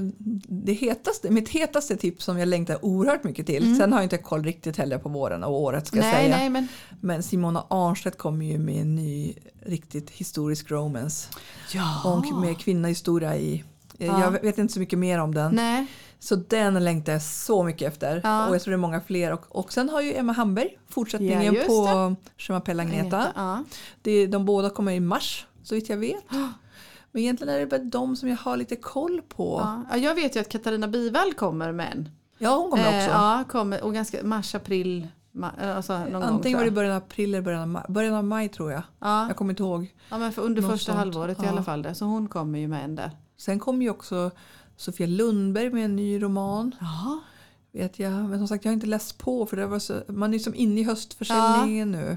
det 0.48 0.72
hetaste, 0.72 1.30
mitt 1.30 1.48
hetaste 1.48 1.96
tips 1.96 2.24
som 2.24 2.38
jag 2.38 2.48
längtar 2.48 2.84
oerhört 2.84 3.24
mycket 3.24 3.46
till. 3.46 3.76
Sen 3.76 3.92
har 3.92 3.98
jag 4.00 4.04
inte 4.04 4.18
koll 4.18 4.44
riktigt 4.44 4.76
heller 4.76 4.98
på 4.98 5.08
våren 5.08 5.44
och 5.44 5.60
året 5.62 5.86
ska 5.86 5.96
jag 5.96 6.04
Mm. 6.06 6.16
nej, 6.16 6.24
säga. 6.26 6.36
nej, 6.38 6.50
men 6.50 6.68
Men 7.00 7.22
Simona 7.22 7.66
Arnstedt 7.70 8.18
kommer 8.18 8.46
ju 8.46 8.58
med 8.58 8.80
en 8.80 8.94
ny 8.94 9.34
riktigt 9.66 10.10
historisk 10.10 10.70
romance. 10.70 11.28
ja. 11.72 12.00
Och 12.04 12.40
med 12.40 12.58
kvinnohistoria 12.58 13.36
i. 13.36 13.64
Ja. 13.98 14.20
Jag 14.20 14.30
vet 14.42 14.58
inte 14.58 14.74
så 14.74 14.80
mycket 14.80 14.98
mer 14.98 15.18
om 15.18 15.34
den. 15.34 15.54
Nej, 15.54 15.86
Så 16.24 16.36
den 16.36 16.84
längtar 16.84 17.12
jag 17.12 17.22
så 17.22 17.62
mycket 17.62 17.88
efter. 17.92 18.20
Ja. 18.24 18.48
Och 18.48 18.54
jag 18.54 18.62
tror 18.62 18.72
det 18.72 18.76
är 18.76 18.78
många 18.78 19.00
fler. 19.00 19.32
Och, 19.32 19.56
och 19.56 19.72
sen 19.72 19.88
har 19.88 20.00
ju 20.00 20.14
Emma 20.14 20.32
Hamberg 20.32 20.68
Ja, 20.72 20.78
fortsättningen 20.88 21.54
just 21.54 21.66
på 21.66 22.14
Chemapelle 22.36 22.82
Agneta. 22.82 23.26
Ja. 23.36 23.64
Det, 24.02 24.26
de 24.26 24.44
båda 24.44 24.70
kommer 24.70 24.92
i 24.92 25.00
mars 25.00 25.46
så 25.62 25.74
vitt 25.74 25.88
jag 25.88 25.96
vet. 25.96 26.24
Men 27.12 27.22
egentligen 27.22 27.54
är 27.54 27.58
det 27.60 27.66
bara 27.66 27.78
de 27.78 28.16
som 28.16 28.28
jag 28.28 28.36
har 28.36 28.56
lite 28.56 28.76
koll 28.76 29.20
på. 29.28 29.60
Ja, 29.62 29.82
Ja. 29.90 29.96
Ja, 29.96 30.04
jag 30.08 30.14
vet 30.14 30.36
ju 30.36 30.40
att 30.40 30.48
Katarina 30.48 30.88
Bivall 30.88 31.34
kommer 31.34 31.72
med 31.72 31.92
en. 31.92 32.08
hon 32.50 32.70
kommer 32.70 32.82
Eh, 32.92 32.98
också. 32.98 33.10
ja, 33.10 33.44
kommer, 33.48 33.84
och 33.84 33.94
ganska 33.94 34.18
mars, 34.24 34.54
april, 34.54 35.08
ma- 35.34 35.74
alltså 35.76 35.92
gång. 36.12 36.22
Antingen 36.22 36.42
tror 36.42 36.58
var 36.58 36.64
det 36.64 36.70
början 36.70 36.92
av 36.92 36.96
april 37.02 37.34
eller 37.34 37.42
början 37.42 37.62
av 37.62 37.68
maj. 37.68 37.82
Början 37.88 38.14
av 38.14 38.24
maj 38.24 38.48
tror 38.48 38.72
jag. 38.72 38.82
Ja, 39.00 39.26
Jag 39.26 39.36
kommer 39.36 39.52
inte 39.52 39.62
ihåg. 39.62 39.94
ja, 40.10 40.18
men 40.18 40.32
för 40.32 40.42
under 40.42 40.62
något 40.62 40.70
första 40.70 40.92
sånt. 40.92 40.98
halvåret 40.98 41.38
i 41.38 41.44
Ja. 41.44 41.50
alla 41.50 41.62
fall. 41.62 41.82
Där. 41.82 41.94
Så 41.94 42.04
hon 42.04 42.28
kommer 42.28 42.58
ju 42.58 42.68
med 42.68 42.84
en 42.84 42.94
där. 42.94 43.10
Sen 43.36 43.58
kommer 43.58 43.82
ju 43.84 43.90
också 43.90 44.30
Sofia 44.76 45.06
Lundberg 45.06 45.70
med 45.70 45.84
en 45.84 45.96
ny 45.96 46.22
roman. 46.22 46.74
Jaha. 46.80 47.20
Vet 47.72 47.98
jag. 47.98 48.12
Men 48.12 48.38
som 48.38 48.48
sagt 48.48 48.64
jag 48.64 48.70
har 48.70 48.74
inte 48.74 48.86
läst 48.86 49.18
på 49.18 49.46
för 49.46 49.56
det 49.56 49.66
var 49.66 49.78
så, 49.78 50.00
man 50.08 50.34
är 50.34 50.38
som 50.38 50.54
inne 50.54 50.80
i 50.80 50.84
höstförsäljningen 50.84 51.92
nu. 51.92 52.16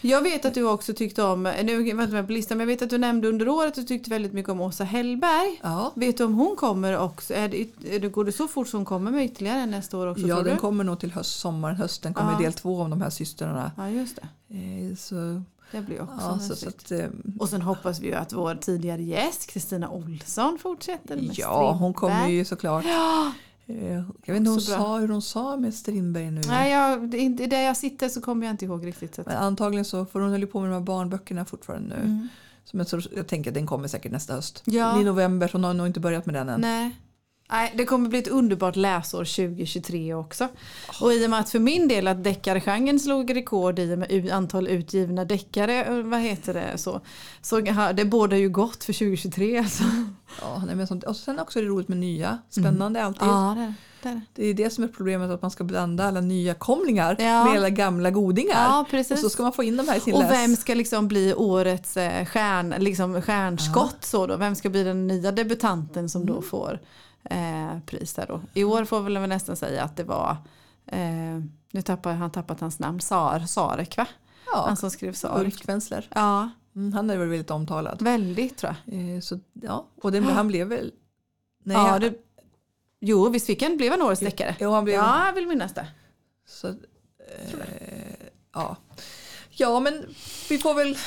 Jag 0.00 0.22
vet 0.22 0.44
att 0.44 0.54
du 0.54 0.64
också 0.64 0.94
tyckte 0.94 1.22
om, 1.22 1.42
nu 1.42 1.94
var 1.94 2.16
jag 2.16 2.26
på 2.26 2.32
listan, 2.32 2.58
men 2.58 2.68
jag 2.68 2.74
vet 2.74 2.82
att 2.82 2.90
du 2.90 2.98
nämnde 2.98 3.28
under 3.28 3.48
året 3.48 3.68
att 3.68 3.74
du 3.74 3.82
tyckte 3.82 4.10
väldigt 4.10 4.32
mycket 4.32 4.52
om 4.52 4.60
Åsa 4.60 4.84
Hellberg. 4.84 5.60
Ja, 5.62 5.92
Vet 5.94 6.18
du 6.18 6.24
om 6.24 6.34
hon 6.34 6.56
kommer 6.56 6.98
också? 6.98 7.34
Är 7.34 7.48
det, 7.48 7.66
är 7.90 8.00
det, 8.00 8.08
går 8.08 8.24
det 8.24 8.32
så 8.32 8.48
fort 8.48 8.68
som 8.68 8.78
hon 8.78 8.84
kommer 8.84 9.10
med 9.10 9.24
ytterligare 9.24 9.66
nästa 9.66 9.98
år 9.98 10.06
också? 10.06 10.26
ja 10.26 10.36
den 10.36 10.44
du? 10.54 10.56
kommer 10.56 10.84
nog 10.84 11.00
till 11.00 11.12
höst, 11.12 11.38
sommaren, 11.40 11.76
hösten 11.76 12.14
kommer 12.14 12.32
Ja. 12.32 12.38
del 12.38 12.52
två 12.52 12.80
om 12.80 12.90
de 12.90 13.02
här 13.02 13.10
systrarna. 13.10 13.72
Ja, 13.76 13.88
just 13.90 14.16
det. 14.48 14.54
Eh, 14.90 14.96
Så, 14.96 15.42
Det 15.72 15.80
blir 15.80 16.02
också 16.02 16.16
ja, 16.20 16.38
så, 16.38 16.56
så 16.56 16.68
att, 16.68 16.90
eh, 16.90 17.06
Och 17.38 17.48
sen 17.48 17.62
hoppas 17.62 18.00
vi 18.00 18.06
ju 18.06 18.14
att 18.14 18.32
vår 18.32 18.54
tidigare 18.54 19.02
gäst 19.02 19.46
Kristina 19.46 19.88
Olsson 19.90 20.58
fortsätter 20.62 21.16
med 21.16 21.30
ja, 21.38 21.72
hon 21.72 21.94
kommer 21.94 22.14
Strindberg. 22.14 22.36
ju 22.36 22.44
såklart. 22.44 22.84
Ja, 22.84 23.32
Eh, 23.66 23.92
Jag 23.94 24.04
vet 24.26 24.36
inte 24.36 24.50
hon 24.50 24.60
sa, 24.60 24.98
hur 24.98 25.08
hon 25.08 25.22
sa 25.22 25.56
med 25.56 25.74
Strindberg 25.74 26.30
nu. 26.30 26.40
nej, 26.46 26.72
jag, 26.72 27.10
det 27.10 27.46
där 27.46 27.60
jag 27.62 27.76
sitter 27.76 28.08
så 28.08 28.20
kommer 28.20 28.46
jag 28.46 28.52
inte 28.54 28.64
ihåg 28.64 28.86
riktigt. 28.86 29.14
Så 29.14 29.22
Men 29.26 29.36
antagligen 29.36 29.84
så 29.84 30.06
får 30.06 30.20
hon 30.20 30.30
hålla 30.30 30.46
på 30.46 30.60
med 30.60 30.70
de 30.70 30.74
här 30.74 30.80
barnböckerna 30.80 31.44
fortfarande 31.44 31.96
nu. 31.96 32.02
mm. 32.02 32.28
Så, 32.86 33.00
jag 33.16 33.26
tänker 33.26 33.50
att 33.50 33.54
den 33.54 33.66
kommer 33.66 33.88
säkert 33.88 34.12
nästa 34.12 34.34
höst. 34.34 34.62
Ja. 34.64 35.00
I 35.00 35.04
november 35.04 35.48
så 35.48 35.52
hon 35.52 35.64
har 35.64 35.74
nog 35.74 35.86
inte 35.86 36.00
börjat 36.00 36.26
med 36.26 36.34
den 36.34 36.48
än. 36.48 36.60
Nej. 36.60 36.96
Nej, 37.50 37.72
det 37.76 37.84
kommer 37.84 38.08
bli 38.08 38.18
ett 38.18 38.28
underbart 38.28 38.76
läsår 38.76 39.24
2023 39.24 40.14
också. 40.14 40.48
Och 41.00 41.12
i 41.12 41.26
och 41.26 41.30
med 41.30 41.40
att 41.40 41.50
för 41.50 41.58
min 41.58 41.88
del 41.88 42.08
att 42.08 42.24
deckargenren 42.24 43.00
slog 43.00 43.36
rekord 43.36 43.78
i 43.78 43.94
och 43.94 43.98
med 43.98 44.30
antal 44.32 44.68
utgivna 44.68 45.24
deckare, 45.24 45.84
eh, 45.84 45.94
vad 46.02 46.20
heter 46.20 46.54
det 46.54 46.78
så, 46.78 47.00
så 47.42 47.60
det 47.94 48.04
båda 48.04 48.36
ju 48.36 48.48
gott 48.48 48.84
för 48.84 48.92
2023 48.92 49.58
alltså. 49.58 49.82
Ja, 50.40 50.62
nej, 50.66 50.76
men 50.76 50.86
sånt. 50.86 51.04
Och 51.04 51.16
sen 51.16 51.38
också 51.38 51.58
är 51.58 51.62
det 51.62 51.68
roligt 51.68 51.88
med 51.88 51.98
nya. 51.98 52.38
Spännande 52.50 53.04
alltid. 53.04 53.28
Ja, 53.28 53.54
det 53.56 53.62
är 53.62 53.74
det. 54.02 54.08
är 54.08 54.14
det. 54.14 54.20
Det 54.34 54.46
är 54.46 54.54
det 54.54 54.70
som 54.70 54.84
är 54.84 54.88
problemet 54.88 55.30
att 55.30 55.42
man 55.42 55.50
ska 55.50 55.64
blanda 55.64 56.04
alla 56.08 56.20
nya 56.20 56.54
komlingar 56.54 57.16
Ja. 57.18 57.44
med 57.44 57.56
alla 57.56 57.70
gamla 57.70 58.10
godingar. 58.10 58.64
Ja, 58.64 58.80
och 58.80 58.88
precis. 58.88 59.20
så 59.20 59.30
ska 59.30 59.42
man 59.42 59.52
få 59.52 59.62
in 59.62 59.76
dem 59.76 59.88
här 59.88 59.96
i 59.96 60.00
sin 60.00 60.14
Och 60.14 60.20
läs. 60.20 60.30
vem 60.32 60.56
ska 60.56 60.74
liksom 60.74 61.08
bli 61.08 61.34
årets 61.34 61.96
eh, 61.96 62.24
stjärn, 62.26 62.74
liksom 62.78 63.22
stjärnskott? 63.22 64.04
Så 64.04 64.26
då? 64.26 64.36
Vem 64.36 64.54
ska 64.54 64.68
bli 64.70 64.82
den 64.84 65.06
nya 65.06 65.32
debutanten 65.32 66.08
som 66.08 66.22
Mm. 66.22 66.34
då 66.34 66.42
får 66.42 66.80
eh, 67.30 67.78
pris 67.86 68.14
där 68.14 68.26
då? 68.26 68.40
I 68.54 68.64
år 68.64 68.84
får 68.84 69.00
väl 69.00 69.28
nästan 69.28 69.56
säga 69.56 69.84
att 69.84 69.96
det 69.96 70.04
var, 70.04 70.36
eh, 70.86 71.40
nu 71.72 71.82
tappar 71.84 72.12
han 72.14 72.30
tappat 72.30 72.60
hans 72.60 72.78
namn, 72.78 73.00
Sar, 73.00 73.40
Sarek 73.40 73.96
va? 73.96 74.06
ja, 74.52 74.64
Han 74.66 74.76
som 74.76 74.90
skrev 74.90 75.12
Sarek. 75.12 75.44
Ulf 75.44 75.58
Kvensler. 75.60 76.08
Ja, 76.14 76.50
Mm, 76.74 76.92
han 76.92 77.10
är 77.10 77.16
väl 77.18 77.28
väldigt 77.28 77.50
omtalad. 77.50 78.02
väldigt 78.02 78.56
tror 78.58 78.76
jag. 78.84 79.14
Eh, 79.14 79.20
så, 79.20 79.38
ja, 79.52 79.86
och 80.02 80.12
den, 80.12 80.24
han 80.24 80.48
blev 80.48 80.66
väl... 80.68 80.92
Nej, 81.64 81.76
ja, 81.76 81.82
han- 81.82 82.00
det, 82.00 82.14
jo, 83.00 83.28
visst 83.28 83.46
fick 83.46 83.62
han, 83.62 83.76
blev 83.76 83.90
han 83.90 84.02
årets 84.02 84.20
deckare? 84.20 84.56
Jo, 84.60 84.70
han 84.70 84.84
blev... 84.84 84.96
Ja, 84.96 85.26
jag 85.26 85.32
vill 85.32 85.46
minnas 85.46 85.74
det. 85.74 85.86
Så, 86.46 86.68
eh, 86.68 86.74
ja. 88.52 88.76
Ja, 89.52 89.80
men 89.80 90.04
vi 90.48 90.58
får 90.58 90.74
väl 90.74 90.98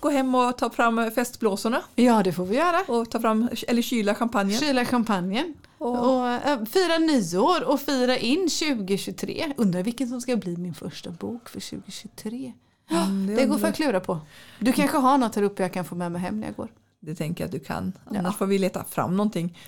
gå 0.00 0.10
hem 0.10 0.34
och 0.34 0.58
ta 0.58 0.70
fram 0.70 1.10
festblåsorna 1.10 1.82
Ja, 1.94 2.22
det 2.22 2.32
får 2.32 2.44
vi 2.46 2.56
göra. 2.56 2.80
och 2.88 3.10
ta 3.10 3.20
fram, 3.20 3.48
eller 3.68 3.82
kyla 3.82 4.14
champagnen. 4.14 4.58
Kyla 4.60 4.84
champagnen. 4.84 5.54
Och, 5.78 6.16
Och 6.18 6.28
äh, 6.28 6.64
fira 6.64 6.98
nyår 6.98 7.64
och 7.64 7.80
fira 7.80 8.18
in 8.18 8.48
2023. 8.48 9.52
Undrar 9.56 9.82
vilken 9.82 10.08
som 10.08 10.20
ska 10.20 10.36
bli 10.36 10.56
min 10.56 10.74
första 10.74 11.10
bok 11.10 11.48
för 11.48 11.60
2023. 11.60 12.52
Mm, 12.90 13.26
Det 13.26 13.34
går 13.34 13.42
undrar- 13.42 13.58
för 13.58 13.68
att 13.68 13.76
klura 13.76 14.00
på. 14.00 14.20
Du 14.58 14.72
kanske 14.72 14.96
har 14.98 15.18
något 15.18 15.34
här 15.34 15.42
uppe 15.42 15.62
jag 15.62 15.72
kan 15.72 15.84
få 15.84 15.94
med 15.94 16.12
mig 16.12 16.20
hem 16.20 16.40
när 16.40 16.46
jag 16.46 16.56
går. 16.56 16.68
Det 17.00 17.14
tänker 17.14 17.44
jag 17.44 17.46
att 17.48 17.52
du 17.52 17.58
kan. 17.60 17.92
Ja. 18.10 18.18
Annars 18.18 18.36
får 18.36 18.46
vi 18.46 18.58
leta 18.58 18.84
fram 18.84 19.16
någonting. 19.16 19.58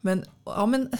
Men, 0.00 0.24
ja, 0.44 0.66
men 0.66 0.90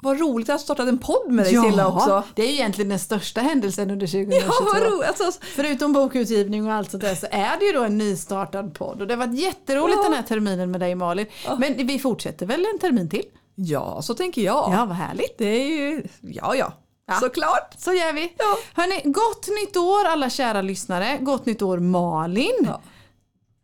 vad 0.00 0.20
roligt 0.20 0.48
att 0.48 0.52
ha 0.54 0.58
startat 0.58 0.88
en 0.88 0.98
podd 0.98 1.30
med 1.32 1.44
dig 1.44 1.56
Silla 1.56 1.88
också. 1.88 2.22
det 2.34 2.42
är 2.42 2.46
ju 2.46 2.52
egentligen 2.52 2.88
den 2.88 2.98
största 2.98 3.40
händelsen 3.40 3.90
under 3.90 4.06
2022. 4.06 4.46
Ja, 4.46 4.66
vad 4.72 4.82
roligt. 4.92 5.08
Alltså, 5.20 5.40
Förutom 5.42 5.92
bokutgivning 5.92 6.66
och 6.66 6.72
allt 6.72 6.90
sånt 6.90 7.02
där 7.02 7.14
så 7.14 7.26
är 7.30 7.58
det 7.58 7.64
ju 7.66 7.72
då 7.72 7.82
en 7.84 7.98
nystartad 7.98 8.74
podd. 8.74 9.00
Och 9.00 9.06
det 9.06 9.14
har 9.14 9.26
varit 9.26 9.38
jätteroligt 9.40 9.96
Ja. 9.98 10.02
den 10.02 10.12
här 10.12 10.22
terminen 10.22 10.70
med 10.70 10.80
dig 10.80 10.94
Malin. 10.94 11.26
Men 11.58 11.86
vi 11.86 11.98
fortsätter 11.98 12.46
väl 12.46 12.66
en 12.74 12.78
termin 12.78 13.08
till? 13.10 13.24
ja, 13.54 14.02
så 14.02 14.14
tänker 14.14 14.42
jag. 14.42 14.70
Ja, 14.72 14.84
vad 14.84 14.96
härligt. 14.96 15.38
Det 15.38 15.44
är 15.44 15.66
ju, 15.66 16.02
ja, 16.20 16.54
ja, 16.54 16.72
Ja. 17.06 17.14
såklart. 17.14 17.74
Så 17.78 17.92
gör 17.92 18.12
vi. 18.12 18.32
Ja. 18.38 18.56
Hörni, 18.82 19.02
gott 19.04 19.48
nytt 19.48 19.76
år 19.76 20.04
alla 20.04 20.30
kära 20.30 20.62
lyssnare. 20.62 21.18
Gott 21.20 21.46
nytt 21.46 21.62
år 21.62 21.78
Malin. 21.78 22.52
Ja. 22.64 22.80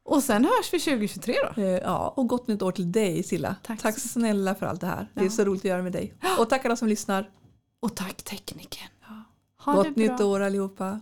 Och 0.09 0.23
sen 0.23 0.45
hörs 0.45 0.73
vi 0.75 0.81
2023 0.81 1.35
då. 1.57 1.63
Eh, 1.63 1.69
Ja, 1.69 2.13
och 2.17 2.27
gott 2.29 2.47
nytt 2.47 2.63
år 2.63 2.73
till 2.73 2.93
dig 2.93 3.23
Silla. 3.23 3.57
Tack 3.63 3.83
Tack 3.83 3.99
så 3.99 4.09
snälla 4.09 4.55
för 4.55 4.67
allt 4.67 4.81
det 4.81 4.87
här. 4.87 5.11
Det 5.15 5.21
är 5.21 5.25
Ja. 5.25 5.31
så 5.31 5.45
roligt 5.45 5.61
att 5.61 5.65
göra 5.65 5.83
med 5.83 5.93
dig. 5.93 6.15
Och 6.39 6.49
tack 6.51 6.65
alla 6.65 6.77
som 6.77 6.89
lyssnar. 6.89 7.31
Och 7.83 7.97
tack 7.97 8.23
tekniken. 8.23 8.89
Ha 9.65 9.75
Gott 9.75 9.97
nytt 9.97 10.21
år 10.21 10.41
allihopa. 10.41 11.01